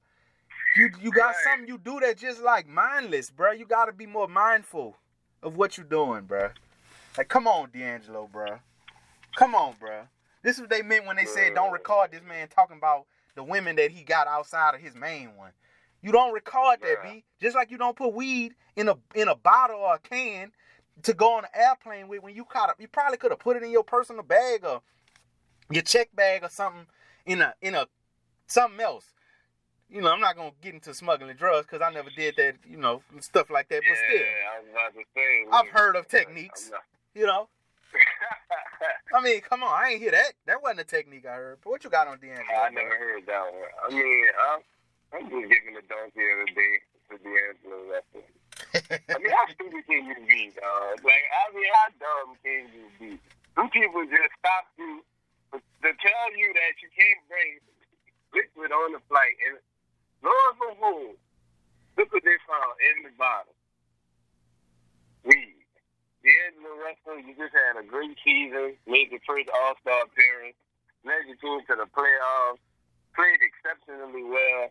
you 0.76 0.89
you 1.01 1.11
got 1.11 1.28
Right. 1.28 1.36
something 1.45 1.67
you 1.67 1.78
do 1.78 1.99
that 2.01 2.17
just 2.17 2.41
like 2.41 2.67
mindless, 2.67 3.32
bro. 3.32 3.51
You 3.53 3.65
got 3.65 3.86
to 3.86 3.93
be 3.93 4.05
more 4.05 4.28
mindful 4.28 4.97
of 5.41 5.55
what 5.55 5.78
you're 5.78 5.86
doing, 5.86 6.24
bro. 6.24 6.49
Like, 7.17 7.30
come 7.30 7.47
on, 7.47 7.70
D'Angelo, 7.72 8.30
bro. 8.32 8.59
Come 9.38 9.55
on, 9.55 9.76
bro. 9.80 10.01
This 10.42 10.56
is 10.56 10.62
what 10.62 10.70
they 10.70 10.82
meant 10.82 11.06
when 11.06 11.16
they 11.18 11.26
said 11.26 11.54
don't 11.56 11.72
record 11.72 12.12
this 12.12 12.22
man 12.28 12.48
talking 12.48 12.78
about 12.78 13.06
the 13.36 13.44
women 13.44 13.76
that 13.78 13.92
he 13.92 14.04
got 14.04 14.28
outside 14.28 14.76
of 14.76 14.82
his 14.82 14.96
main 14.96 15.36
one. 15.36 15.52
You 16.02 16.12
don't 16.12 16.34
record 16.34 16.80
that. 16.82 17.04
B. 17.04 17.24
Just 17.42 17.56
like 17.56 17.72
you 17.72 17.78
don't 17.78 17.96
put 17.96 18.14
weed 18.14 18.54
in 18.76 18.88
a 18.88 18.96
in 19.16 19.28
a 19.28 19.36
bottle 19.36 19.80
or 19.80 19.96
a 19.96 20.00
can 20.00 20.52
to 21.04 21.14
go 21.14 21.34
on 21.36 21.44
an 21.46 21.50
airplane 21.54 22.08
with 22.08 22.24
when 22.24 22.36
you 22.36 22.46
caught 22.46 22.70
up. 22.70 22.78
You 22.80 22.88
probably 22.88 23.18
could 23.18 23.32
have 23.32 23.40
put 23.40 23.58
it 23.58 23.64
in 23.64 23.72
your 23.72 23.84
personal 23.84 24.24
bag 24.24 24.64
or 24.64 24.82
your 25.70 25.84
check 25.84 26.10
bag 26.16 26.44
or 26.44 26.50
something 26.50 26.86
in 27.26 27.42
a 27.42 27.54
in 27.62 27.76
a 27.76 27.88
something 28.48 28.80
else. 28.80 29.06
You 29.90 30.02
know, 30.02 30.12
I'm 30.12 30.22
not 30.22 30.36
gonna 30.36 30.52
get 30.62 30.74
into 30.74 30.94
smuggling 30.94 31.36
drugs 31.36 31.66
because 31.66 31.82
I 31.82 31.92
never 31.92 32.10
did 32.16 32.36
that. 32.38 32.56
You 32.70 32.78
know, 32.78 33.02
stuff 33.20 33.50
like 33.50 33.68
that. 33.70 33.82
But 33.88 33.98
still, 33.98 34.22
I 34.22 34.60
was 34.60 34.70
about 34.72 34.94
to 34.94 35.04
say. 35.16 35.46
I've 35.52 35.68
heard 35.68 35.96
of 35.96 36.08
techniques. 36.08 36.70
Not- 36.72 36.84
you 37.16 37.26
know. 37.26 37.50
I 39.16 39.22
mean, 39.22 39.42
come 39.42 39.64
on, 39.64 39.74
I 39.74 39.92
ain't 39.92 40.02
hear 40.02 40.12
that. 40.12 40.34
That 40.46 40.62
wasn't 40.62 40.82
a 40.82 40.90
technique 40.90 41.26
I 41.26 41.36
heard. 41.36 41.58
But 41.64 41.70
what 41.70 41.84
you 41.84 41.90
got 41.90 42.08
on 42.08 42.20
D'Angelo? 42.20 42.46
I 42.46 42.70
never 42.70 42.96
heard 42.96 43.26
that 43.26 43.46
one. 43.50 43.74
I 43.82 43.88
mean, 43.90 44.26
I'm, 44.38 44.62
I'm 45.14 45.26
just 45.30 45.48
giving 45.50 45.76
a 45.78 45.84
donkey 45.90 46.22
the 46.22 46.48
day 46.54 46.74
to 47.10 47.16
D'Angelo 47.18 47.80
Russell. 47.90 48.26
I 49.10 49.18
mean, 49.18 49.34
how 49.34 49.46
stupid 49.50 49.82
can 49.90 50.06
you 50.06 50.18
be, 50.28 50.54
dog? 50.54 51.02
Like, 51.02 51.26
I 51.26 51.46
mean, 51.56 51.70
how 51.74 51.90
dumb 51.98 52.30
can 52.44 52.62
you 52.70 52.86
be? 53.00 53.10
Some 53.56 53.70
people 53.72 54.06
just 54.06 54.34
stop 54.38 54.70
you 54.78 55.02
to 55.58 55.90
tell 55.90 56.28
you 56.38 56.54
that 56.54 56.74
you 56.84 56.90
can't 56.94 57.22
bring 57.28 57.58
liquid 58.34 58.72
on 58.72 58.94
the 58.94 59.02
flight, 59.10 59.36
and 59.48 59.58
lo 60.22 60.30
and 60.30 60.58
behold, 60.60 61.16
look 61.98 62.14
what 62.14 62.24
they 62.24 62.38
found 62.46 62.78
in 62.78 63.10
the 63.10 63.14
bottle. 63.18 63.56
Weed. 65.26 65.59
D'Angelo 66.30 66.77
Russell, 66.77 67.17
you 67.25 67.34
just 67.34 67.57
had 67.57 67.82
a 67.82 67.86
great 67.89 68.13
season, 68.21 68.77
made 68.86 69.09
the 69.09 69.17
first 69.25 69.49
All-Star 69.49 70.05
appearance, 70.05 70.53
led 71.01 71.25
your 71.25 71.41
team 71.41 71.65
to 71.65 71.73
the 71.73 71.89
playoffs, 71.89 72.61
played 73.17 73.41
exceptionally 73.41 74.21
well, 74.30 74.69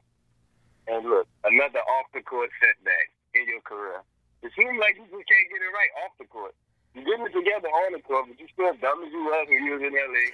and 0.86 1.02
look, 1.02 1.26
another 1.42 1.82
off-the-court 1.82 2.54
setback 2.62 3.10
in 3.34 3.50
your 3.50 3.58
career. 3.66 4.06
It 4.46 4.54
seems 4.54 4.78
like 4.78 4.94
you 5.02 5.10
just 5.10 5.26
can't 5.26 5.48
get 5.50 5.58
it 5.66 5.72
right 5.74 5.90
off 6.06 6.14
the 6.22 6.30
court. 6.30 6.54
You 6.94 7.02
getting 7.02 7.26
it 7.26 7.34
together 7.34 7.66
on 7.66 7.90
the 7.98 8.02
court, 8.06 8.30
but 8.30 8.38
you 8.38 8.46
still 8.54 8.70
dumb 8.78 9.02
as 9.02 9.10
you 9.10 9.26
was 9.26 9.46
when 9.50 9.62
you 9.66 9.72
was 9.74 9.82
in 9.82 9.94
LA 9.98 10.24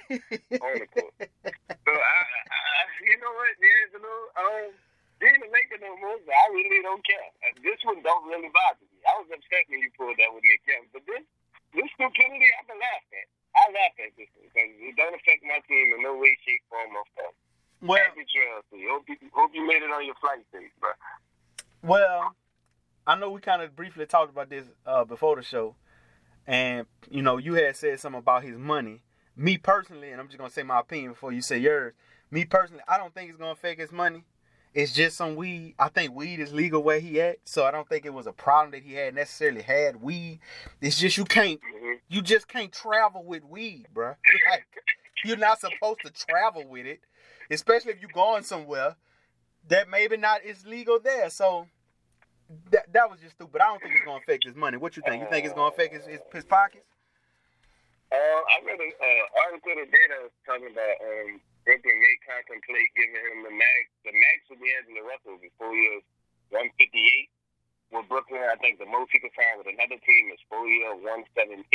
on 0.61 0.73
the 0.77 0.89
court. 0.93 1.13
So 1.85 1.93
I, 1.93 2.17
I, 2.21 2.81
you 3.05 3.13
know 3.21 3.29
what, 3.37 3.53
D'Angelo, 3.61 4.13
um, 4.41 4.73
you 5.21 5.29
ain't 5.29 5.53
making 5.53 5.81
no 5.85 5.93
moves. 6.01 6.25
but 6.25 6.33
I 6.33 6.45
really 6.49 6.81
don't 6.81 7.05
care. 7.05 7.29
This 7.61 7.77
one 7.85 8.01
don't 8.01 8.25
really 8.25 8.49
bother 8.49 8.81
me. 8.89 8.97
I 9.05 9.13
was 9.21 9.29
upset 9.29 9.69
when 9.69 9.85
you 9.85 9.93
pulled 9.93 10.17
that 10.17 10.33
with 10.33 10.41
Nick 10.49 10.65
Young, 10.65 10.89
but 10.89 11.05
this, 11.05 11.21
this 11.77 11.85
stupidity, 11.93 12.49
I 12.57 12.61
can 12.65 12.77
laugh 12.81 13.05
at. 13.13 13.27
I 13.53 13.63
laugh 13.69 13.95
at 14.01 14.11
this 14.17 14.27
one 14.33 14.49
because 14.49 14.69
it 14.81 14.97
don't 14.97 15.13
affect 15.13 15.45
my 15.45 15.61
team 15.69 15.93
in 15.93 16.01
no 16.01 16.17
way, 16.17 16.33
shape, 16.41 16.65
form, 16.73 16.97
or 16.97 17.05
form. 17.13 17.33
well, 17.85 18.01
Happy 18.01 18.25
trails 18.27 18.65
to 18.73 18.75
you. 18.81 18.89
Hope 18.91 19.05
you, 19.07 19.17
hope 19.31 19.51
you 19.53 19.61
made 19.63 19.85
it 19.85 19.93
on 19.93 20.03
your 20.09 20.17
flight 20.17 20.41
safe, 20.49 20.73
bro. 20.81 20.89
Well, 21.85 22.33
I 23.05 23.13
know 23.13 23.29
we 23.29 23.34
kind 23.45 23.61
of 23.61 23.75
briefly 23.75 24.05
talked 24.05 24.31
about 24.31 24.49
this 24.49 24.65
uh, 24.85 25.05
before 25.05 25.35
the 25.35 25.41
show, 25.43 25.75
and 26.47 26.85
you 27.09 27.21
know 27.21 27.37
you 27.37 27.53
had 27.53 27.75
said 27.75 27.99
something 27.99 28.19
about 28.19 28.43
his 28.43 28.57
money. 28.57 29.01
Me 29.37 29.57
personally, 29.57 30.11
and 30.11 30.19
I'm 30.19 30.27
just 30.27 30.37
gonna 30.37 30.49
say 30.49 30.63
my 30.63 30.79
opinion 30.79 31.11
before 31.11 31.31
you 31.31 31.41
say 31.41 31.57
yours. 31.57 31.93
Me 32.31 32.45
personally, 32.45 32.81
I 32.87 32.97
don't 32.97 33.13
think 33.13 33.29
it's 33.29 33.37
gonna 33.37 33.51
affect 33.51 33.79
his 33.79 33.91
money. 33.91 34.23
it's 34.73 34.91
just 34.91 35.15
some 35.15 35.37
weed. 35.37 35.73
I 35.79 35.87
think 35.87 36.13
weed 36.13 36.41
is 36.41 36.51
legal 36.51 36.83
where 36.83 36.99
he 36.99 37.21
at, 37.21 37.37
so 37.45 37.63
I 37.63 37.71
don't 37.71 37.87
think 37.87 38.05
it 38.05 38.13
was 38.13 38.27
a 38.27 38.33
problem 38.33 38.71
that 38.71 38.83
he 38.83 38.93
had 38.95 39.15
necessarily 39.15 39.61
had 39.61 40.01
weed. 40.01 40.39
It's 40.81 40.99
just 40.99 41.17
you 41.17 41.23
can't, 41.23 41.61
Mhm. 41.61 41.99
you 42.09 42.21
just 42.21 42.49
can't 42.49 42.73
travel 42.73 43.23
with 43.23 43.45
weed, 43.45 43.87
bro. 43.93 44.15
Like 44.51 44.65
you're 45.23 45.37
not 45.37 45.61
supposed 45.61 46.01
to 46.03 46.11
travel 46.11 46.67
with 46.67 46.85
it, 46.85 46.99
especially 47.49 47.93
if 47.93 48.01
you're 48.01 48.09
going 48.13 48.43
somewhere 48.43 48.97
that 49.69 49.87
maybe 49.89 50.17
not 50.17 50.43
is 50.43 50.65
legal 50.65 50.99
there. 50.99 51.29
So 51.29 51.67
that 52.71 52.85
that 52.93 53.09
was 53.09 53.19
just 53.19 53.35
stupid. 53.35 53.61
I 53.61 53.73
don't 53.73 53.81
think 53.81 53.95
it's 53.95 54.05
gonna 54.05 54.21
affect 54.21 54.45
his 54.45 54.55
money. 54.55 54.77
What 54.77 54.95
you 54.97 55.03
think? 55.05 55.21
You 55.23 55.29
think 55.29 55.45
it's 55.45 55.57
gonna 55.57 55.73
affect 55.73 55.93
his 55.93 56.05
his, 56.05 56.21
his 56.31 56.45
pockets? 56.45 56.85
Uh, 58.13 58.41
I 58.45 58.61
read 58.61 58.77
an 58.77 58.93
uh, 58.93 59.41
article 59.49 59.73
today 59.75 60.05
that 60.13 60.21
was 60.21 60.35
talking 60.45 60.69
about 60.69 60.95
um, 61.01 61.41
Brooklyn 61.65 61.97
may 61.97 62.15
contemplate 62.21 62.89
giving 62.93 63.17
him 63.17 63.49
the 63.49 63.53
max. 63.53 63.89
The 64.05 64.13
max 64.13 64.45
would 64.53 64.61
be 64.61 64.69
Angela 64.77 65.01
Russell 65.09 65.41
before 65.41 65.73
he 65.73 65.89
was 65.97 66.05
158. 66.53 67.29
With 67.93 68.09
Brooklyn, 68.09 68.45
I 68.45 68.57
think 68.61 68.77
the 68.81 68.89
most 68.89 69.13
he 69.13 69.21
could 69.21 69.33
sign 69.33 69.61
with 69.61 69.69
another 69.69 69.97
team 70.05 70.29
is 70.33 70.41
four 70.49 70.65
year 70.69 70.93
117. 70.93 71.65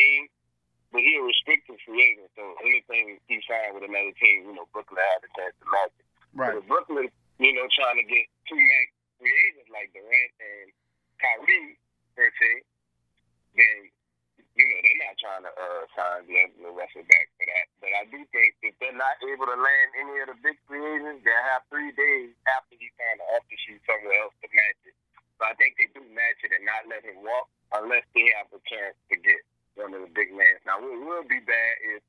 But 0.90 1.06
he 1.06 1.14
a 1.14 1.22
restricted 1.22 1.78
free 1.86 2.02
agent, 2.02 2.34
so 2.34 2.42
anything 2.66 3.22
he 3.30 3.38
signed 3.46 3.78
with 3.78 3.86
another 3.86 4.10
team, 4.18 4.50
you 4.50 4.54
know, 4.58 4.66
Brooklyn 4.74 4.98
had 4.98 5.22
a 5.22 5.30
chance 5.38 5.54
to 5.62 5.66
match 5.70 5.94
it. 5.94 6.06
But 6.34 6.58
if 6.58 6.66
Brooklyn, 6.66 7.06
you 7.38 7.54
know, 7.54 7.66
trying 7.70 8.02
to 8.02 8.06
get 8.10 8.26
two 8.50 8.58
max 8.58 8.90
free 9.20 9.36
agents 9.44 9.68
like 9.68 9.92
Durant 9.92 10.32
and 10.40 10.72
Kyrie, 11.20 11.76
per 12.16 12.32
se, 12.40 12.64
then 13.52 13.78
you 14.56 14.64
know 14.64 14.78
they're 14.80 15.02
not 15.04 15.16
trying 15.20 15.44
to 15.44 15.52
uh, 15.52 15.84
sign 15.92 16.24
D'Angelo 16.24 16.72
Russell 16.72 17.04
back 17.06 17.28
for 17.36 17.44
that. 17.44 17.66
But 17.84 17.92
I 17.92 18.08
do 18.08 18.24
think 18.32 18.56
if 18.64 18.72
they're 18.80 18.96
not 18.96 19.20
able 19.20 19.44
to 19.44 19.58
land 19.60 19.88
any 20.00 20.24
of 20.24 20.32
the 20.32 20.38
big 20.40 20.56
free 20.64 20.80
agents, 20.80 21.20
they'll 21.22 21.48
have 21.52 21.68
three 21.68 21.92
days 21.92 22.32
after 22.48 22.74
he 22.80 22.88
signed 22.96 23.20
the 23.20 23.28
offer 23.36 23.56
somewhere 23.84 24.16
else 24.24 24.34
to 24.40 24.48
match 24.50 24.80
it. 24.88 24.96
So 25.36 25.44
I 25.44 25.52
think 25.60 25.76
they 25.76 25.92
do 25.92 26.00
match 26.16 26.40
it 26.40 26.56
and 26.56 26.64
not 26.64 26.88
let 26.88 27.04
him 27.04 27.20
walk 27.20 27.52
unless 27.76 28.04
they 28.16 28.32
have 28.40 28.48
a 28.50 28.60
chance 28.64 28.96
to 29.12 29.16
get 29.20 29.40
one 29.76 29.92
of 29.92 30.00
the 30.02 30.12
big 30.12 30.32
names. 30.32 30.64
Now 30.64 30.80
what 30.80 30.96
will 30.96 31.28
be 31.28 31.40
bad 31.44 31.74
is 31.96 32.02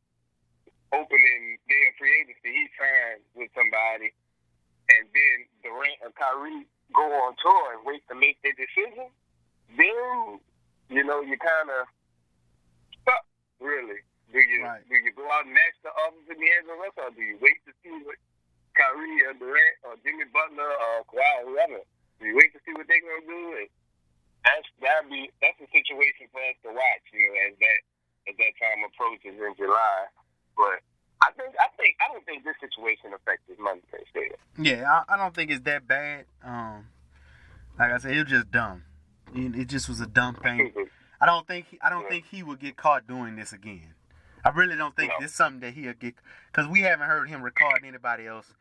opening 0.91 1.59
day 1.67 1.83
of 1.87 1.95
free 1.95 2.11
agency, 2.23 2.51
he 2.51 2.65
signs 2.75 3.23
with 3.35 3.51
somebody 3.55 4.11
and 4.91 5.07
then 5.15 5.37
Durant 5.63 5.99
or 6.03 6.11
Kyrie 6.19 6.67
go 6.93 7.03
on 7.25 7.35
tour 7.41 7.73
and 7.75 7.81
wait 7.85 8.03
to 8.09 8.15
make 8.15 8.37
their 8.43 8.55
decision, 8.55 9.07
then 9.75 10.39
you 10.89 11.03
know 11.03 11.21
you 11.21 11.37
kind 11.39 11.69
of 11.71 11.87
stuck. 13.01 13.25
Really, 13.59 14.01
do 14.31 14.39
you 14.39 14.63
Right. 14.63 14.83
do 14.89 14.95
you 14.95 15.11
go 15.13 15.25
out 15.31 15.45
and 15.45 15.53
match 15.53 15.75
the 15.83 15.91
offers 16.05 16.27
in 16.29 16.37
the 16.39 16.49
Angelo 16.51 16.77
Russell, 16.81 17.03
or 17.07 17.11
do 17.11 17.21
you 17.21 17.37
wait 17.41 17.59
to 17.65 17.73
see 17.83 17.93
what 18.03 18.17
Kyrie 18.73 19.23
or 19.25 19.33
Durant 19.35 19.75
or 19.83 19.95
Jimmy 20.03 20.25
Butler 20.31 20.71
or 20.71 21.05
Kawhi 21.11 21.43
or 21.43 21.45
whoever? 21.51 21.81
Do 22.19 22.23
you 22.27 22.35
wait 22.35 22.51
to 22.53 22.59
see 22.65 22.73
what 22.73 22.87
they're 22.87 23.01
gonna 23.01 23.27
do? 23.27 23.43
And 23.61 23.69
that's 24.45 24.67
that 24.81 25.09
be 25.09 25.29
that's 25.41 25.59
a 25.61 25.69
situation 25.69 26.27
for 26.31 26.41
us 26.41 26.57
to 26.63 26.69
watch. 26.73 27.05
You 27.13 27.29
know, 27.29 27.51
as 27.51 27.55
that 27.59 27.79
as 28.29 28.35
that 28.37 28.53
time 28.59 28.83
approaches 28.85 29.35
in 29.39 29.53
July, 29.55 30.07
but. 30.57 30.81
I 31.23 31.31
think 31.37 31.53
I 31.59 31.67
think 31.77 31.95
I 32.01 32.11
don't 32.11 32.25
think 32.25 32.43
this 32.43 32.55
situation 32.59 33.11
affects 33.13 33.43
his 33.47 33.57
money 33.59 33.81
per 33.91 33.99
se. 34.13 34.31
Yeah, 34.57 34.85
I, 35.07 35.13
I 35.13 35.17
don't 35.17 35.33
think 35.35 35.51
it's 35.51 35.63
that 35.65 35.87
bad. 35.87 36.25
Um, 36.43 36.87
like 37.77 37.91
I 37.91 37.97
said, 37.99 38.11
it 38.15 38.23
was 38.23 38.27
just 38.31 38.51
dumb. 38.51 38.83
It, 39.35 39.55
it 39.55 39.65
just 39.69 39.87
was 39.87 40.01
a 40.01 40.07
dumb 40.07 40.35
thing. 40.35 40.73
I 41.21 41.25
don't 41.25 41.47
think 41.47 41.67
he, 41.69 41.79
I 41.81 41.89
don't 41.89 42.03
Yeah. 42.03 42.09
think 42.09 42.25
he 42.31 42.43
would 42.43 42.59
get 42.59 42.75
caught 42.75 43.07
doing 43.07 43.35
this 43.35 43.53
again. 43.53 43.93
I 44.43 44.49
really 44.49 44.75
don't 44.75 44.95
think 44.95 45.09
No. 45.11 45.15
this 45.21 45.31
is 45.31 45.37
something 45.37 45.59
that 45.61 45.73
he'll 45.75 45.93
get 45.93 46.15
because 46.51 46.67
we 46.67 46.81
haven't 46.81 47.07
heard 47.07 47.29
him 47.29 47.43
record 47.43 47.83
anybody 47.85 48.25
else 48.25 48.53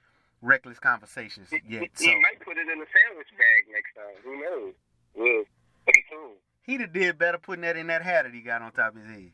reckless 0.42 0.78
conversations 0.78 1.48
He, 1.50 1.56
yet. 1.66 1.82
he 1.98 2.04
So 2.04 2.10
might 2.20 2.40
put 2.44 2.56
it 2.58 2.68
in 2.68 2.80
a 2.80 2.86
sandwich 2.92 3.28
bag 3.38 3.64
next 3.72 3.94
time. 3.94 4.22
Who 4.22 4.40
knows? 4.42 4.74
Well, 5.14 5.44
stay 5.84 6.04
tuned. 6.10 6.36
he'd 6.64 6.80
have 6.82 6.92
did 6.92 7.18
better 7.18 7.38
putting 7.38 7.62
that 7.62 7.76
in 7.76 7.86
that 7.88 8.02
hat 8.02 8.24
that 8.24 8.34
he 8.34 8.40
got 8.42 8.60
on 8.62 8.70
top 8.72 8.94
of 8.94 9.00
his 9.02 9.10
head. 9.10 9.32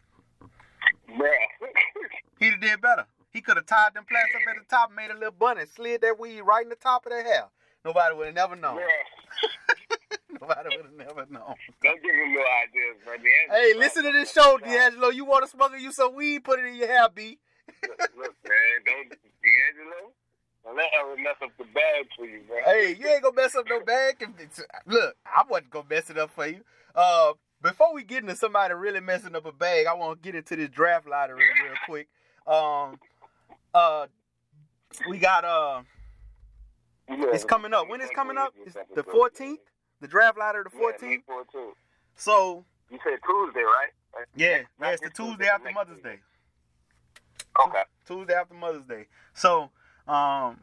Bruh. 1.08 1.28
He'd 2.38 2.50
have 2.52 2.60
did 2.60 2.80
better. 2.80 3.06
He 3.36 3.42
could 3.42 3.58
have 3.58 3.66
tied 3.66 3.92
them 3.92 4.06
plants 4.08 4.32
up 4.34 4.40
at 4.48 4.56
the 4.56 4.64
top, 4.64 4.90
made 4.96 5.10
a 5.10 5.14
little 5.14 5.30
bunny, 5.30 5.66
slid 5.66 6.00
that 6.00 6.18
weed 6.18 6.40
right 6.40 6.62
in 6.62 6.70
the 6.70 6.74
top 6.74 7.04
of 7.04 7.12
their 7.12 7.22
hair. 7.22 7.44
Nobody 7.84 8.16
would 8.16 8.28
have 8.28 8.34
never 8.34 8.56
known. 8.56 8.78
Bruh. 8.78 10.40
Nobody 10.40 10.74
would 10.74 10.86
have 10.86 10.96
never 10.96 11.26
known. 11.30 11.54
Don't 11.82 12.02
give 12.02 12.14
him 12.14 12.32
no 12.32 12.40
ideas, 12.64 12.96
bro. 13.04 13.14
The 13.18 13.54
Hey, 13.54 13.74
listen 13.76 14.04
to 14.04 14.12
this 14.12 14.32
show, 14.32 14.56
D'Angelo. 14.56 15.10
You 15.10 15.26
want 15.26 15.44
to 15.44 15.50
smuggle 15.50 15.78
you 15.78 15.92
some 15.92 16.14
weed? 16.14 16.44
Put 16.44 16.60
it 16.60 16.64
in 16.64 16.76
your 16.76 16.86
hair, 16.86 17.10
B. 17.14 17.38
Look, 17.82 18.10
look, 18.16 18.34
man. 18.48 18.80
Don't, 18.86 19.10
D'Angelo, 19.10 20.12
don't 20.64 20.76
let 20.78 20.86
her 20.94 21.16
mess 21.22 21.36
up 21.42 21.50
the 21.58 21.64
bag 21.64 22.06
for 22.16 22.24
you, 22.24 22.40
bro. 22.48 22.56
Hey, 22.64 22.96
you 22.98 23.06
ain't 23.06 23.22
gonna 23.22 23.36
mess 23.36 23.54
up 23.54 23.66
no 23.68 23.80
bag. 23.80 24.26
Look, 24.86 25.14
I 25.26 25.42
wasn't 25.46 25.68
gonna 25.68 25.86
mess 25.90 26.08
it 26.08 26.16
up 26.16 26.30
for 26.30 26.46
you. 26.46 26.62
Uh, 26.94 27.34
before 27.60 27.92
we 27.92 28.02
get 28.02 28.22
into 28.22 28.34
somebody 28.34 28.72
really 28.72 29.00
messing 29.00 29.36
up 29.36 29.44
a 29.44 29.52
bag, 29.52 29.86
I 29.86 29.92
want 29.92 30.22
to 30.22 30.26
get 30.26 30.34
into 30.34 30.56
this 30.56 30.70
draft 30.70 31.06
lottery 31.06 31.44
real 31.62 31.74
quick. 31.86 32.08
Um, 32.46 32.98
uh, 33.76 34.06
we 35.08 35.18
got 35.18 35.44
uh, 35.44 35.82
it's 37.08 37.44
coming 37.44 37.72
up. 37.74 37.88
When 37.88 38.00
is 38.00 38.10
coming 38.14 38.38
up? 38.38 38.54
It's 38.64 38.74
the 38.94 39.02
14th. 39.02 39.56
The 40.00 40.08
draft 40.08 40.38
lottery, 40.38 40.64
the 40.64 40.70
14th. 40.76 41.02
May 41.02 41.18
14th. 41.28 41.72
So 42.16 42.64
You 42.90 42.98
said 43.04 43.18
Tuesday, 43.26 43.60
right? 43.60 43.88
yeah, 44.34 44.62
yeah, 44.80 44.90
it's 44.90 45.02
the 45.02 45.10
Tuesday 45.10 45.46
after 45.46 45.70
Mother's. 45.72 46.00
Day. 46.00 46.18
Okay. 47.66 47.82
Tuesday 48.06 48.34
after 48.34 48.54
Mother's 48.54 48.84
Day. 48.84 49.06
So, 49.34 49.70
um, 50.08 50.60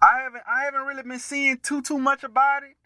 I 0.00 0.20
haven't 0.22 0.42
I 0.48 0.64
haven't 0.64 0.82
really 0.82 1.02
been 1.02 1.18
seeing 1.18 1.58
too 1.58 1.82
too 1.82 1.98
much 1.98 2.22
about 2.24 2.62
it. 2.64 2.76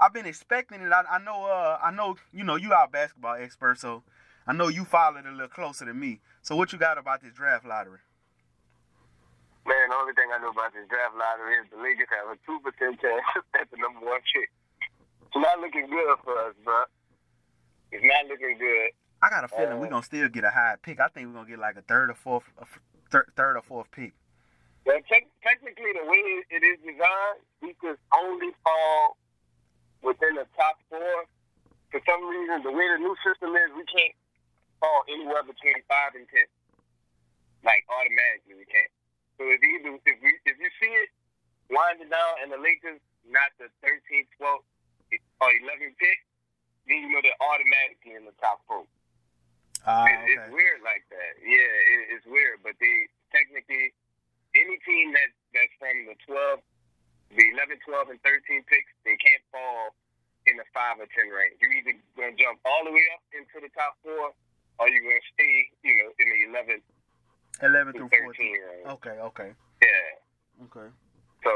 I've 0.00 0.14
been 0.14 0.26
expecting 0.26 0.80
it. 0.82 0.92
I, 0.92 1.02
I 1.10 1.18
know 1.18 1.44
uh 1.44 1.78
I 1.82 1.90
know 1.90 2.16
you 2.32 2.44
know 2.44 2.56
you 2.56 2.72
are 2.72 2.84
a 2.84 2.88
basketball 2.88 3.34
expert, 3.34 3.78
so 3.78 4.02
I 4.46 4.52
know 4.52 4.68
you 4.68 4.84
follow 4.84 5.18
it 5.18 5.26
a 5.26 5.30
little 5.30 5.48
closer 5.48 5.84
than 5.86 5.98
me. 5.98 6.20
So 6.42 6.56
what 6.56 6.72
you 6.72 6.78
got 6.78 6.98
about 6.98 7.22
this 7.22 7.32
draft 7.32 7.66
lottery? 7.66 7.98
Man, 9.66 9.88
the 9.90 9.96
only 9.96 10.14
thing 10.14 10.28
I 10.32 10.38
know 10.40 10.50
about 10.50 10.72
this 10.72 10.88
draft 10.88 11.14
lottery 11.18 11.56
is 11.60 11.66
the 11.70 11.76
Lakers 11.82 12.08
have 12.14 12.32
a 12.32 12.38
2% 12.48 13.00
chance 13.00 13.24
at 13.60 13.68
the 13.70 13.76
number 13.76 14.00
one 14.00 14.20
pick. 14.32 14.48
It's 15.28 15.36
not 15.36 15.60
looking 15.60 15.86
good 15.90 16.16
for 16.24 16.32
us, 16.48 16.54
bro. 16.64 16.84
It's 17.92 18.04
not 18.04 18.26
looking 18.32 18.56
good. 18.56 18.90
I 19.20 19.28
got 19.28 19.44
a 19.44 19.48
feeling 19.48 19.76
Uh, 19.76 19.80
we're 19.82 19.90
gonna 19.92 20.06
still 20.06 20.28
get 20.28 20.44
a 20.44 20.50
high 20.50 20.76
pick. 20.80 21.00
I 21.00 21.08
think 21.08 21.28
we're 21.28 21.42
gonna 21.42 21.48
get 21.52 21.58
like 21.58 21.76
a 21.76 21.82
third 21.84 22.08
or 22.08 22.14
fourth, 22.14 22.44
a 22.58 22.62
f- 22.62 22.80
thir- 23.10 23.28
third 23.36 23.56
or 23.56 23.62
fourth 23.62 23.90
pick. 23.90 24.12
Well, 24.86 25.00
te- 25.10 25.28
technically, 25.44 25.92
the 25.92 26.06
way 26.08 26.22
it 26.48 26.62
is 26.64 26.78
designed, 26.80 27.44
we 27.60 27.74
could 27.76 27.98
only 28.16 28.54
fall 28.64 29.18
within 30.00 30.36
the 30.40 30.46
top 30.56 30.80
four. 30.88 31.26
For 31.90 32.00
some 32.08 32.24
reason, 32.24 32.62
the 32.62 32.72
way 32.72 32.86
the 32.88 33.00
new 33.04 33.16
system 33.26 33.52
is, 33.56 33.68
we 33.76 33.84
can't 33.84 34.14
fall 34.80 35.02
anywhere 35.12 35.42
between 35.42 35.76
five 35.88 36.14
and 36.16 36.24
ten. 36.32 36.46
Like 37.64 37.84
automatically, 37.90 38.54
we 38.54 38.64
can't. 38.64 38.88
So 39.38 39.46
if 39.46 39.62
either 39.62 39.94
if 40.02 40.18
we 40.18 40.30
if 40.44 40.56
you 40.58 40.70
see 40.82 40.90
it 40.90 41.10
winding 41.70 42.10
down 42.10 42.42
and 42.42 42.50
the 42.50 42.58
Lakers 42.58 42.98
not 43.30 43.54
the 43.62 43.70
13th, 43.86 44.26
12th, 44.40 44.66
or 45.40 45.50
11th 45.62 45.94
pick, 46.00 46.18
then 46.90 47.06
you 47.06 47.12
know 47.12 47.20
they're 47.22 47.38
automatically 47.44 48.16
in 48.18 48.24
the 48.26 48.34
top 48.42 48.58
four. 48.66 48.82
Ah, 49.86 50.08
It- 50.08 50.32
It's 50.34 50.48
weird 50.50 50.80
like 50.82 51.04
that. 51.12 51.32
Yeah, 51.44 51.70
it, 51.92 52.00
it's 52.18 52.26
weird. 52.26 52.64
But 52.66 52.74
they 52.82 53.06
technically, 53.30 53.92
any 54.58 54.76
team 54.82 55.12
that 55.14 55.30
that's 55.54 55.72
from 55.78 56.08
the 56.08 56.16
12, 56.26 56.60
the 57.36 57.44
11, 57.52 57.78
12, 57.84 58.08
and 58.16 58.20
13 58.24 58.64
picks, 58.64 58.90
they 59.04 59.16
can't 59.20 59.44
fall 59.52 59.92
in 60.48 60.56
the 60.56 60.64
5 60.72 60.98
or 61.04 61.06
10 61.12 61.28
range. 61.28 61.60
You're 61.60 61.72
either 61.78 61.94
going 62.16 62.32
to 62.34 62.38
jump 62.42 62.58
all 62.64 62.82
the 62.88 62.92
way 62.96 63.04
up 63.12 63.20
into 63.36 63.60
the 63.60 63.68
top 63.76 64.00
four, 64.02 64.32
or 64.80 64.84
you're 64.88 65.04
going 65.04 65.20
to 65.20 65.28
stay, 65.36 65.68
you 65.84 65.94
know, 66.02 66.10
in 66.16 66.26
the 66.32 66.80
11 67.62 67.92
through 67.94 68.08
fourteen. 68.08 68.54
range. 68.54 68.86
Okay, 68.98 69.16
okay, 69.32 69.50
Yeah. 69.82 70.64
okay. 70.70 70.88
So, 71.44 71.52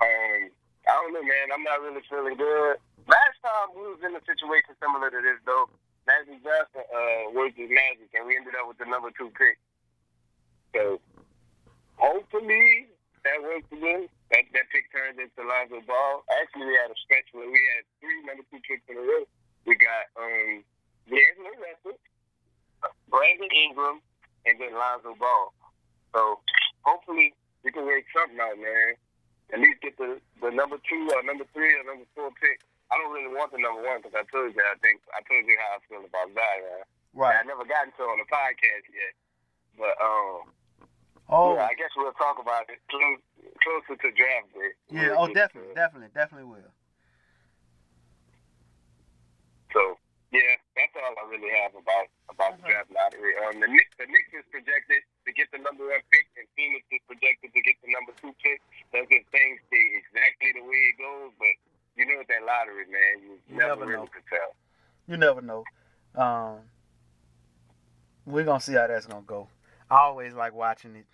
um, 0.00 0.40
I 0.86 0.92
don't 0.94 1.12
know, 1.12 1.22
man. 1.22 1.46
I'm 1.52 1.62
not 1.64 1.80
really 1.82 2.02
feeling 2.08 2.36
good. 2.36 2.76
Last 3.06 3.38
time 3.42 3.74
we 3.74 3.82
was 3.88 4.00
in 4.04 4.14
a 4.14 4.22
situation 4.26 4.74
similar 4.82 5.10
to 5.10 5.20
this, 5.22 5.38
though. 5.46 5.68
Magic 6.06 6.40
Johnson 6.40 6.84
uh, 6.88 7.30
worked 7.36 7.58
his 7.60 7.68
magic, 7.68 8.08
and 8.16 8.24
we 8.26 8.36
ended 8.36 8.54
up 8.56 8.68
with 8.68 8.78
the 8.78 8.86
number 8.88 9.10
two 9.12 9.28
pick. 9.36 9.58
So, 10.74 11.00
hopefully 11.96 12.88
that 13.24 13.42
works 13.42 13.68
again. 13.72 14.08
That 14.32 14.44
that 14.52 14.68
pick 14.72 14.88
turns 14.92 15.16
into 15.20 15.40
Lonzo 15.44 15.80
Ball. 15.88 16.24
Actually, 16.40 16.68
we 16.72 16.76
had 16.80 16.92
a 16.92 16.98
stretch 17.04 17.28
where 17.32 17.48
we 17.48 17.60
had 17.76 17.84
three 18.00 18.20
number 18.28 18.44
two 18.52 18.60
picks 18.64 18.84
in 18.88 18.96
a 18.96 19.04
row. 19.04 19.24
We 19.64 19.74
got 19.76 20.08
um, 20.16 20.64
D'Angelo 21.08 21.52
Russell, 21.60 21.96
Brandon 23.08 23.48
Ingram, 23.52 24.00
and 24.46 24.60
then 24.60 24.74
Lonzo 24.74 25.14
Ball. 25.18 25.54
So, 26.14 26.40
hopefully 26.82 27.34
we 27.64 27.72
can 27.72 27.86
work 27.86 28.04
something 28.14 28.38
out, 28.38 28.58
man. 28.58 28.94
At 29.52 29.60
least 29.64 29.80
get 29.80 29.96
the, 29.96 30.20
the 30.44 30.52
number 30.52 30.76
two 30.84 31.02
or 31.08 31.22
number 31.24 31.48
three 31.56 31.72
or 31.72 31.84
number 31.88 32.04
four 32.12 32.28
pick. 32.36 32.60
I 32.92 32.96
don't 32.96 33.12
really 33.12 33.32
want 33.32 33.52
the 33.52 33.60
number 33.60 33.80
one 33.84 34.00
because 34.00 34.16
I 34.16 34.24
told 34.28 34.52
you 34.52 34.60
I 34.64 34.76
think 34.80 35.00
I 35.12 35.20
told 35.24 35.44
you 35.44 35.56
how 35.60 35.76
I 35.76 35.80
feel 35.88 36.04
about 36.04 36.32
Zion. 36.32 36.84
Right. 37.16 37.36
I 37.36 37.44
never 37.44 37.64
gotten 37.64 37.92
to 37.96 38.02
it 38.04 38.12
on 38.12 38.20
the 38.20 38.28
podcast 38.28 38.84
yet, 38.92 39.14
but 39.76 39.96
um, 40.00 40.52
Oh, 41.28 41.54
yeah, 41.54 41.68
I 41.68 41.74
guess 41.76 41.92
we'll 41.96 42.12
talk 42.12 42.40
about 42.40 42.64
it 42.72 42.80
close 42.88 43.20
closer 43.60 44.00
to 44.00 44.08
draft 44.16 44.48
day. 44.54 44.72
Yeah. 44.88 45.14
Oh, 45.16 45.28
definitely, 45.28 45.74
definitely, 45.74 46.08
definitely 46.14 46.48
will. 46.48 46.72
So 49.72 49.98
yeah, 50.30 50.54
that's 50.76 50.92
all 50.96 51.14
I 51.16 51.24
really 51.32 51.48
have 51.64 51.72
about 51.72 52.06
about 52.28 52.52
the 52.60 52.68
draft 52.68 52.92
lottery. 52.92 53.32
Um, 53.48 53.60
the 53.60 53.68
Knicks, 53.68 53.94
the 53.96 54.06
Knicks 54.06 54.32
is 54.36 54.44
projected 54.52 55.00
to 55.24 55.30
get 55.32 55.48
the 55.52 55.58
number 55.64 55.88
one 55.88 56.04
pick, 56.12 56.26
and 56.36 56.44
Phoenix 56.56 56.84
is 56.92 57.00
projected 57.08 57.48
to 57.52 57.60
get 57.64 57.76
the 57.80 57.90
number 57.92 58.12
two 58.20 58.32
pick. 58.44 58.60
That's 58.92 59.08
if 59.08 59.24
things 59.32 59.56
stay 59.72 59.84
exactly 59.96 60.52
the 60.60 60.64
way 60.68 60.80
it 60.92 60.96
goes, 61.00 61.32
but 61.40 61.54
you 61.96 62.04
know 62.06 62.20
with 62.20 62.28
that 62.28 62.44
lottery, 62.44 62.84
man, 62.92 63.14
you, 63.24 63.32
You 63.48 63.56
never, 63.56 63.74
never 63.80 63.86
really 63.88 64.04
know. 64.04 64.12
could 64.12 64.26
tell. 64.28 64.50
You 65.08 65.16
never 65.16 65.40
know. 65.40 65.64
Um, 66.14 66.60
we're 68.26 68.44
gonna 68.44 68.60
see 68.60 68.74
how 68.74 68.86
that's 68.86 69.06
gonna 69.06 69.24
go. 69.26 69.48
I 69.90 69.98
always 70.04 70.34
like 70.34 70.52
watching 70.54 70.96
it, 70.96 71.06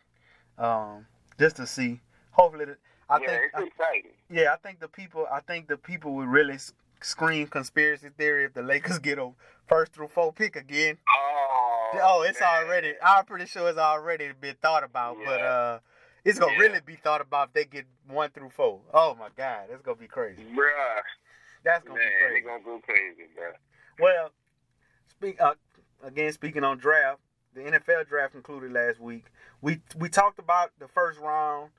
um, 0.62 1.07
just 1.39 1.57
to 1.57 1.67
see. 1.67 2.01
Hopefully, 2.33 2.65
the, 2.65 2.77
I 3.09 3.21
yeah, 3.21 3.27
think. 3.27 3.43
it's 3.45 3.55
I, 3.55 3.62
exciting. 3.62 4.11
yeah, 4.31 4.53
I 4.53 4.57
think 4.57 4.81
the 4.81 4.89
people. 4.89 5.27
I 5.31 5.41
think 5.41 5.69
the 5.69 5.77
people 5.77 6.15
would 6.17 6.27
really 6.29 6.59
scream 7.05 7.46
conspiracy 7.46 8.09
theory 8.16 8.44
if 8.44 8.55
the 8.55 8.62
Lakers 8.62 8.98
get 8.98 9.18
a 9.18 9.30
first 9.68 9.92
through 9.92 10.09
four 10.09 10.32
pick 10.32 10.57
again. 10.57 10.98
Oh, 11.14 11.90
Oh, 12.02 12.22
it's 12.22 12.40
man. 12.40 12.64
already. 12.64 12.94
I'm 13.02 13.24
pretty 13.24 13.46
sure 13.46 13.68
it's 13.68 13.78
already 13.78 14.32
been 14.32 14.57
thought 14.61 14.82
about, 14.82 15.16
but 15.24 15.38
Yeah. 15.38 15.46
uh, 15.46 15.78
it's 16.24 16.38
gonna 16.38 16.52
Yeah. 16.55 16.59
really 16.59 16.80
be 16.80 16.96
thought 16.96 17.20
about 17.20 17.48
if 17.48 17.52
they 17.55 17.64
get 17.66 17.86
one 18.09 18.30
through 18.30 18.50
four. 18.50 18.80
Oh 18.92 19.14
my 19.14 19.28
God, 19.36 19.68
that's 19.70 19.82
gonna 19.82 19.96
be 19.96 20.09
crazy. 20.09 20.42
Bruh, 20.44 21.02
That's 21.62 21.84
gonna 21.84 21.98
man, 21.98 22.09
be 22.09 22.14
they 22.24 22.40
crazy. 22.40 22.46
gonna 22.46 22.62
go 22.64 22.80
crazy, 22.80 23.26
bro. 23.34 23.52
Well, 23.98 24.30
speak 25.09 25.40
uh, 25.40 25.55
again. 26.02 26.32
Speaking 26.32 26.64
on 26.64 26.78
draft, 26.78 27.20
the 27.55 27.61
NFL 27.62 28.05
draft 28.09 28.32
concluded 28.32 28.72
last 28.72 28.98
week. 28.98 29.26
We 29.61 29.80
we 29.96 30.09
talked 30.09 30.38
about 30.38 30.72
the 30.78 30.88
first 30.88 31.18
round 31.20 31.70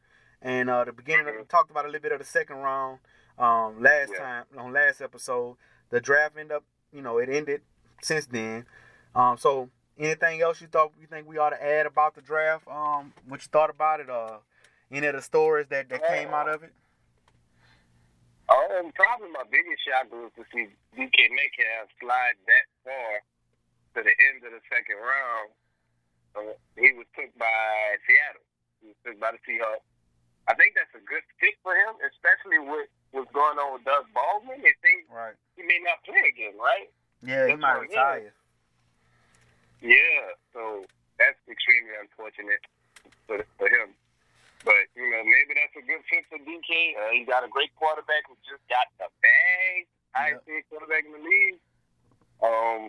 and 0.41 0.69
uh, 0.69 0.86
the 0.86 0.93
beginning. 0.93 1.28
Of, 1.28 1.36
we 1.36 1.43
talked 1.43 1.69
about 1.71 1.84
a 1.86 1.88
little 1.88 2.01
bit 2.01 2.13
of 2.13 2.19
the 2.19 2.26
second 2.26 2.57
round 2.57 2.99
um, 3.38 3.82
last 3.82 4.12
Yeah. 4.14 4.20
time 4.20 4.46
on 4.58 4.74
last 4.74 5.02
episode. 5.02 5.58
The 5.90 6.00
draft 6.02 6.38
ended 6.38 6.56
up, 6.58 6.64
you 6.92 7.02
know, 7.02 7.18
it 7.20 7.30
ended 7.30 7.62
since 8.02 8.26
then. 8.26 8.66
Um, 9.14 9.38
so 9.38 9.70
anything 9.98 10.42
else 10.42 10.62
you 10.62 10.68
thought 10.68 10.92
you 11.00 11.08
think 11.08 11.28
we 11.28 11.38
ought 11.38 11.52
to 11.52 11.64
add 11.64 11.86
about 11.86 12.16
the 12.16 12.22
draft? 12.22 12.68
Um, 12.68 13.14
what 13.28 13.42
you 13.42 13.48
thought 13.52 13.70
about 13.70 14.00
it? 14.00 14.10
Uh, 14.10 14.38
any 14.92 15.08
of 15.08 15.16
the 15.16 15.22
stories 15.22 15.68
that, 15.70 15.90
that 15.90 16.06
came 16.08 16.30
out 16.34 16.48
of 16.50 16.64
it? 16.64 16.74
Um, 18.48 18.92
probably 18.94 19.30
my 19.34 19.44
biggest 19.50 19.82
shock 19.82 20.06
was 20.14 20.30
to 20.38 20.46
see 20.54 20.70
DK 20.94 21.18
Metcalf 21.34 21.90
slide 22.00 22.38
that 22.46 22.66
far 22.86 23.12
to 23.98 24.00
the 24.06 24.14
end 24.30 24.46
of 24.46 24.54
the 24.54 24.62
second 24.70 25.02
round. 25.02 25.50
Uh, 26.38 26.54
he 26.78 26.94
was 26.94 27.08
took 27.18 27.34
by 27.42 27.98
Seattle. 28.06 28.46
He 28.82 28.94
was 28.94 29.00
took 29.02 29.18
by 29.18 29.32
the 29.34 29.42
Seahawks. 29.50 29.82
I 30.46 30.54
think 30.54 30.78
that's 30.78 30.94
a 30.94 31.02
good 31.02 31.26
fit 31.42 31.58
for 31.66 31.74
him, 31.74 31.98
especially 32.06 32.60
with 32.62 32.86
what's 33.16 33.32
going 33.32 33.55
on 33.57 33.74
with 33.80 33.88
Doug 33.88 34.05
Baldwin. 34.13 34.59
They 34.61 34.76
think 34.84 35.07
Right. 35.09 35.34
he 35.55 35.63
may 35.63 35.80
not 35.80 36.03
play 36.03 36.20
again, 36.28 36.59
right? 36.59 36.91
Yeah, 37.24 37.47
he 37.47 37.55
might 37.55 37.80
what 37.80 37.88
it 37.88 37.95
is. 37.95 37.95
retire. 37.95 38.34
Yeah, 39.82 40.36
so 40.53 40.84
that's 41.18 41.39
extremely 41.47 41.95
unfortunate 41.99 42.59
for, 43.28 43.39
for 43.57 43.68
him. 43.72 43.95
But, 44.68 44.89
you 44.97 45.05
know, 45.13 45.22
maybe 45.24 45.53
that's 45.53 45.76
a 45.78 45.86
good 45.86 46.01
fit 46.09 46.26
for 46.28 46.41
DK. 46.41 46.97
Uh, 46.97 47.13
he 47.13 47.22
got 47.24 47.45
a 47.45 47.49
great 47.51 47.70
quarterback 47.78 48.26
who 48.28 48.34
just 48.43 48.66
got 48.68 48.89
the 48.97 49.05
bag. 49.22 49.86
Highest 50.18 50.41
paid 50.47 50.66
quarterback 50.72 51.05
in 51.05 51.13
the 51.13 51.22
league. 51.22 51.59
Um, 52.41 52.82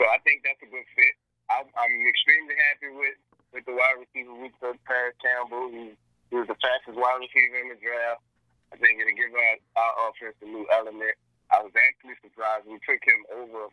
so 0.00 0.02
I 0.08 0.18
think 0.24 0.40
that's 0.42 0.62
a 0.64 0.70
good 0.72 0.88
fit. 0.96 1.14
I, 1.52 1.62
I'm 1.76 1.94
extremely 2.08 2.56
happy 2.56 2.90
with, 2.96 3.18
with 3.52 3.64
the 3.68 3.76
wide 3.76 4.00
receiver 4.00 4.32
we 4.34 4.48
took, 4.56 4.80
Parris 4.88 5.14
Campbell. 5.20 5.68
He, 5.68 5.92
he 6.32 6.34
was 6.40 6.48
the 6.48 6.56
fastest 6.64 6.96
wide 6.96 7.20
receiver 7.20 7.60
in 7.60 7.68
the 7.76 7.78
draft. 7.78 8.24
I 8.72 8.76
think 8.76 8.98
it'll 9.00 9.14
give 9.14 9.32
our, 9.32 9.56
our 9.78 9.92
offense 10.10 10.36
a 10.42 10.48
new 10.48 10.66
element. 10.72 11.14
I 11.54 11.62
was 11.62 11.72
actually 11.78 12.18
surprised 12.22 12.66
we 12.66 12.82
took 12.82 12.98
him 13.06 13.22
over 13.38 13.70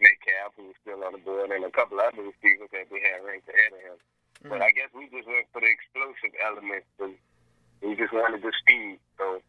Metcalf, 0.00 0.52
who 0.60 0.68
was 0.68 0.78
still 0.84 1.00
on 1.04 1.16
the 1.16 1.22
board, 1.24 1.48
and 1.48 1.64
a 1.64 1.72
couple 1.72 1.96
other 1.96 2.20
receivers 2.20 2.68
that 2.76 2.92
we 2.92 3.00
had 3.00 3.24
ranked 3.24 3.48
ahead 3.48 3.72
of 3.72 3.80
him. 3.80 3.98
But 4.44 4.60
mm. 4.60 4.68
I 4.68 4.70
guess 4.76 4.92
we 4.92 5.08
just 5.08 5.24
went 5.24 5.48
for 5.56 5.64
the 5.64 5.72
explosive 5.72 6.36
element. 6.44 6.84
and 7.00 7.16
We 7.80 7.96
just 7.96 8.12
wanted 8.12 8.44
the 8.44 8.52
speed. 8.60 9.00
So 9.16 9.40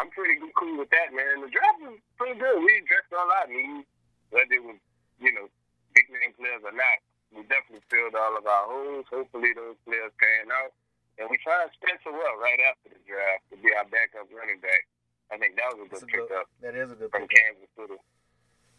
I'm 0.00 0.08
pretty 0.16 0.40
cool 0.56 0.80
with 0.80 0.88
that, 0.96 1.12
man. 1.12 1.44
The 1.44 1.52
draft 1.52 1.84
was 1.84 2.00
pretty 2.16 2.40
good. 2.40 2.56
We 2.64 2.72
addressed 2.80 3.12
all 3.12 3.28
our 3.28 3.46
needs, 3.52 3.84
whether 4.32 4.48
it 4.56 4.64
was, 4.64 4.80
you 5.20 5.30
know, 5.36 5.52
big 5.92 6.08
name 6.08 6.32
players 6.40 6.64
or 6.64 6.72
not. 6.72 6.98
We 7.36 7.44
definitely 7.52 7.84
filled 7.92 8.16
all 8.16 8.40
of 8.40 8.48
our 8.48 8.64
holes. 8.72 9.04
Hopefully 9.12 9.52
those 9.52 9.76
players 9.84 10.16
pan 10.16 10.48
out. 10.48 10.72
And 11.20 11.28
we 11.30 11.36
signed 11.44 11.70
Spencer 11.76 12.10
Ware 12.10 12.40
right 12.42 12.58
after 12.72 12.90
the 12.90 12.98
draft 13.06 13.44
to 13.52 13.60
be 13.60 13.70
our 13.76 13.84
backup 13.86 14.26
running 14.32 14.58
back. 14.64 14.88
I 15.30 15.38
think 15.38 15.54
that 15.60 15.68
was 15.76 15.86
a 15.86 15.88
That's 15.92 16.02
good 16.08 16.10
a 16.10 16.16
good, 16.16 16.28
pickup 16.32 16.46
that 16.64 16.74
is 16.74 16.88
a 16.90 16.96
good 16.96 17.10
from 17.12 17.28
pick. 17.28 17.36
Kansas 17.38 17.70
City. 17.76 17.98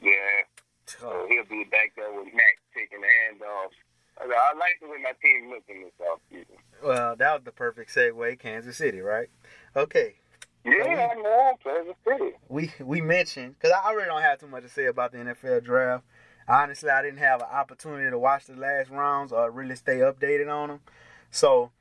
Yeah. 0.02 0.44
So 0.86 1.10
Oh, 1.10 1.26
he'll 1.32 1.48
be 1.48 1.64
back 1.72 1.96
there 1.96 2.12
with 2.12 2.30
Mack 2.36 2.60
taking 2.76 3.02
the 3.02 3.08
handoffs. 3.08 3.80
I 4.20 4.24
I 4.28 4.54
like 4.60 4.78
the 4.80 4.88
way 4.88 5.00
my 5.02 5.16
team 5.24 5.50
looking 5.50 5.84
this 5.84 5.96
offseason. 6.00 6.60
Well, 6.84 7.16
that 7.16 7.34
was 7.34 7.44
the 7.44 7.52
perfect 7.86 8.16
segue. 8.16 8.40
Kansas 8.40 8.78
City, 8.78 9.00
right? 9.02 9.30
Okay. 9.76 10.16
Yeah, 10.64 10.72
man, 11.22 11.54
Kansas 11.64 11.96
City. 12.08 12.32
We 12.50 12.72
we 12.80 13.02
mentioned 13.02 13.56
because 13.60 13.76
I 13.84 13.92
really 13.92 14.08
don't 14.08 14.22
have 14.22 14.40
too 14.40 14.48
much 14.48 14.64
to 14.64 14.70
say 14.70 14.86
about 14.86 15.12
the 15.12 15.20
NFL 15.20 15.64
draft. 15.64 16.04
Honestly, 16.48 16.90
I 16.90 17.02
didn't 17.02 17.20
have 17.20 17.42
an 17.42 17.48
opportunity 17.52 18.10
to 18.10 18.20
watch 18.20 18.46
the 18.46 18.56
last 18.56 18.90
rounds 18.90 19.32
or 19.32 19.50
really 19.50 19.76
stay 19.76 19.98
updated 19.98 20.52
on 20.52 20.70
them. 20.70 20.80
So 21.32 21.72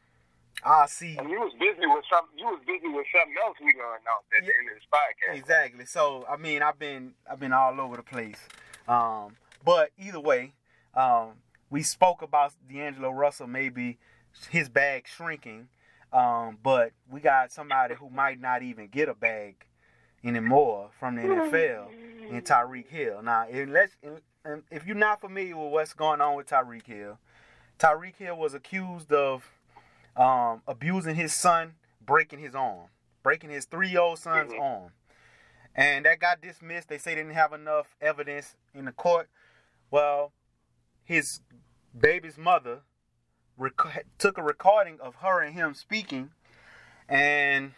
I'll 0.65 0.89
see 0.89 1.17
And 1.19 1.29
you 1.29 1.39
was 1.39 1.53
busy 1.59 1.87
with 1.87 2.05
some. 2.11 2.27
You 2.37 2.47
was 2.47 2.61
busy 2.67 2.89
with 2.89 3.07
something 3.15 3.35
else 3.45 3.57
we 3.63 3.73
gonna 3.73 3.89
announce 3.89 4.25
at 4.39 4.45
the 4.47 4.53
end 4.59 4.69
of 4.69 4.75
this 4.75 4.87
podcast. 4.93 5.39
exactly. 5.39 5.85
So 5.87 6.27
I 6.31 6.37
mean, 6.37 6.63
I've 6.63 6.79
been 6.79 7.15
I've 7.31 7.41
been 7.41 7.53
all 7.53 7.81
over 7.81 7.97
the 7.97 8.03
place. 8.03 8.41
Um, 8.87 9.37
but 9.65 9.91
either 9.99 10.21
way, 10.21 10.53
um, 10.95 11.33
we 11.71 11.83
spoke 11.83 12.21
about 12.21 12.53
D'Angelo 12.71 13.11
Russell 13.11 13.47
maybe 13.47 13.99
his 14.51 14.69
bag 14.69 15.07
shrinking. 15.07 15.69
Um, 16.15 16.59
but 16.63 16.93
we 17.11 17.21
got 17.21 17.51
somebody 17.53 17.97
who 17.97 18.09
might 18.09 18.41
not 18.41 18.63
even 18.63 18.87
get 18.87 19.09
a 19.09 19.15
bag 19.15 19.67
anymore 20.23 20.91
from 20.99 21.17
the 21.17 21.23
NFL 21.23 21.89
in 22.31 22.41
Tyreek 22.43 22.89
Hill. 22.89 23.21
Now, 23.23 23.47
unless 23.53 23.91
if 24.71 24.87
you're 24.87 24.95
not 24.95 25.21
familiar 25.21 25.57
with 25.57 25.73
what's 25.73 25.93
going 25.93 26.21
on 26.21 26.37
with 26.37 26.47
Tyreek 26.49 26.87
Hill, 26.87 27.19
Tyreek 27.81 28.17
Hill 28.17 28.37
was 28.37 28.55
accused 28.55 29.13
of 29.13 29.51
um, 30.17 30.63
abusing 30.69 31.17
his 31.17 31.35
son, 31.35 31.75
breaking 32.01 32.39
his 32.39 32.55
arm, 32.55 32.87
breaking 33.25 33.51
his 33.51 33.65
three-year-old 33.65 34.21
son's 34.21 34.53
Mhm. 34.53 34.61
arm, 34.61 34.93
and 35.75 36.05
that 36.05 36.21
got 36.21 36.41
dismissed. 36.41 36.89
They 36.89 36.99
say 36.99 37.17
they 37.17 37.23
didn't 37.23 37.35
have 37.35 37.53
enough 37.53 37.97
evidence 38.01 38.55
in 38.73 38.85
the 38.85 38.93
court. 38.93 39.29
Well, 39.91 40.33
his 41.03 41.41
baby's 41.99 42.39
mother 42.39 42.83
rec- 43.57 44.07
took 44.19 44.39
a 44.39 44.43
recording 44.43 44.99
of 45.01 45.17
her 45.17 45.43
and 45.43 45.55
him 45.55 45.75
speaking, 45.75 46.31
and 47.09 47.73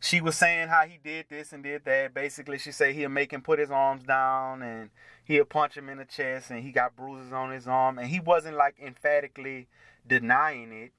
she 0.00 0.20
was 0.20 0.36
saying 0.36 0.68
how 0.68 0.82
he 0.82 0.98
did 1.02 1.26
this 1.28 1.52
and 1.52 1.62
did 1.62 1.84
that. 1.84 2.12
Basically, 2.12 2.58
she 2.58 2.72
said 2.72 2.94
he'll 2.94 3.08
make 3.08 3.32
him 3.32 3.42
put 3.42 3.58
his 3.58 3.70
arms 3.70 4.02
down 4.02 4.60
and 4.60 4.90
he'll 5.24 5.44
punch 5.44 5.76
him 5.76 5.88
in 5.88 5.98
the 5.98 6.04
chest, 6.04 6.50
and 6.50 6.62
he 6.62 6.72
got 6.72 6.96
bruises 6.96 7.32
on 7.32 7.52
his 7.52 7.68
arm, 7.68 7.98
and 7.98 8.08
he 8.08 8.18
wasn't 8.20 8.56
like 8.56 8.74
emphatically 8.82 9.68
denying 10.06 10.72
it, 10.72 10.92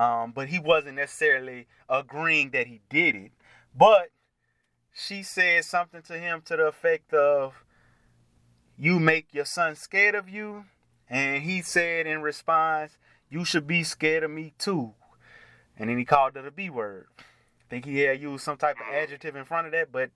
um, 0.00 0.32
but 0.32 0.48
he 0.48 0.58
wasn't 0.58 0.96
necessarily 0.96 1.66
agreeing 1.88 2.50
that 2.50 2.66
he 2.66 2.80
did 2.88 3.14
it. 3.14 3.32
But 3.74 4.08
she 4.94 5.22
said 5.22 5.64
something 5.66 6.00
to 6.02 6.18
him 6.18 6.40
to 6.46 6.56
the 6.56 6.66
effect 6.68 7.12
of, 7.12 7.62
"You 8.78 8.98
make 8.98 9.34
your 9.34 9.44
son 9.44 9.74
scared 9.74 10.14
of 10.14 10.30
you," 10.30 10.64
and 11.08 11.42
he 11.42 11.62
said 11.62 12.06
in 12.06 12.22
response, 12.22 12.96
"You 13.30 13.44
should 13.44 13.66
be 13.66 13.82
scared 13.82 14.22
of 14.22 14.30
me 14.30 14.52
too." 14.58 14.94
And 15.78 15.90
then 15.90 15.98
he 15.98 16.04
called 16.04 16.36
her 16.36 16.42
the 16.42 16.50
B 16.50 16.70
word. 16.70 17.06
I 17.18 17.68
think 17.68 17.84
he 17.84 18.00
had 18.00 18.20
used 18.20 18.44
some 18.44 18.56
type 18.56 18.76
of 18.76 18.94
adjective 18.94 19.34
in 19.34 19.44
front 19.44 19.66
of 19.66 19.72
that, 19.72 19.90
but 19.90 20.10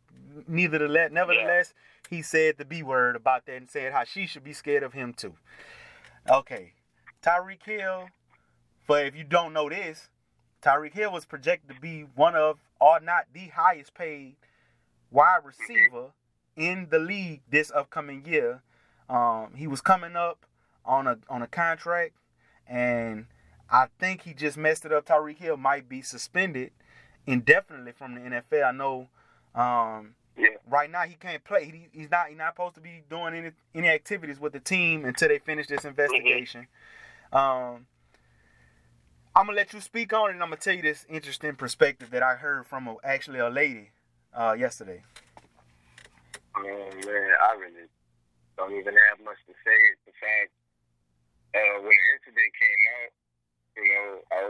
neither 0.46 0.78
the 0.78 0.88
le- 0.88 1.08
nevertheless, 1.08 1.74
he 2.08 2.22
said 2.22 2.58
the 2.58 2.64
B 2.64 2.82
word 2.82 3.16
about 3.16 3.46
that 3.46 3.56
and 3.56 3.70
said 3.70 3.92
how 3.92 4.04
she 4.04 4.26
should 4.26 4.44
be 4.44 4.52
scared 4.52 4.82
of 4.82 4.92
him 4.92 5.12
too. 5.12 5.34
Okay. 6.28 6.72
Tyreek 7.22 7.64
Hill, 7.64 8.08
but 8.86 9.06
if 9.06 9.16
you 9.16 9.24
don't 9.24 9.52
know 9.52 9.68
this, 9.68 10.08
Tyreek 10.62 10.94
Hill 10.94 11.12
was 11.12 11.24
projected 11.24 11.74
to 11.74 11.80
be 11.80 12.06
one 12.14 12.34
of, 12.34 12.58
or 12.80 13.00
not 13.00 13.26
the 13.32 13.48
highest 13.48 13.94
paid 13.94 14.36
wide 15.10 15.40
receiver 15.44 16.12
in 16.56 16.88
the 16.90 16.98
league 16.98 17.42
this 17.50 17.70
upcoming 17.74 18.24
year. 18.24 18.62
Um, 19.08 19.54
he 19.56 19.66
was 19.66 19.80
coming 19.80 20.16
up 20.16 20.46
on 20.84 21.06
a 21.06 21.18
on 21.28 21.42
a 21.42 21.46
contract, 21.46 22.12
and 22.66 23.26
I 23.70 23.86
think 23.98 24.22
he 24.22 24.34
just 24.34 24.56
messed 24.56 24.84
it 24.84 24.92
up. 24.92 25.06
Tyreek 25.06 25.38
Hill 25.38 25.56
might 25.56 25.88
be 25.88 26.02
suspended 26.02 26.72
indefinitely 27.26 27.92
from 27.92 28.14
the 28.14 28.20
NFL. 28.20 28.64
I 28.68 28.72
know. 28.72 29.08
Um, 29.54 30.14
Yeah. 30.36 30.48
right 30.66 30.90
now 30.90 31.02
he 31.02 31.14
can't 31.14 31.42
play. 31.44 31.64
He, 31.66 31.88
he's 31.98 32.10
not. 32.10 32.28
He's 32.28 32.38
not 32.38 32.54
supposed 32.54 32.74
to 32.76 32.80
be 32.80 33.02
doing 33.10 33.34
any 33.34 33.50
any 33.74 33.88
activities 33.88 34.40
with 34.40 34.52
the 34.52 34.60
team 34.60 35.04
until 35.04 35.28
they 35.28 35.38
finish 35.38 35.66
this 35.66 35.84
investigation. 35.84 36.66
Um, 37.32 37.86
I'm 39.36 39.46
gonna 39.46 39.56
let 39.56 39.72
you 39.72 39.80
speak 39.80 40.12
on 40.12 40.30
it, 40.30 40.32
and 40.34 40.42
I'm 40.42 40.48
gonna 40.48 40.60
tell 40.60 40.74
you 40.74 40.82
this 40.82 41.06
interesting 41.08 41.54
perspective 41.54 42.10
that 42.10 42.22
I 42.22 42.34
heard 42.34 42.66
from 42.66 42.88
a, 42.88 42.96
actually 43.04 43.38
a 43.38 43.48
lady 43.48 43.90
uh, 44.34 44.56
yesterday. 44.58 45.02
Oh 46.56 46.62
man, 46.62 47.30
I 47.42 47.54
really 47.54 47.86
don't 48.56 48.72
even 48.72 48.94
have 48.94 49.24
much 49.24 49.38
to 49.46 49.52
say. 49.64 49.78
The 50.06 50.12
fact 50.20 50.50
uh, 51.54 51.76
when 51.82 51.94
the 51.94 52.06
incident 52.14 52.52
came 52.54 52.82
out, 53.00 53.12
you 53.76 53.86
know, 53.86 54.06
I 54.30 54.40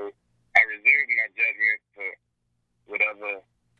I 0.57 0.61
reserved 0.66 1.11
my 1.16 1.28
judgment 1.32 1.80
for 1.94 2.09
whatever 2.90 3.30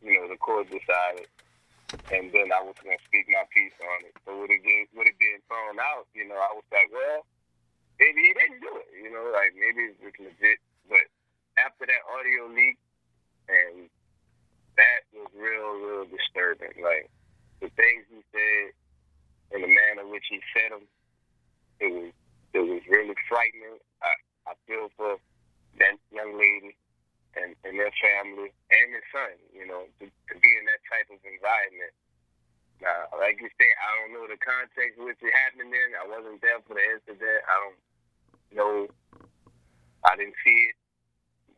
you 0.01 0.13
know 0.17 0.25
the 0.31 0.39
court 0.39 0.71
decided, 0.71 1.29
and 2.09 2.31
then 2.33 2.49
I 2.49 2.61
was 2.63 2.77
gonna 2.81 3.01
speak 3.05 3.29
my 3.29 3.45
piece 3.53 3.75
on 3.81 4.07
it. 4.07 4.15
So 4.25 4.39
with 4.41 4.49
it 4.49 4.63
being, 4.63 4.87
with 4.95 5.11
it 5.11 5.17
being 5.19 5.41
thrown 5.45 5.77
out, 5.77 6.07
you 6.15 6.25
know, 6.25 6.39
I 6.39 6.51
was 6.55 6.65
like, 6.71 6.89
well, 6.89 7.25
maybe 7.99 8.19
he 8.25 8.31
didn't 8.33 8.61
do 8.63 8.73
it. 8.81 8.89
You 8.97 9.11
know, 9.13 9.29
like 9.33 9.53
maybe 9.53 9.93
it's 9.93 10.17
legit. 10.17 10.59
But 10.89 11.05
after 11.61 11.85
that 11.85 12.03
audio 12.09 12.49
leak, 12.49 12.77
and 13.51 13.91
that 14.77 15.05
was 15.13 15.29
real, 15.35 15.77
real 15.77 16.05
disturbing. 16.09 16.81
Like 16.81 17.11
the 17.61 17.69
things 17.77 18.07
he 18.09 18.23
said 18.33 18.73
and 19.53 19.63
the 19.63 19.67
manner 19.67 20.07
in 20.07 20.11
which 20.11 20.25
he 20.29 20.39
said 20.55 20.71
them, 20.71 20.87
it 21.79 21.91
was 21.91 22.13
it 22.53 22.63
was 22.63 22.81
really 22.89 23.15
frightening. 23.27 23.79
I, 24.03 24.11
I 24.49 24.53
feel 24.67 24.91
for 24.97 25.17
that 25.79 25.95
young 26.11 26.35
lady 26.35 26.75
and, 27.39 27.55
and 27.63 27.79
their 27.79 27.93
family 28.03 28.51
and 28.51 28.87
his 28.91 29.05
son, 29.11 29.35
you 29.55 29.63
know, 29.63 29.87
to, 29.99 30.05
to 30.07 30.33
be 30.39 30.51
in 30.51 30.65
that 30.67 30.83
type 30.91 31.07
of 31.07 31.19
environment. 31.23 31.95
Now, 32.81 33.13
like 33.21 33.37
you 33.37 33.47
say, 33.61 33.69
I 33.77 33.89
don't 34.01 34.13
know 34.17 34.25
the 34.25 34.41
context 34.41 34.97
which 34.97 35.21
it 35.21 35.31
happened 35.37 35.69
in. 35.69 35.89
I 35.95 36.05
wasn't 36.09 36.41
there 36.41 36.59
for 36.65 36.73
the 36.73 36.85
incident. 36.97 37.41
I 37.45 37.55
don't 37.61 37.79
know. 38.57 38.77
I 40.01 40.17
didn't 40.17 40.37
see 40.41 40.73
it, 40.73 40.77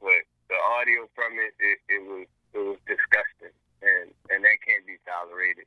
but 0.03 0.21
the 0.51 0.59
audio 0.75 1.07
from 1.15 1.39
it, 1.39 1.55
it, 1.63 1.79
it 1.87 2.03
was 2.03 2.27
it 2.51 2.59
was 2.59 2.75
disgusting, 2.83 3.55
and 3.79 4.11
and 4.35 4.43
that 4.43 4.59
can't 4.67 4.83
be 4.83 4.99
tolerated. 5.07 5.63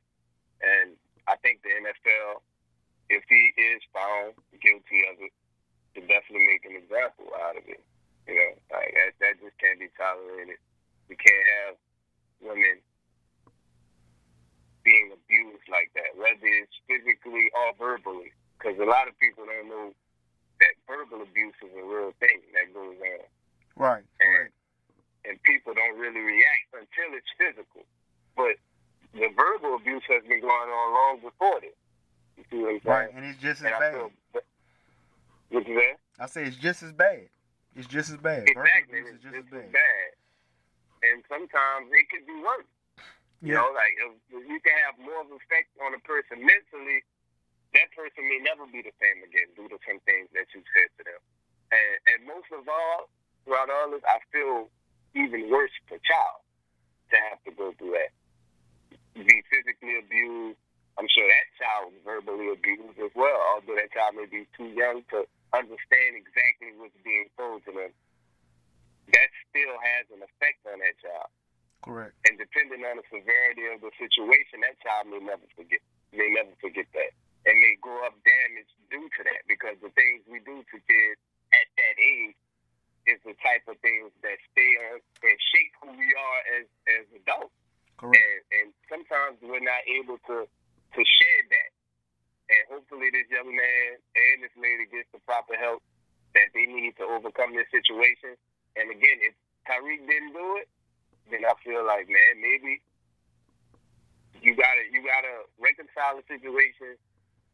And 0.61 0.93
I 1.25 1.35
think 1.41 1.65
the 1.65 1.73
NFL, 1.73 2.45
if 3.09 3.23
he 3.29 3.53
is 3.55 3.81
found 3.93 4.35
guilty 4.61 5.03
of 5.11 5.15
it, 5.23 5.33
to 5.95 6.01
definitely 6.05 6.45
make 6.45 6.63
an 6.65 6.75
example 6.75 7.31
out 7.47 7.57
of 7.57 7.63
it. 7.65 7.81
You 8.27 8.35
know, 8.35 8.51
like 8.69 8.91
that, 8.91 9.15
that 9.23 9.33
just 9.39 9.55
can't 9.57 9.79
be 9.79 9.87
tolerated. 9.95 10.59
We 11.07 11.15
can't 11.15 11.47
have 11.63 11.75
women 12.43 12.83
being 14.83 15.11
abused 15.15 15.67
like 15.71 15.91
that, 15.95 16.15
whether 16.19 16.47
it's 16.47 16.75
physically 16.87 17.47
or 17.55 17.75
verbally. 17.79 18.35
Because 18.59 18.75
a 18.79 18.87
lot 18.87 19.07
of 19.07 19.15
people 19.19 19.47
don't 19.47 19.71
know 19.71 19.95
that 20.59 20.73
verbal 20.87 21.23
abuse 21.23 21.55
is 21.63 21.71
a 21.71 21.85
real 21.85 22.11
thing 22.19 22.43
that 22.55 22.73
goes 22.73 22.99
on. 22.99 23.27
Right. 23.77 24.03
And, 24.19 24.49
and 25.23 25.35
people 25.43 25.71
don't 25.73 25.95
really 25.99 26.19
react 26.19 26.67
until 26.73 27.15
it's 27.15 27.31
physical. 27.37 27.87
But 28.35 28.59
the 29.13 29.29
verbal 29.35 29.75
abuse 29.75 30.03
has 30.09 30.23
been 30.27 30.41
going 30.41 30.69
on 30.71 30.87
long 30.93 31.15
before 31.21 31.61
this. 31.61 31.77
You 32.51 32.69
I'm 32.69 32.79
saying? 32.79 32.81
Right, 32.85 33.09
and 33.13 33.25
it's 33.25 33.39
just 33.41 33.61
as 33.61 33.71
I 33.73 33.79
bad. 33.79 33.93
feel, 33.93 34.11
what's 35.49 35.67
that? 35.67 35.95
I 36.19 36.25
say 36.27 36.43
it's 36.45 36.57
just 36.57 36.83
as 36.83 36.93
bad. 36.93 37.27
It's 37.75 37.87
just 37.87 38.09
as 38.09 38.17
bad. 38.17 38.47
Exactly. 38.49 38.99
It's 39.05 39.21
just 39.21 39.35
as 39.35 39.43
just 39.43 39.47
as 39.47 39.51
bad. 39.51 39.71
bad. 39.73 40.09
And 41.03 41.21
sometimes 41.29 41.91
it 41.93 42.09
could 42.09 42.25
be 42.25 42.33
worse. 42.41 42.65
You 43.45 43.53
Yeah. 43.53 43.61
know, 43.61 43.69
like 43.77 43.93
if, 44.01 44.11
if 44.33 44.43
you 44.49 44.59
can 44.65 44.73
have 44.81 44.97
more 44.97 45.21
of 45.21 45.29
an 45.29 45.37
effect 45.37 45.69
on 45.85 45.93
a 45.93 46.01
person 46.01 46.41
mentally, 46.41 47.05
that 47.77 47.91
person 47.93 48.25
may 48.25 48.39
never 48.41 48.65
be 48.65 48.81
the 48.81 48.95
same 48.97 49.21
again 49.21 49.53
due 49.53 49.69
to 49.69 49.77
some 49.85 49.99
things 50.09 50.25
that 50.33 50.49
you 50.57 50.63
said 50.73 50.89
to 50.97 51.01
them. 51.05 51.21
And, 51.69 51.93
and 52.09 52.19
most 52.25 52.49
of 52.49 52.65
all, 52.65 53.11
throughout 53.45 53.69
all 53.69 53.91
this, 53.93 54.01
I 54.09 54.17
feel 54.33 54.71
even 55.13 55.51
worse 55.53 55.75
for 55.85 56.01
child 56.01 56.41
to 57.13 57.15
have 57.29 57.37
to 57.45 57.51
go 57.53 57.73
through 57.77 57.93
that. 57.93 58.11
Be 59.13 59.43
physically 59.53 59.99
abused. 60.01 60.57
I'm 60.97 61.05
sure 61.13 61.29
that 61.29 61.45
child 61.61 61.93
was 61.93 62.01
verbally 62.01 62.49
abused 62.49 62.97
as 62.97 63.13
well, 63.13 63.37
although 63.53 63.77
that 63.77 63.93
child 63.93 64.17
may 64.17 64.25
be 64.25 64.49
too 64.57 64.73
young 64.73 65.05
to 65.13 65.29
understand 65.53 66.17
exactly 66.17 66.73
what's 66.73 66.97
being 67.05 67.29
told 67.37 67.61
to 67.69 67.71
them. 67.71 67.93
That 69.13 69.29
still 69.47 69.77
has 69.77 70.09
an 70.09 70.25
effect 70.25 70.65
on 70.65 70.81
that 70.81 70.97
child. 70.99 71.29
Correct. 71.85 72.17
And 72.27 72.35
depending 72.41 72.83
on 72.83 72.99
the 72.99 73.05
severity 73.07 73.69
of 73.71 73.79
the 73.79 73.93
situation, 73.95 74.65
that 74.65 74.75
child 74.81 75.07
may 75.07 75.21
never 75.21 75.45
forget 75.53 75.79
may 76.11 76.33
never 76.33 76.51
forget 76.59 76.89
that. 76.97 77.13
And 77.45 77.55
may 77.61 77.77
grow 77.79 78.03
up 78.03 78.17
damaged 78.27 78.73
due 78.91 79.07
to 79.07 79.21
that 79.23 79.47
because 79.47 79.79
the 79.79 79.93
things 79.95 80.25
we 80.27 80.43
do 80.43 80.65
to 80.65 80.77
kids 80.83 81.21
at 81.55 81.67
that 81.79 81.95
age 81.95 82.35
is 83.07 83.21
the 83.23 83.37
type 83.39 83.63
of 83.71 83.79
things 83.79 84.11
that 84.19 84.35
stay 84.51 84.71
on 84.91 84.99
and 85.23 85.37
shape 85.53 85.71
who 85.79 85.95
we 85.95 86.09
are 86.11 86.39
as 86.59 86.65
as 86.89 87.05
adults. 87.15 87.55
Correct. 87.95 88.19
And 88.19 88.43
and 88.51 88.67
sometimes 88.91 89.39
we're 89.39 89.63
not 89.63 89.85
able 89.87 90.19
to 90.27 90.49
to 90.95 91.01
shed 91.03 91.43
that. 91.51 91.71
And 92.47 92.63
hopefully 92.71 93.11
this 93.11 93.27
young 93.27 93.51
man 93.51 93.89
and 93.99 94.35
this 94.43 94.55
lady 94.55 94.87
gets 94.87 95.11
the 95.11 95.19
proper 95.27 95.59
help 95.59 95.83
that 96.31 96.53
they 96.55 96.63
need 96.63 96.95
to 97.01 97.03
overcome 97.03 97.51
this 97.51 97.67
situation. 97.73 98.39
And 98.79 98.87
again, 98.87 99.19
if 99.25 99.35
Tyreek 99.67 100.07
didn't 100.07 100.31
do 100.31 100.47
it, 100.63 100.69
then 101.27 101.43
I 101.43 101.51
feel 101.59 101.83
like, 101.83 102.07
man, 102.07 102.39
maybe 102.39 102.79
you 104.39 104.55
gotta 104.55 104.83
you 104.93 105.03
gotta 105.03 105.49
reconcile 105.59 106.15
the 106.15 106.23
situation 106.29 106.95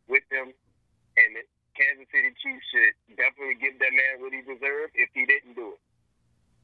with 0.06 0.22
them, 0.30 0.54
and 1.18 1.30
the 1.34 1.44
Kansas 1.74 2.06
City 2.14 2.30
Chiefs 2.38 2.68
should 2.70 2.94
definitely 3.18 3.58
give 3.58 3.80
that 3.82 3.94
man 3.96 4.22
what 4.22 4.36
he 4.36 4.46
deserved 4.46 4.94
if 4.94 5.10
he 5.16 5.26
didn't 5.26 5.58
do 5.58 5.74
it. 5.74 5.82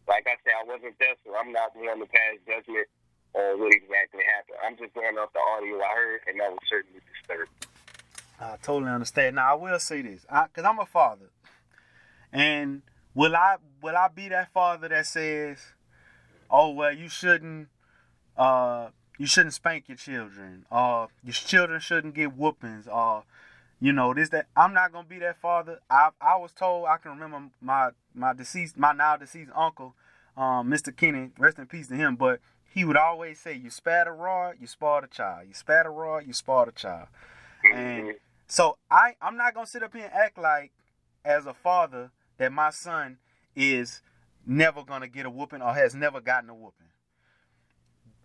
Like 0.06 0.30
I 0.30 0.38
said, 0.46 0.54
I 0.60 0.66
wasn't 0.70 0.98
there, 1.02 1.18
so 1.26 1.34
I'm 1.34 1.50
not 1.50 1.74
one 1.74 1.98
to 1.98 2.06
pass 2.06 2.38
judgment 2.46 2.86
on 3.34 3.60
what 3.60 3.74
exactly 3.74 4.24
happened. 4.26 4.58
I'm 4.66 4.78
just 4.78 4.94
going 4.94 5.18
off 5.18 5.34
the 5.34 5.40
audio 5.40 5.78
I 5.78 5.96
heard, 5.96 6.22
and 6.28 6.40
that 6.40 6.52
was 6.52 6.60
certainly 6.70 7.00
disturbing. 7.14 7.54
I 8.40 8.56
totally 8.62 8.92
understand. 8.92 9.36
Now 9.36 9.52
I 9.52 9.56
will 9.56 9.80
say 9.80 10.02
this, 10.02 10.22
because 10.22 10.64
I'm 10.64 10.80
a 10.80 10.86
father, 10.86 11.30
and 12.32 12.82
will 13.14 13.36
I 13.36 13.58
will 13.82 13.96
I 13.96 14.08
be 14.08 14.30
that 14.30 14.52
father 14.54 14.88
that 14.88 15.06
says, 15.06 15.58
"Oh 16.50 16.72
well, 16.72 16.94
you 16.94 17.10
shouldn't, 17.10 17.68
uh, 18.38 18.90
you 19.18 19.28
shouldn't 19.28 19.54
spank 19.54 19.90
your 19.90 19.98
children, 19.98 20.66
or 20.72 21.10
your 21.24 21.34
children 21.34 21.80
shouldn't 21.82 22.16
get 22.16 22.36
whoopings, 22.36 22.88
or 22.88 23.24
you 23.82 23.92
know 23.92 24.14
this 24.14 24.30
that." 24.30 24.48
I'm 24.56 24.74
not 24.74 24.94
gonna 24.94 25.08
be 25.08 25.20
that 25.20 25.38
father. 25.38 25.80
I 25.90 26.12
I 26.22 26.38
was 26.38 26.54
told 26.54 26.86
I 26.88 26.98
can 26.98 27.12
remember 27.12 27.50
my 27.62 27.90
my 28.16 28.34
deceased 28.34 28.78
my 28.78 28.94
now 28.94 29.18
deceased 29.18 29.52
uncle, 29.54 29.96
um, 30.38 30.72
Mr. 30.72 30.96
Kenny, 30.96 31.32
rest 31.38 31.60
in 31.60 31.66
peace 31.66 31.88
to 31.90 31.96
him, 31.96 32.16
but 32.16 32.40
he 32.74 32.86
would 32.86 32.98
always 32.98 33.40
say, 33.40 33.54
"You 33.54 33.70
spat 33.70 34.08
a 34.08 34.12
rod, 34.12 34.58
you 34.60 34.68
spoiled 34.68 35.04
a 35.04 35.08
child. 35.08 35.48
You 35.48 35.54
spat 35.54 35.86
a 35.86 35.90
rod, 35.90 36.26
you 36.28 36.34
spoiled 36.34 36.68
a 36.68 36.72
child." 36.72 37.08
And 37.64 38.04
mm-hmm. 38.04 38.18
so 38.48 38.78
I 38.90 39.16
I'm 39.22 39.38
not 39.38 39.54
gonna 39.54 39.68
sit 39.68 39.84
up 39.84 39.94
here 39.94 40.06
and 40.06 40.14
act 40.14 40.38
like 40.38 40.72
as 41.26 41.46
a 41.46 41.54
father 41.54 42.12
that 42.38 42.52
my 42.52 42.70
son 42.70 43.18
is 43.56 44.02
never 44.46 44.84
gonna 44.84 45.08
get 45.08 45.26
a 45.26 45.30
whooping 45.30 45.62
or 45.62 45.74
has 45.74 45.94
never 45.96 46.22
gotten 46.22 46.50
a 46.50 46.56
whooping. 46.56 46.88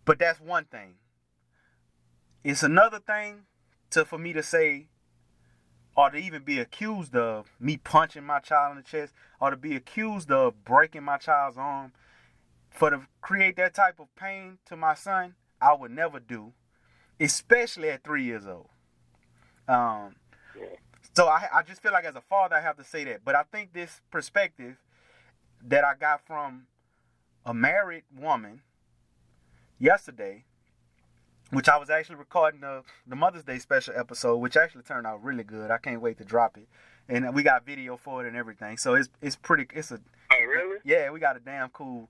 But 0.05 0.19
that's 0.19 0.41
one 0.41 0.65
thing. 0.65 0.95
It's 2.43 2.63
another 2.63 2.99
thing 2.99 3.47
to 3.91 4.05
for 4.05 4.19
me 4.19 4.33
to 4.35 4.43
say 4.43 4.89
or 5.97 6.11
to 6.11 6.17
even 6.17 6.43
be 6.43 6.59
accused 6.59 7.15
of 7.15 7.51
me 7.61 7.77
punching 7.77 8.25
my 8.25 8.41
child 8.41 8.73
in 8.73 8.77
the 8.77 8.83
chest 8.83 9.15
or 9.41 9.51
to 9.51 9.57
be 9.57 9.77
accused 9.77 10.31
of 10.31 10.65
breaking 10.65 11.05
my 11.05 11.17
child's 11.17 11.57
arm 11.57 11.93
for 12.75 12.91
to 12.91 13.01
create 13.23 13.57
that 13.57 13.75
type 13.75 13.99
of 14.01 14.15
pain 14.17 14.59
to 14.67 14.77
my 14.77 14.95
son, 14.95 15.35
I 15.61 15.75
would 15.75 15.91
never 15.93 16.21
do, 16.21 16.53
especially 17.19 17.89
at 17.91 18.05
three 18.05 18.25
years 18.25 18.47
old. 18.47 18.69
Um, 19.69 20.17
so 21.15 21.27
I, 21.27 21.47
I 21.55 21.63
just 21.63 21.81
feel 21.81 21.93
like 21.93 22.05
as 22.05 22.17
a 22.17 22.21
father, 22.21 22.57
I 22.57 22.61
have 22.61 22.77
to 22.77 22.85
say 22.85 23.05
that. 23.05 23.25
But 23.25 23.35
I 23.37 23.45
think 23.45 23.73
this 23.73 24.01
perspective 24.11 24.77
that 25.67 25.85
I 25.85 25.95
got 25.95 26.27
from 26.27 26.67
a 27.47 27.55
married 27.55 28.03
woman 28.15 28.61
yesterday, 29.79 30.45
which 31.51 31.69
I 31.69 31.77
was 31.77 31.91
actually 31.91 32.17
recording 32.17 32.61
the, 32.61 32.83
the 33.07 33.17
Mother's 33.17 33.45
Day 33.45 33.59
special 33.59 33.95
episode, 33.97 34.37
which 34.39 34.57
actually 34.57 34.83
turned 34.83 35.07
out 35.07 35.23
really 35.23 35.45
good. 35.45 35.71
I 35.71 35.79
can't 35.79 36.01
wait 36.01 36.19
to 36.19 36.25
drop 36.25 36.57
it. 36.57 36.69
And 37.09 37.35
we 37.35 37.43
got 37.43 37.65
video 37.67 37.97
for 37.97 38.25
it 38.25 38.29
and 38.29 38.37
everything. 38.37 38.79
So 38.79 38.95
it's 38.95 39.11
it's 39.21 39.37
pretty 39.37 39.67
it's 39.75 39.91
a 39.93 40.01
Oh, 40.33 40.45
really? 40.45 40.79
yeah, 40.85 41.11
we 41.11 41.21
got 41.21 41.37
a 41.37 41.41
damn 41.41 41.69
cool 41.69 42.09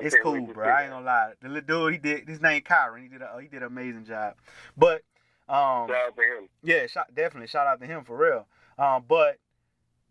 it's 0.00 0.16
cool, 0.22 0.46
bro. 0.46 0.66
I 0.68 0.82
ain't 0.82 0.90
gonna 0.90 1.04
lie. 1.06 1.32
The 1.40 1.48
little 1.48 1.88
dude, 1.90 1.92
he 1.94 1.98
did 1.98 2.28
his 2.28 2.40
name 2.40 2.62
Kyron. 2.62 3.02
He 3.02 3.08
did 3.08 3.22
a 3.22 3.36
he 3.40 3.48
did 3.48 3.62
an 3.62 3.68
amazing 3.68 4.04
job. 4.06 4.34
But 4.76 5.02
um, 5.48 5.88
Shout 5.88 5.90
out 5.90 6.16
to 6.16 6.22
him. 6.22 6.48
yeah, 6.62 6.86
shout, 6.86 7.14
definitely 7.14 7.48
shout 7.48 7.66
out 7.66 7.80
to 7.80 7.86
him 7.86 8.04
for 8.04 8.16
real. 8.16 8.46
Um, 8.78 9.04
but 9.06 9.38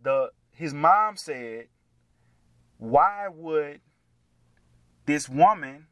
the 0.02 0.32
his 0.52 0.74
mom 0.74 1.18
said, 1.18 1.68
why 2.78 3.28
would 3.28 3.82
this 5.06 5.28
woman 5.28 5.88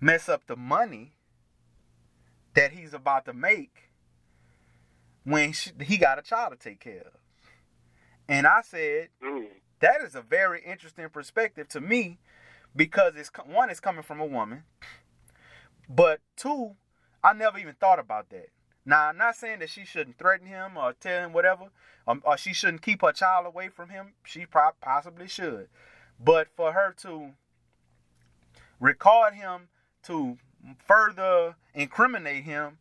mess 0.00 0.28
up 0.28 0.46
the 0.46 0.56
money 0.56 1.12
that 2.54 2.72
he's 2.72 2.94
about 2.94 3.24
to 3.24 3.32
make 3.32 3.90
when 5.24 5.52
she, 5.52 5.70
he 5.82 5.96
got 5.96 6.18
a 6.18 6.22
child 6.22 6.52
to 6.52 6.58
take 6.58 6.80
care 6.80 7.00
of? 7.00 7.12
And 8.28 8.46
I 8.46 8.60
said, 8.62 9.08
Mm. 9.22 9.48
that 9.80 10.00
is 10.02 10.14
a 10.14 10.22
very 10.22 10.62
interesting 10.64 11.08
perspective 11.08 11.68
to 11.70 11.80
me 11.80 12.18
because 12.74 13.14
it's 13.16 13.30
one 13.46 13.70
it's 13.70 13.80
coming 13.80 14.02
from 14.02 14.20
a 14.20 14.26
woman, 14.26 14.64
but 15.88 16.20
two, 16.36 16.76
I 17.22 17.32
never 17.32 17.58
even 17.58 17.74
thought 17.74 17.98
about 17.98 18.30
that. 18.30 18.48
Now, 18.86 19.08
I'm 19.08 19.16
not 19.16 19.36
saying 19.36 19.60
that 19.60 19.70
she 19.70 19.84
shouldn't 19.84 20.18
threaten 20.18 20.46
him 20.46 20.76
or 20.76 20.92
tell 20.92 21.24
him 21.24 21.32
whatever, 21.32 21.70
um, 22.06 22.22
or 22.24 22.36
she 22.36 22.52
shouldn't 22.52 22.82
keep 22.82 23.00
her 23.00 23.12
child 23.12 23.46
away 23.46 23.68
from 23.68 23.88
him. 23.88 24.12
She 24.24 24.44
pro- 24.44 24.72
possibly 24.80 25.26
should, 25.26 25.68
but 26.22 26.48
for 26.54 26.72
her 26.72 26.94
to 26.98 27.30
record 28.78 29.34
him 29.34 29.68
to 30.04 30.36
further 30.78 31.56
incriminate 31.74 32.44
him, 32.44 32.78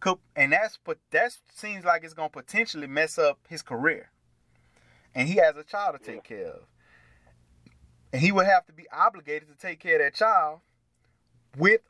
could, 0.00 0.18
and 0.34 0.52
that's 0.52 0.78
but 0.84 0.98
that 1.10 1.36
seems 1.54 1.84
like 1.84 2.02
it's 2.02 2.14
gonna 2.14 2.28
potentially 2.28 2.86
mess 2.86 3.18
up 3.18 3.38
his 3.48 3.62
career, 3.62 4.10
and 5.14 5.28
he 5.28 5.36
has 5.36 5.56
a 5.56 5.62
child 5.62 5.96
to 5.98 6.04
take 6.04 6.24
care 6.24 6.48
of, 6.48 6.62
and 8.12 8.22
he 8.22 8.32
would 8.32 8.46
have 8.46 8.66
to 8.66 8.72
be 8.72 8.86
obligated 8.92 9.48
to 9.48 9.54
take 9.54 9.80
care 9.80 9.96
of 9.96 10.00
that 10.02 10.14
child 10.14 10.60
with, 11.56 11.80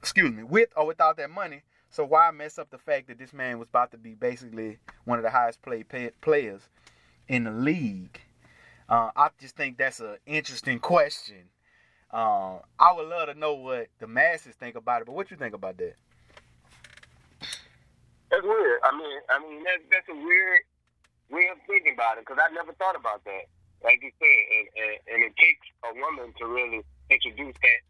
excuse 0.00 0.32
me, 0.32 0.42
with 0.42 0.70
or 0.76 0.86
without 0.86 1.16
that 1.16 1.30
money. 1.30 1.62
So 1.90 2.04
why 2.04 2.30
mess 2.32 2.58
up 2.58 2.70
the 2.70 2.78
fact 2.78 3.06
that 3.08 3.18
this 3.18 3.32
man 3.32 3.58
was 3.58 3.68
about 3.68 3.92
to 3.92 3.98
be 3.98 4.14
basically 4.14 4.78
one 5.04 5.18
of 5.18 5.22
the 5.22 5.30
highest 5.30 5.60
paid 5.62 6.20
players 6.20 6.62
in 7.28 7.44
the 7.44 7.52
league? 7.52 8.20
Uh, 8.88 9.10
I 9.14 9.28
just 9.40 9.56
think 9.56 9.78
that's 9.78 10.00
an 10.00 10.16
interesting 10.26 10.78
question 10.78 11.48
um, 12.14 12.60
I 12.78 12.92
would 12.92 13.08
love 13.08 13.26
to 13.26 13.34
know 13.34 13.54
what 13.54 13.88
the 13.98 14.06
masses 14.06 14.54
think 14.54 14.76
about 14.76 15.02
it, 15.02 15.06
but 15.06 15.16
what 15.16 15.32
you 15.32 15.36
think 15.36 15.52
about 15.52 15.76
that? 15.78 15.96
That's 18.30 18.42
weird. 18.44 18.80
I 18.84 18.96
mean, 18.96 19.18
I 19.28 19.38
mean 19.40 19.64
that, 19.64 19.78
that's 19.90 20.08
a 20.08 20.14
weird 20.14 20.60
way 21.28 21.48
of 21.50 21.58
thinking 21.66 21.94
about 21.94 22.18
it 22.18 22.24
because 22.24 22.38
I 22.40 22.54
never 22.54 22.72
thought 22.74 22.94
about 22.94 23.24
that. 23.24 23.50
Like 23.84 24.00
you 24.00 24.10
said, 24.16 24.40
and, 24.56 24.66
and, 24.80 24.94
and 25.12 25.18
it 25.28 25.36
takes 25.36 25.68
a 25.84 25.92
woman 25.92 26.32
to 26.40 26.44
really 26.48 26.80
introduce 27.12 27.52
that 27.60 27.80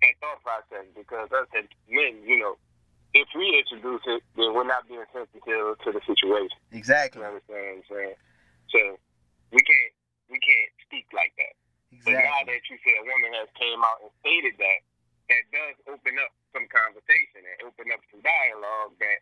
that 0.00 0.14
thought 0.20 0.40
process 0.40 0.88
because 0.96 1.28
us 1.32 1.48
as 1.52 1.68
men, 1.88 2.24
you 2.24 2.40
know, 2.40 2.56
if 3.14 3.28
we 3.36 3.56
introduce 3.56 4.02
it, 4.08 4.24
then 4.34 4.56
we're 4.56 4.66
not 4.66 4.88
being 4.88 5.04
sensitive 5.12 5.78
to 5.84 5.88
the 5.92 6.02
situation. 6.02 6.58
Exactly. 6.72 7.22
You 7.22 7.28
understand 7.28 7.60
what 7.60 7.76
I'm 7.76 7.86
saying? 7.92 8.16
So 8.72 8.80
we 9.52 9.60
can't 9.62 9.92
we 10.32 10.40
can't 10.40 10.72
speak 10.88 11.06
like 11.14 11.36
that. 11.38 11.54
Exactly. 11.92 12.10
But 12.10 12.24
now 12.26 12.40
that 12.48 12.62
you 12.66 12.76
say 12.82 12.92
a 12.98 13.04
woman 13.06 13.32
has 13.38 13.52
came 13.54 13.80
out 13.84 14.02
and 14.02 14.10
stated 14.24 14.58
that, 14.58 14.80
that 15.30 15.44
does 15.54 15.76
open 15.94 16.14
up 16.24 16.32
some 16.50 16.66
conversation 16.72 17.44
and 17.44 17.70
open 17.70 17.92
up 17.94 18.02
some 18.10 18.24
dialogue 18.24 18.98
that 18.98 19.20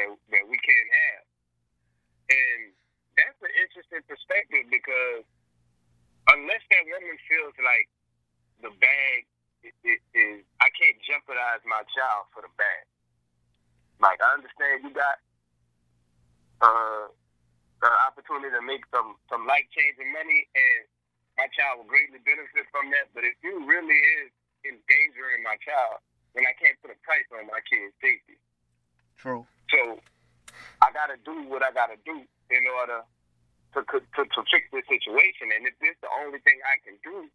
that, 0.00 0.08
that 0.34 0.44
we 0.48 0.58
can 0.64 0.84
have. 0.96 1.24
And 2.28 2.60
that's 3.14 3.38
an 3.38 3.54
interesting 3.54 4.02
perspective 4.10 4.66
because 4.66 5.28
unless 6.32 6.62
that 6.70 6.84
woman 6.84 7.16
feels 7.28 7.56
like 7.60 7.88
the 8.60 8.72
bag 8.82 9.24
is, 9.64 10.00
is 10.14 10.38
I 10.60 10.68
can't 10.74 10.98
jeopardize 11.04 11.62
my 11.64 11.82
child 11.94 12.30
for 12.34 12.44
the 12.44 12.52
bag. 12.56 12.84
Like 13.98 14.20
I 14.22 14.38
understand 14.38 14.86
you 14.86 14.92
got 14.94 15.18
uh, 16.62 17.10
the 17.82 17.90
opportunity 18.06 18.54
to 18.54 18.62
make 18.62 18.86
some 18.94 19.18
some 19.30 19.46
life 19.46 19.66
changing 19.74 20.10
money 20.14 20.46
and 20.54 20.82
my 21.38 21.46
child 21.54 21.82
will 21.82 21.90
greatly 21.90 22.18
benefit 22.26 22.66
from 22.74 22.90
that. 22.90 23.14
But 23.14 23.22
if 23.22 23.38
you 23.46 23.62
really 23.62 23.98
is 24.22 24.30
endangering 24.66 25.46
my 25.46 25.54
child, 25.62 26.02
then 26.34 26.42
I 26.46 26.54
can't 26.58 26.74
put 26.82 26.90
a 26.90 26.98
price 27.06 27.26
on 27.30 27.46
my 27.46 27.62
kid's 27.70 27.94
safety. 28.02 28.42
True. 29.22 29.46
So 29.70 30.02
I 30.82 30.90
got 30.90 31.14
to 31.14 31.18
do 31.22 31.46
what 31.46 31.62
I 31.62 31.70
got 31.70 31.94
to 31.94 31.98
do 32.02 32.26
in 32.50 32.62
order 32.82 33.06
to, 33.74 33.84
to 33.84 34.20
to 34.24 34.40
fix 34.48 34.64
this 34.72 34.86
situation. 34.88 35.52
And 35.52 35.68
if 35.68 35.76
this 35.80 35.92
is 35.92 36.00
the 36.00 36.12
only 36.24 36.40
thing 36.44 36.56
I 36.64 36.80
can 36.80 36.96
do 37.04 37.28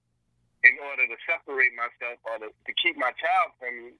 in 0.64 0.74
order 0.80 1.06
to 1.06 1.18
separate 1.28 1.76
myself 1.76 2.18
or 2.24 2.40
to, 2.42 2.50
to 2.50 2.72
keep 2.80 2.96
my 2.96 3.12
child 3.20 3.54
from 3.60 3.74
you, 3.76 3.94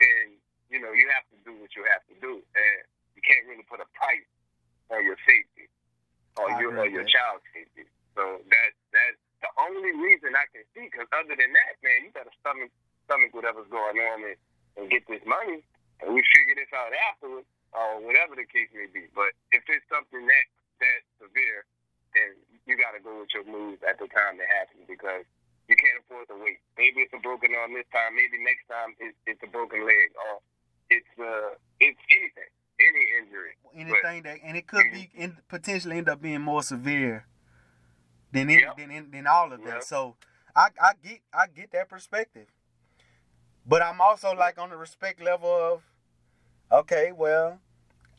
then 0.00 0.38
you 0.72 0.78
know 0.80 0.94
you 0.94 1.10
have 1.12 1.26
to 1.34 1.38
do 1.44 1.52
what 1.60 1.74
you 1.76 1.84
have 1.90 2.04
to 2.08 2.16
do, 2.22 2.40
and 2.40 2.78
you 3.18 3.22
can't 3.26 3.44
really 3.50 3.66
put 3.68 3.82
a 3.82 3.88
price 3.98 4.28
on 4.90 5.04
your 5.04 5.18
safty 5.26 5.70
or 6.38 6.48
I 6.48 6.60
your 6.60 6.72
or 6.78 6.88
your 6.88 7.06
child's 7.06 7.44
safety. 7.52 7.84
So 8.16 8.40
that 8.40 8.70
that's 8.94 9.20
the 9.44 9.50
only 9.60 9.92
reason 9.98 10.32
I 10.36 10.46
can 10.52 10.64
see. 10.72 10.88
Because 10.88 11.08
other 11.12 11.34
than 11.36 11.50
that, 11.52 11.72
man, 11.84 12.08
you 12.08 12.10
gotta 12.14 12.32
stomach 12.40 12.70
stomach 13.04 13.34
whatever's 13.34 13.68
going 13.68 13.98
on 13.98 14.18
and, 14.24 14.38
and 14.78 14.84
get 14.88 15.02
this 15.10 15.22
money, 15.26 15.60
and 16.00 16.14
we 16.14 16.22
figure 16.32 16.56
this 16.56 16.70
out 16.70 16.94
afterwards, 17.10 17.48
or 17.74 17.98
whatever 18.00 18.38
the 18.38 18.46
case 18.46 18.70
may 18.70 18.86
be. 18.86 19.10
But 19.12 19.34
if 19.50 19.66
it's 19.66 19.84
something 19.90 20.22
that 20.24 20.46
severe, 21.30 21.62
then 22.14 22.34
you 22.66 22.74
gotta 22.74 22.98
go 22.98 23.22
with 23.22 23.30
your 23.30 23.46
moves 23.46 23.78
at 23.86 24.02
the 24.02 24.10
time 24.10 24.36
that 24.42 24.50
happens 24.50 24.82
because 24.90 25.22
you 25.70 25.78
can't 25.78 26.02
afford 26.02 26.26
to 26.26 26.34
wait. 26.34 26.58
Maybe 26.74 27.06
it's 27.06 27.14
a 27.14 27.22
broken 27.22 27.54
arm 27.54 27.72
this 27.74 27.86
time. 27.94 28.18
Maybe 28.18 28.42
next 28.42 28.66
time 28.66 28.98
it's, 28.98 29.14
it's 29.26 29.42
a 29.46 29.46
broken 29.46 29.86
leg, 29.86 30.10
or 30.18 30.42
it's 30.90 31.14
uh 31.22 31.54
it's 31.78 32.02
anything, 32.10 32.50
any 32.82 33.04
injury. 33.22 33.54
Anything 33.70 34.22
but, 34.22 34.34
that, 34.34 34.38
and 34.42 34.56
it 34.58 34.66
could 34.66 34.90
be 34.92 35.08
in, 35.14 35.38
potentially 35.48 35.98
end 35.98 36.08
up 36.08 36.20
being 36.20 36.42
more 36.42 36.62
severe 36.62 37.26
than 38.32 38.50
yep. 38.50 38.76
than, 38.76 39.10
than 39.10 39.26
all 39.26 39.52
of 39.52 39.62
that. 39.64 39.84
So 39.84 40.16
I, 40.54 40.68
I 40.82 40.92
get 41.02 41.20
I 41.32 41.46
get 41.46 41.70
that 41.72 41.88
perspective. 41.88 42.46
But 43.66 43.82
I'm 43.82 44.00
also 44.00 44.34
like 44.34 44.58
on 44.58 44.70
the 44.70 44.76
respect 44.76 45.22
level 45.22 45.48
of, 45.50 45.82
okay, 46.72 47.12
well, 47.12 47.60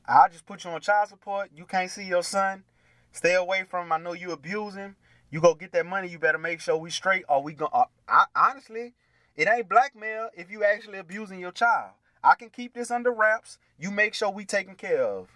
I'll 0.07 0.29
just 0.29 0.45
put 0.45 0.63
you 0.63 0.69
on 0.69 0.79
child 0.79 1.09
support. 1.09 1.49
You 1.53 1.65
can't 1.65 1.89
see 1.91 2.05
your 2.05 2.23
son. 2.23 2.63
Stay 3.11 3.35
away 3.35 3.63
from 3.69 3.87
him. 3.87 3.91
I 3.91 3.97
know 3.97 4.13
you 4.13 4.31
abuse 4.31 4.75
him. 4.75 4.95
You 5.29 5.41
go 5.41 5.53
get 5.53 5.71
that 5.73 5.85
money. 5.85 6.07
You 6.07 6.19
better 6.19 6.37
make 6.37 6.59
sure 6.61 6.77
we 6.77 6.89
straight. 6.89 7.23
Or 7.29 7.41
we 7.41 7.53
go. 7.53 7.67
Uh, 7.71 7.85
I, 8.07 8.25
honestly, 8.35 8.93
it 9.35 9.47
ain't 9.47 9.69
blackmail 9.69 10.29
if 10.35 10.51
you 10.51 10.63
actually 10.63 10.97
abusing 10.97 11.39
your 11.39 11.51
child. 11.51 11.91
I 12.23 12.35
can 12.35 12.49
keep 12.49 12.73
this 12.73 12.91
under 12.91 13.11
wraps. 13.11 13.57
You 13.79 13.91
make 13.91 14.13
sure 14.13 14.29
we 14.29 14.45
taken 14.45 14.75
care 14.75 15.03
of. 15.03 15.29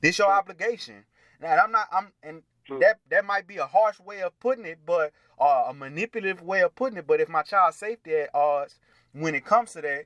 This 0.00 0.18
your 0.18 0.30
obligation. 0.30 1.04
And 1.40 1.60
I'm 1.60 1.72
not. 1.72 1.88
I'm 1.92 2.12
and 2.22 2.42
that 2.80 2.98
that 3.10 3.24
might 3.24 3.46
be 3.46 3.58
a 3.58 3.66
harsh 3.66 4.00
way 4.00 4.22
of 4.22 4.38
putting 4.40 4.64
it, 4.64 4.78
but 4.84 5.12
uh, 5.38 5.64
a 5.68 5.74
manipulative 5.74 6.42
way 6.42 6.62
of 6.62 6.74
putting 6.74 6.98
it. 6.98 7.06
But 7.06 7.20
if 7.20 7.28
my 7.28 7.42
child's 7.42 7.76
safety 7.76 8.14
at 8.14 8.34
odds 8.34 8.78
when 9.12 9.34
it 9.34 9.44
comes 9.44 9.72
to 9.72 9.82
that, 9.82 10.04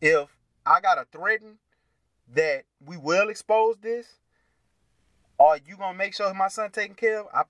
if 0.00 0.28
I 0.64 0.80
gotta 0.80 1.06
threaten 1.12 1.58
that 2.34 2.64
we 2.84 2.96
will 2.96 3.28
expose 3.28 3.76
this, 3.80 4.06
are 5.38 5.58
you 5.66 5.76
gonna 5.76 5.96
make 5.96 6.14
sure 6.14 6.32
my 6.34 6.48
son 6.48 6.70
taken 6.70 6.94
care 6.94 7.20
of? 7.20 7.26
I, 7.32 7.42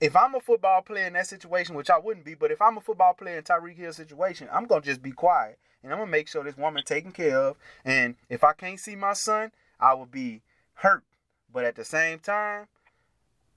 if 0.00 0.16
I'm 0.16 0.34
a 0.34 0.40
football 0.40 0.82
player 0.82 1.06
in 1.06 1.12
that 1.12 1.26
situation, 1.26 1.74
which 1.74 1.90
I 1.90 1.98
wouldn't 1.98 2.26
be, 2.26 2.34
but 2.34 2.50
if 2.50 2.60
I'm 2.60 2.76
a 2.76 2.80
football 2.80 3.14
player 3.14 3.38
in 3.38 3.44
Tyreek 3.44 3.76
Hill's 3.76 3.96
situation, 3.96 4.48
I'm 4.52 4.66
gonna 4.66 4.82
just 4.82 5.02
be 5.02 5.12
quiet 5.12 5.58
and 5.82 5.92
I'm 5.92 5.98
gonna 5.98 6.10
make 6.10 6.28
sure 6.28 6.44
this 6.44 6.56
woman 6.56 6.84
taken 6.84 7.12
care 7.12 7.36
of. 7.36 7.56
And 7.84 8.16
if 8.28 8.44
I 8.44 8.52
can't 8.52 8.80
see 8.80 8.96
my 8.96 9.12
son, 9.12 9.52
I 9.80 9.94
will 9.94 10.06
be 10.06 10.42
hurt. 10.74 11.04
But 11.52 11.64
at 11.64 11.76
the 11.76 11.84
same 11.84 12.18
time, 12.18 12.66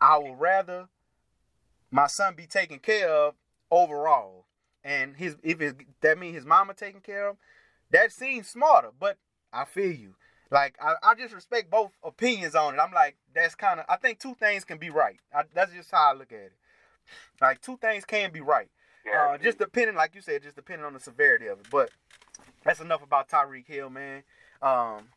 I 0.02 0.18
would 0.18 0.40
rather 0.40 0.90
my 1.92 2.08
son 2.08 2.36
be 2.36 2.46
taken 2.46 2.80
care 2.80 3.10
of 3.10 3.36
overall. 3.72 4.46
And 4.84 5.16
his 5.16 5.38
if 5.44 5.62
it, 5.62 5.78
that 6.02 6.20
means 6.20 6.36
his 6.36 6.46
mama 6.46 6.74
taking 6.74 7.02
care 7.02 7.30
of, 7.30 7.36
him, 7.36 7.40
that 7.92 8.12
seems 8.12 8.48
smarter. 8.48 8.90
But 9.00 9.18
I 9.52 9.66
feel 9.66 9.92
you. 9.92 10.16
Like 10.52 10.76
I, 10.82 10.94
I 11.04 11.16
just 11.16 11.34
respect 11.34 11.70
both 11.70 11.92
opinions 12.04 12.56
on 12.56 12.76
it. 12.76 12.80
I'm 12.80 12.94
like 12.94 13.16
that's 13.34 13.56
kind 13.56 13.80
of 13.80 13.86
I 13.90 13.98
think 13.98 14.20
two 14.20 14.36
things 14.36 14.64
can 14.64 14.78
be 14.78 14.90
right. 14.90 15.18
I, 15.34 15.44
that's 15.54 15.74
just 15.74 15.92
how 15.92 16.12
I 16.12 16.14
look 16.14 16.32
at 16.32 16.40
it. 16.40 16.54
Like 17.42 17.62
two 17.62 17.78
things 17.78 18.06
can 18.06 18.32
be 18.32 18.42
right. 18.42 18.70
Yeah, 19.06 19.34
uh, 19.34 19.38
just 19.38 19.60
depending, 19.60 19.96
like 19.96 20.16
you 20.16 20.22
said, 20.22 20.42
just 20.42 20.56
depending 20.56 20.86
on 20.86 20.94
the 20.94 21.00
severity 21.00 21.48
of 21.48 21.60
it. 21.60 21.68
But 21.70 21.92
that's 22.64 22.80
enough 22.80 23.04
about 23.04 23.30
Tyreek 23.30 23.68
Hill, 23.68 23.90
man. 23.90 24.24
Um, 24.62 25.10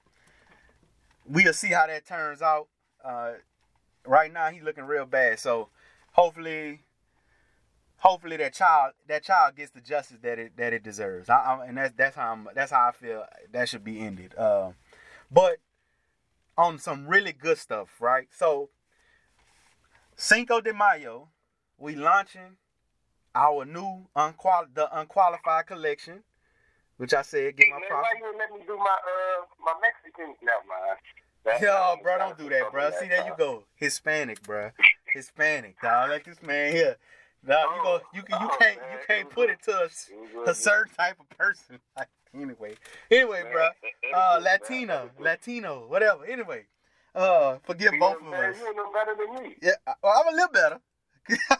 we'll 1.26 1.55
see 1.55 1.68
how 1.68 1.87
that 1.87 2.07
turns 2.07 2.43
out. 2.43 2.68
Uh, 3.03 3.33
right 4.07 4.33
now 4.33 4.51
he's 4.51 4.62
looking 4.62 4.85
real 4.85 5.07
bad. 5.07 5.39
So 5.39 5.68
hopefully, 6.12 6.81
hopefully 7.99 8.37
that 8.37 8.53
child 8.55 8.93
that 9.07 9.22
child 9.22 9.57
gets 9.57 9.70
the 9.70 9.81
justice 9.81 10.18
that 10.22 10.39
it 10.39 10.57
that 10.57 10.72
it 10.72 10.83
deserves. 10.83 11.31
I, 11.31 11.37
I, 11.37 11.66
and 11.66 11.79
that's 11.79 11.95
that's 11.97 12.16
how 12.16 12.33
I'm, 12.33 12.49
that's 12.55 12.72
how 12.72 12.89
I 12.89 12.93
feel 12.93 13.24
that 13.53 13.68
should 13.68 13.85
be 13.85 14.01
ended. 14.01 14.35
Uh, 14.37 14.72
but 15.31 15.59
on 16.57 16.79
some 16.79 17.07
really 17.07 17.33
good 17.33 17.59
stuff, 17.59 17.89
right? 18.01 18.29
So 18.37 18.70
Cinco 20.16 20.61
de 20.61 20.72
Mayo, 20.72 21.29
we 21.76 21.95
launching 21.95 22.57
our 23.35 23.64
new 23.64 24.09
unqual 24.16 24.66
the 24.74 24.89
unqualified 24.99 25.66
collection, 25.66 26.24
which 26.97 27.14
I 27.14 27.22
said 27.22 27.57
get 27.57 27.68
my 27.70 27.81
props. 27.89 28.09
Why 28.12 28.18
you 28.18 28.39
let 28.39 28.51
me 28.53 28.66
do 28.66 28.76
my 28.76 28.85
uh 28.85 29.47
my 29.64 29.74
Mexican? 29.81 30.35
Never 30.43 30.64
mind. 30.68 30.99
Yo, 31.62 31.97
bro, 32.03 32.18
don't 32.18 32.37
do 32.37 32.49
that, 32.51 32.70
bro. 32.72 32.91
See, 32.99 33.09
there 33.09 33.24
you 33.24 33.33
go. 33.39 33.64
Hispanic, 33.76 34.43
bro. 34.43 34.70
Hispanic, 35.07 35.81
dog. 35.81 36.11
Like 36.11 36.24
this 36.24 36.43
man 36.43 36.72
here. 36.72 36.97
Dog, 37.47 37.66
you 37.76 37.82
go. 37.82 38.01
You 38.14 38.22
can. 38.22 38.43
You 38.43 38.49
can't. 38.59 38.76
You 38.93 38.99
can't 39.07 39.30
put 39.30 39.51
it 39.51 39.62
to 39.64 39.89
a, 40.47 40.51
a 40.51 40.55
certain 40.55 40.93
type 40.95 41.16
of 41.20 41.28
person. 41.36 41.78
Like, 41.97 42.09
anyway. 42.34 42.74
Anyway, 43.11 43.43
bro. 43.51 43.68
Uh, 44.14 44.41
Latino, 44.43 45.11
Latino, 45.18 45.86
whatever. 45.89 46.24
Anyway. 46.26 46.66
Uh, 47.14 47.57
forgive 47.64 47.95
You 47.95 48.01
both 48.01 48.20
know, 48.20 48.26
of 48.26 48.32
man, 48.32 48.51
us. 48.51 48.59
You 48.61 48.74
know 48.76 48.93
better 48.93 49.14
than 49.16 49.43
me. 49.43 49.57
Yeah, 49.62 49.72
I- 49.86 49.95
well, 50.03 50.12
I'm 50.24 50.32
a 50.32 50.36
little 50.36 50.53
better. 50.53 50.80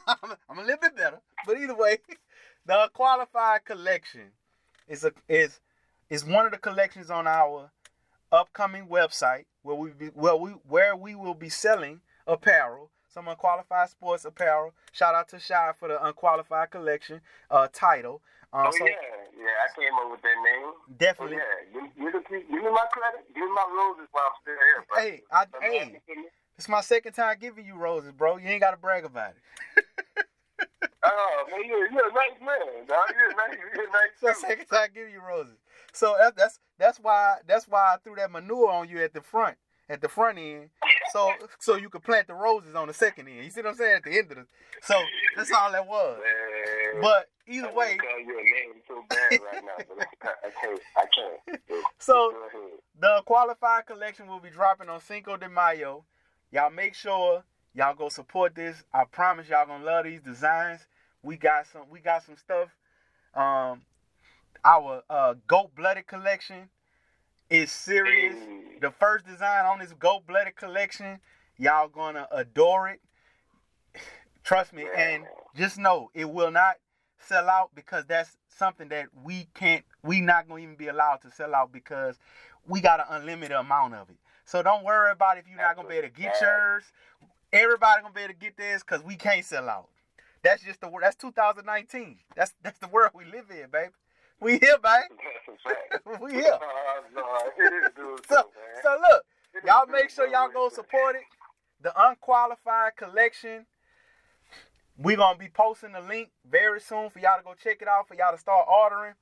I'm, 0.07 0.31
a, 0.31 0.39
I'm 0.51 0.59
a 0.59 0.63
little 0.63 0.79
bit 0.81 0.97
better, 0.97 1.19
but 1.47 1.59
either 1.59 1.75
way, 1.75 1.99
the 2.67 2.91
qualified 2.93 3.65
collection 3.65 4.33
is 4.87 5.05
a 5.05 5.13
is 5.29 5.61
is 6.11 6.25
one 6.25 6.47
of 6.47 6.53
the 6.53 6.59
collections 6.59 7.11
on 7.11 7.27
our 7.27 7.71
upcoming 8.31 8.87
website 8.87 9.45
where 9.63 9.75
we 9.77 9.91
be, 9.91 10.11
well 10.15 10.39
we 10.39 10.51
where 10.69 10.95
we 10.95 11.15
will 11.15 11.35
be 11.35 11.49
selling 11.49 12.01
apparel, 12.27 12.91
some 13.19 13.27
unqualified 13.27 13.91
sports 13.91 14.25
apparel. 14.25 14.73
Shout 14.93 15.17
out 15.17 15.29
to 15.31 15.41
Shy 15.41 15.73
for 15.77 15.89
the 15.89 16.05
unqualified 16.07 16.71
collection 16.71 17.21
uh, 17.51 17.67
title. 17.73 18.23
Uh, 18.53 18.67
Oh 18.67 18.71
so 18.71 18.87
yeah, 18.87 18.93
yeah. 19.37 19.45
I 19.61 19.79
came 19.79 19.93
up 19.93 20.11
with 20.11 20.23
that 20.23 20.37
name. 20.43 20.63
Oh 20.63 20.77
definitely, 20.97 21.37
yeah. 21.37 21.81
Give, 21.99 22.13
give, 22.13 22.29
give, 22.31 22.49
me 22.49 22.71
my 22.71 22.87
credit. 22.93 23.27
Give 23.35 23.45
me 23.45 23.51
my 23.53 23.67
roses 23.77 24.09
while 24.13 24.25
I'm 24.25 24.33
still 24.41 24.55
here, 24.55 24.85
bro. 24.89 25.03
hey, 25.03 25.23
I, 25.31 25.45
hey, 25.61 26.01
it's 26.57 26.69
my 26.69 26.81
second 26.81 27.13
time 27.13 27.37
giving 27.41 27.67
you 27.67 27.75
roses, 27.75 28.13
bro. 28.13 28.39
You 28.39 28.49
ain't 28.49 28.63
got 28.63 28.71
to 28.71 28.77
brag 28.77 29.05
about 29.05 29.33
it. 29.33 29.85
Oh 31.01 31.45
man, 31.49 31.61
you're, 31.65 31.91
you're 31.93 32.09
a 32.09 32.13
nice 32.13 32.41
man, 32.41 32.87
dog. 32.89 33.07
You're 33.15 33.31
a 33.31 33.37
nice, 33.37 33.57
you're 33.73 33.85
a 33.85 33.93
nice. 33.93 34.11
So 34.21 34.33
second 34.49 34.67
time 34.67 34.89
giving 34.93 35.13
you 35.13 35.21
roses. 35.21 35.57
So 35.93 36.17
that's 36.37 36.59
that's 36.77 36.99
why 36.99 37.37
that's 37.47 37.69
why 37.69 37.95
I 37.95 37.97
threw 38.03 38.17
that 38.17 38.33
manure 38.33 38.69
on 38.69 38.89
you 38.89 38.99
at 38.99 39.15
the 39.15 39.21
front 39.21 39.57
at 39.89 40.01
the 40.01 40.09
front 40.09 40.39
end. 40.39 40.71
So 41.13 41.33
so 41.59 41.77
you 41.77 41.89
could 41.89 42.03
plant 42.03 42.27
the 42.27 42.35
roses 42.35 42.75
on 42.75 42.89
the 42.89 42.95
second 42.95 43.29
end. 43.29 43.45
You 43.45 43.51
see 43.51 43.61
what 43.63 43.71
I'm 43.71 43.77
saying? 43.77 43.97
At 43.97 44.05
the 44.05 44.11
end 44.19 44.31
of 44.31 44.37
the 44.39 44.47
so 44.83 44.95
that's 45.37 45.51
all 45.53 45.73
that 45.73 45.87
was. 45.87 46.19
Man, 46.19 47.03
But 47.03 47.29
either 47.47 47.67
wanna 47.69 47.79
way, 47.79 47.97
call 47.97 48.19
you 48.21 48.39
a 48.39 48.43
name 48.43 48.83
so 48.87 49.05
bad 49.09 49.41
right 49.53 49.65
now, 49.65 49.85
but 49.89 50.07
I, 50.23 50.49
I 50.49 50.51
can't. 50.61 50.81
I 50.97 51.07
can't. 51.15 51.85
so 51.99 52.33
the 53.01 53.23
qualified 53.25 53.87
collection 53.87 54.27
will 54.29 54.41
be 54.41 54.51
dropping 54.51 54.89
on 54.89 55.01
Cinco 55.01 55.37
de 55.37 55.49
Mayo. 55.49 56.05
Y'all 56.51 56.71
make 56.71 56.95
sure 56.95 57.43
y'all 57.75 57.95
go 57.95 58.09
support 58.09 58.55
this. 58.55 58.83
I 58.93 59.05
promise 59.05 59.49
y'all 59.49 59.67
gonna 59.67 59.85
love 59.85 60.05
these 60.05 60.21
designs. 60.21 60.81
We 61.23 61.37
got 61.37 61.67
some 61.67 61.83
we 61.91 62.01
got 62.01 62.25
some 62.25 62.37
stuff. 62.37 62.69
Um 63.35 63.83
our 64.65 65.03
uh 65.09 65.35
goat 65.47 65.75
blooded 65.75 66.07
collection 66.07 66.69
is 67.51 67.73
serious. 67.73 68.35
Hey. 68.35 68.68
The 68.81 68.91
first 68.91 69.27
design 69.27 69.65
on 69.65 69.81
this 69.81 69.93
goat 69.93 70.27
blooded 70.27 70.57
collection, 70.57 71.19
y'all 71.57 71.89
gonna 71.89 72.29
adore 72.31 72.89
it. 72.89 73.01
Trust 74.45 74.73
me, 74.73 74.87
and 74.97 75.25
just 75.57 75.79
know 75.79 76.11
it 76.15 76.31
will 76.31 76.51
not 76.51 76.77
sell 77.19 77.49
out 77.49 77.71
because 77.75 78.07
that's 78.07 78.37
something 78.49 78.89
that 78.89 79.07
we 79.25 79.49
can't 79.55 79.85
we 80.03 80.21
not 80.21 80.49
gonna 80.49 80.63
even 80.63 80.77
be 80.77 80.89
allowed 80.89 81.21
to 81.23 81.31
sell 81.31 81.55
out 81.55 81.73
because 81.73 82.17
we 82.67 82.81
got 82.81 83.01
an 83.01 83.07
unlimited 83.11 83.57
amount 83.57 83.95
of 83.95 84.09
it. 84.11 84.17
So 84.45 84.63
don't 84.63 84.85
worry 84.85 85.11
about 85.11 85.39
if 85.39 85.47
you're 85.49 85.59
not 85.59 85.77
gonna 85.77 85.89
be 85.89 85.97
able 85.97 86.09
to 86.09 86.15
get 86.15 86.35
yours. 86.41 86.85
Everybody 87.53 88.03
gonna 88.03 88.15
be 88.15 88.23
able 88.23 88.35
to 88.35 88.39
get 88.39 88.57
theirs 88.57 88.83
because 88.83 89.03
we 89.03 89.17
can't 89.17 89.45
sell 89.45 89.69
out. 89.69 89.89
That's 90.43 90.63
just 90.63 90.81
the 90.81 90.91
that's 91.01 91.17
2019. 91.17 92.19
That's 92.37 92.55
that's 92.63 92.79
the 92.79 92.89
world 92.89 93.11
we 93.15 93.25
live 93.25 93.51
in, 93.51 93.71
baby. 93.71 93.93
We 94.41 94.53
here, 94.59 94.79
baby. 94.83 95.05
That's 95.11 95.59
a 95.67 95.69
fact. 95.69 96.23
we 96.23 96.33
here. 96.35 96.59
No, 97.15 97.23
it 97.59 97.73
is 97.73 97.93
So 98.29 98.35
man. 98.37 98.45
so 98.83 98.97
look, 99.01 99.25
y'all 99.65 99.87
make 99.87 100.11
sure 100.11 100.29
y'all 100.29 100.49
go 100.53 100.69
support 100.69 101.17
it. 101.17 101.23
The 101.83 101.93
unqualified 102.09 102.97
collection. 102.97 103.67
we 104.97 105.17
gonna 105.17 105.39
be 105.39 105.49
posting 105.49 105.93
the 105.93 106.01
link 106.01 106.31
very 106.49 106.81
soon 106.81 107.11
for 107.11 107.19
y'all 107.19 107.39
to 107.39 107.45
go 107.45 107.55
check 107.55 107.83
it 107.83 107.89
out, 107.89 108.07
for 108.09 108.15
y'all 108.15 108.33
to 108.33 108.39
start 108.39 108.67
ordering. 108.69 109.15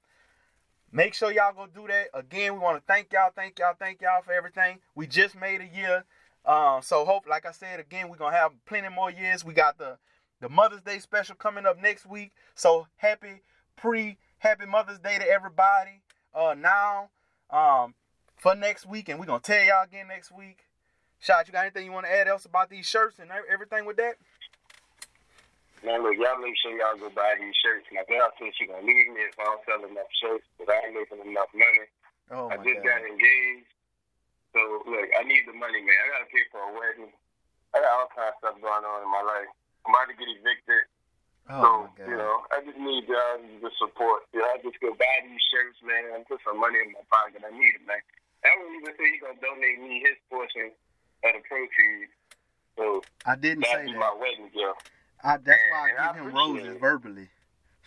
Make 0.93 1.15
sure 1.15 1.33
y'all 1.33 1.53
go 1.53 1.67
do 1.67 1.87
that. 1.89 2.09
Again, 2.15 2.55
we 2.55 2.61
want 2.61 2.79
to 2.79 2.83
thank 2.87 3.13
y'all, 3.13 3.31
thank 3.35 3.59
y'all, 3.59 3.75
thank 3.79 4.01
y'all 4.01 4.23
for 4.23 4.33
everything. 4.33 4.79
We 4.95 5.07
just 5.07 5.35
made 5.35 5.61
a 5.61 5.67
year. 5.67 6.05
Um, 6.45 6.81
so 6.81 7.05
hope, 7.05 7.27
like 7.29 7.45
I 7.45 7.51
said 7.53 7.81
again, 7.81 8.09
we're 8.09 8.17
gonna 8.17 8.37
have 8.37 8.53
plenty 8.67 8.89
more 8.89 9.11
years. 9.11 9.45
We 9.45 9.53
got 9.55 9.79
the 9.79 9.99
the 10.41 10.49
Mother's 10.51 10.83
Day 10.83 10.99
special 10.99 11.35
coming 11.35 11.65
up 11.67 11.81
next 11.81 12.07
week. 12.07 12.33
So 12.55 12.87
happy 12.97 13.43
pre 13.77 14.19
happy 14.39 14.67
Mother's 14.67 14.99
Day 14.99 15.19
to 15.19 15.27
everybody. 15.29 16.03
Uh 16.35 16.55
now 16.55 17.11
um 17.51 17.95
for 18.37 18.55
next 18.55 18.87
week, 18.87 19.09
and 19.09 19.19
we're 19.19 19.27
gonna 19.27 19.41
tell 19.41 19.63
y'all 19.63 19.85
again 19.85 20.09
next 20.09 20.31
week. 20.31 20.67
Shot, 21.19 21.49
you 21.49 21.53
got 21.53 21.65
anything 21.65 21.87
you 21.87 21.93
want 21.93 22.05
to 22.05 22.13
add 22.13 22.29
else 22.29 22.45
about 22.45 22.69
these 22.69 22.85
shirts 22.85 23.19
and 23.19 23.31
everything 23.33 23.89
with 23.89 23.97
that? 23.97 24.21
Man, 25.81 26.03
look, 26.05 26.17
y'all 26.21 26.37
make 26.41 26.53
sure 26.61 26.77
y'all 26.77 26.97
go 27.01 27.09
buy 27.09 27.37
these 27.41 27.57
shirts. 27.57 27.89
My 27.93 28.05
girl 28.05 28.29
said 28.37 28.53
she 28.57 28.69
gonna 28.69 28.85
leave 28.85 29.09
me 29.13 29.25
if 29.25 29.37
I 29.41 29.45
don't 29.45 29.65
sell 29.65 29.81
enough 29.81 30.13
shirts, 30.21 30.45
but 30.61 30.69
I 30.69 30.85
ain't 30.85 30.97
making 30.97 31.25
enough 31.25 31.49
money. 31.57 31.89
Oh 32.31 32.49
I 32.53 32.61
just 32.61 32.85
god. 32.85 33.01
got 33.01 33.01
engaged. 33.07 33.71
So 34.53 34.61
look, 34.85 35.09
I 35.17 35.25
need 35.25 35.45
the 35.49 35.57
money, 35.57 35.81
man. 35.81 35.97
I 35.97 36.07
gotta 36.17 36.29
pay 36.29 36.45
for 36.53 36.61
a 36.61 36.73
wedding. 36.77 37.13
I 37.73 37.81
got 37.81 37.93
all 37.93 38.11
kinds 38.13 38.37
of 38.37 38.39
stuff 38.41 38.57
going 38.61 38.85
on 38.85 39.05
in 39.05 39.11
my 39.13 39.25
life. 39.25 39.51
I'm 39.85 39.95
about 39.95 40.09
to 40.11 40.17
get 40.17 40.29
evicted. 40.33 40.89
Oh 41.49 41.87
so, 41.97 42.11
you 42.11 42.17
know, 42.19 42.43
I 42.51 42.59
just 42.67 42.79
need 42.79 43.07
y'all 43.07 43.39
to 43.39 43.71
support. 43.79 44.27
You 44.35 44.41
know, 44.43 44.51
I 44.51 44.59
just 44.63 44.81
go 44.83 44.91
buy 44.99 45.17
these 45.23 45.39
shirts, 45.51 45.79
man, 45.87 46.11
and 46.15 46.27
put 46.27 46.41
some 46.43 46.59
money 46.59 46.79
in 46.83 46.91
my 46.93 47.05
pocket. 47.07 47.43
I 47.47 47.55
need 47.55 47.79
it, 47.79 47.87
man. 47.87 48.03
I 48.45 48.51
don't 48.51 48.75
even 48.83 48.91
say 48.99 49.07
he's 49.15 49.23
gonna 49.23 49.39
donate 49.39 49.79
me 49.79 50.03
his 50.03 50.19
portion 50.31 50.75
of 51.23 51.31
the 51.39 51.43
proceeds. 51.47 52.11
So 52.77 53.03
I 53.25 53.35
didn't 53.37 53.65
say 53.65 53.87
that. 53.87 53.97
my 53.97 54.13
wedding 54.19 54.51
gift. 54.53 54.91
I, 55.23 55.39
that's 55.39 55.63
why 55.73 55.91
And 55.91 55.99
I 55.99 56.11
I 56.11 56.13
give 56.19 56.27
him 56.27 56.35
roses 56.35 56.77
it. 56.77 56.81
verbally, 56.81 57.29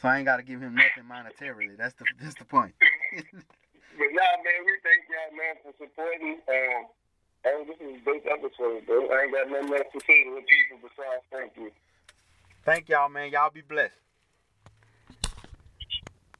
so 0.01 0.07
I 0.07 0.17
ain't 0.17 0.25
got 0.25 0.37
to 0.37 0.43
give 0.47 0.59
him 0.63 0.75
nothing 0.75 1.05
monetarily. 1.05 1.77
That's 1.77 1.93
the 1.99 2.05
that's 2.21 2.35
the 2.35 2.45
point. 2.45 2.73
But 3.99 4.15
nah, 4.15 4.31
man, 4.47 4.63
we 4.63 4.73
thank 4.79 5.03
y'all, 5.11 5.35
man, 5.35 5.55
for 5.59 5.73
supporting. 5.75 6.39
Um, 6.47 6.87
and 7.43 7.67
this 7.67 7.75
is 7.83 7.99
a 7.99 8.01
big 8.07 8.23
episode, 8.31 8.87
bro. 8.87 9.11
I 9.11 9.27
ain't 9.27 9.33
got 9.35 9.51
nothing 9.51 9.75
else 9.75 9.91
to 9.91 9.99
say 10.07 10.23
to 10.23 10.39
the 10.39 10.45
people 10.47 10.79
besides 10.87 11.23
thank 11.27 11.51
you. 11.59 11.67
Thank 12.65 12.89
y'all, 12.89 13.09
man. 13.09 13.31
Y'all 13.31 13.51
be 13.51 13.61
blessed. 13.61 13.93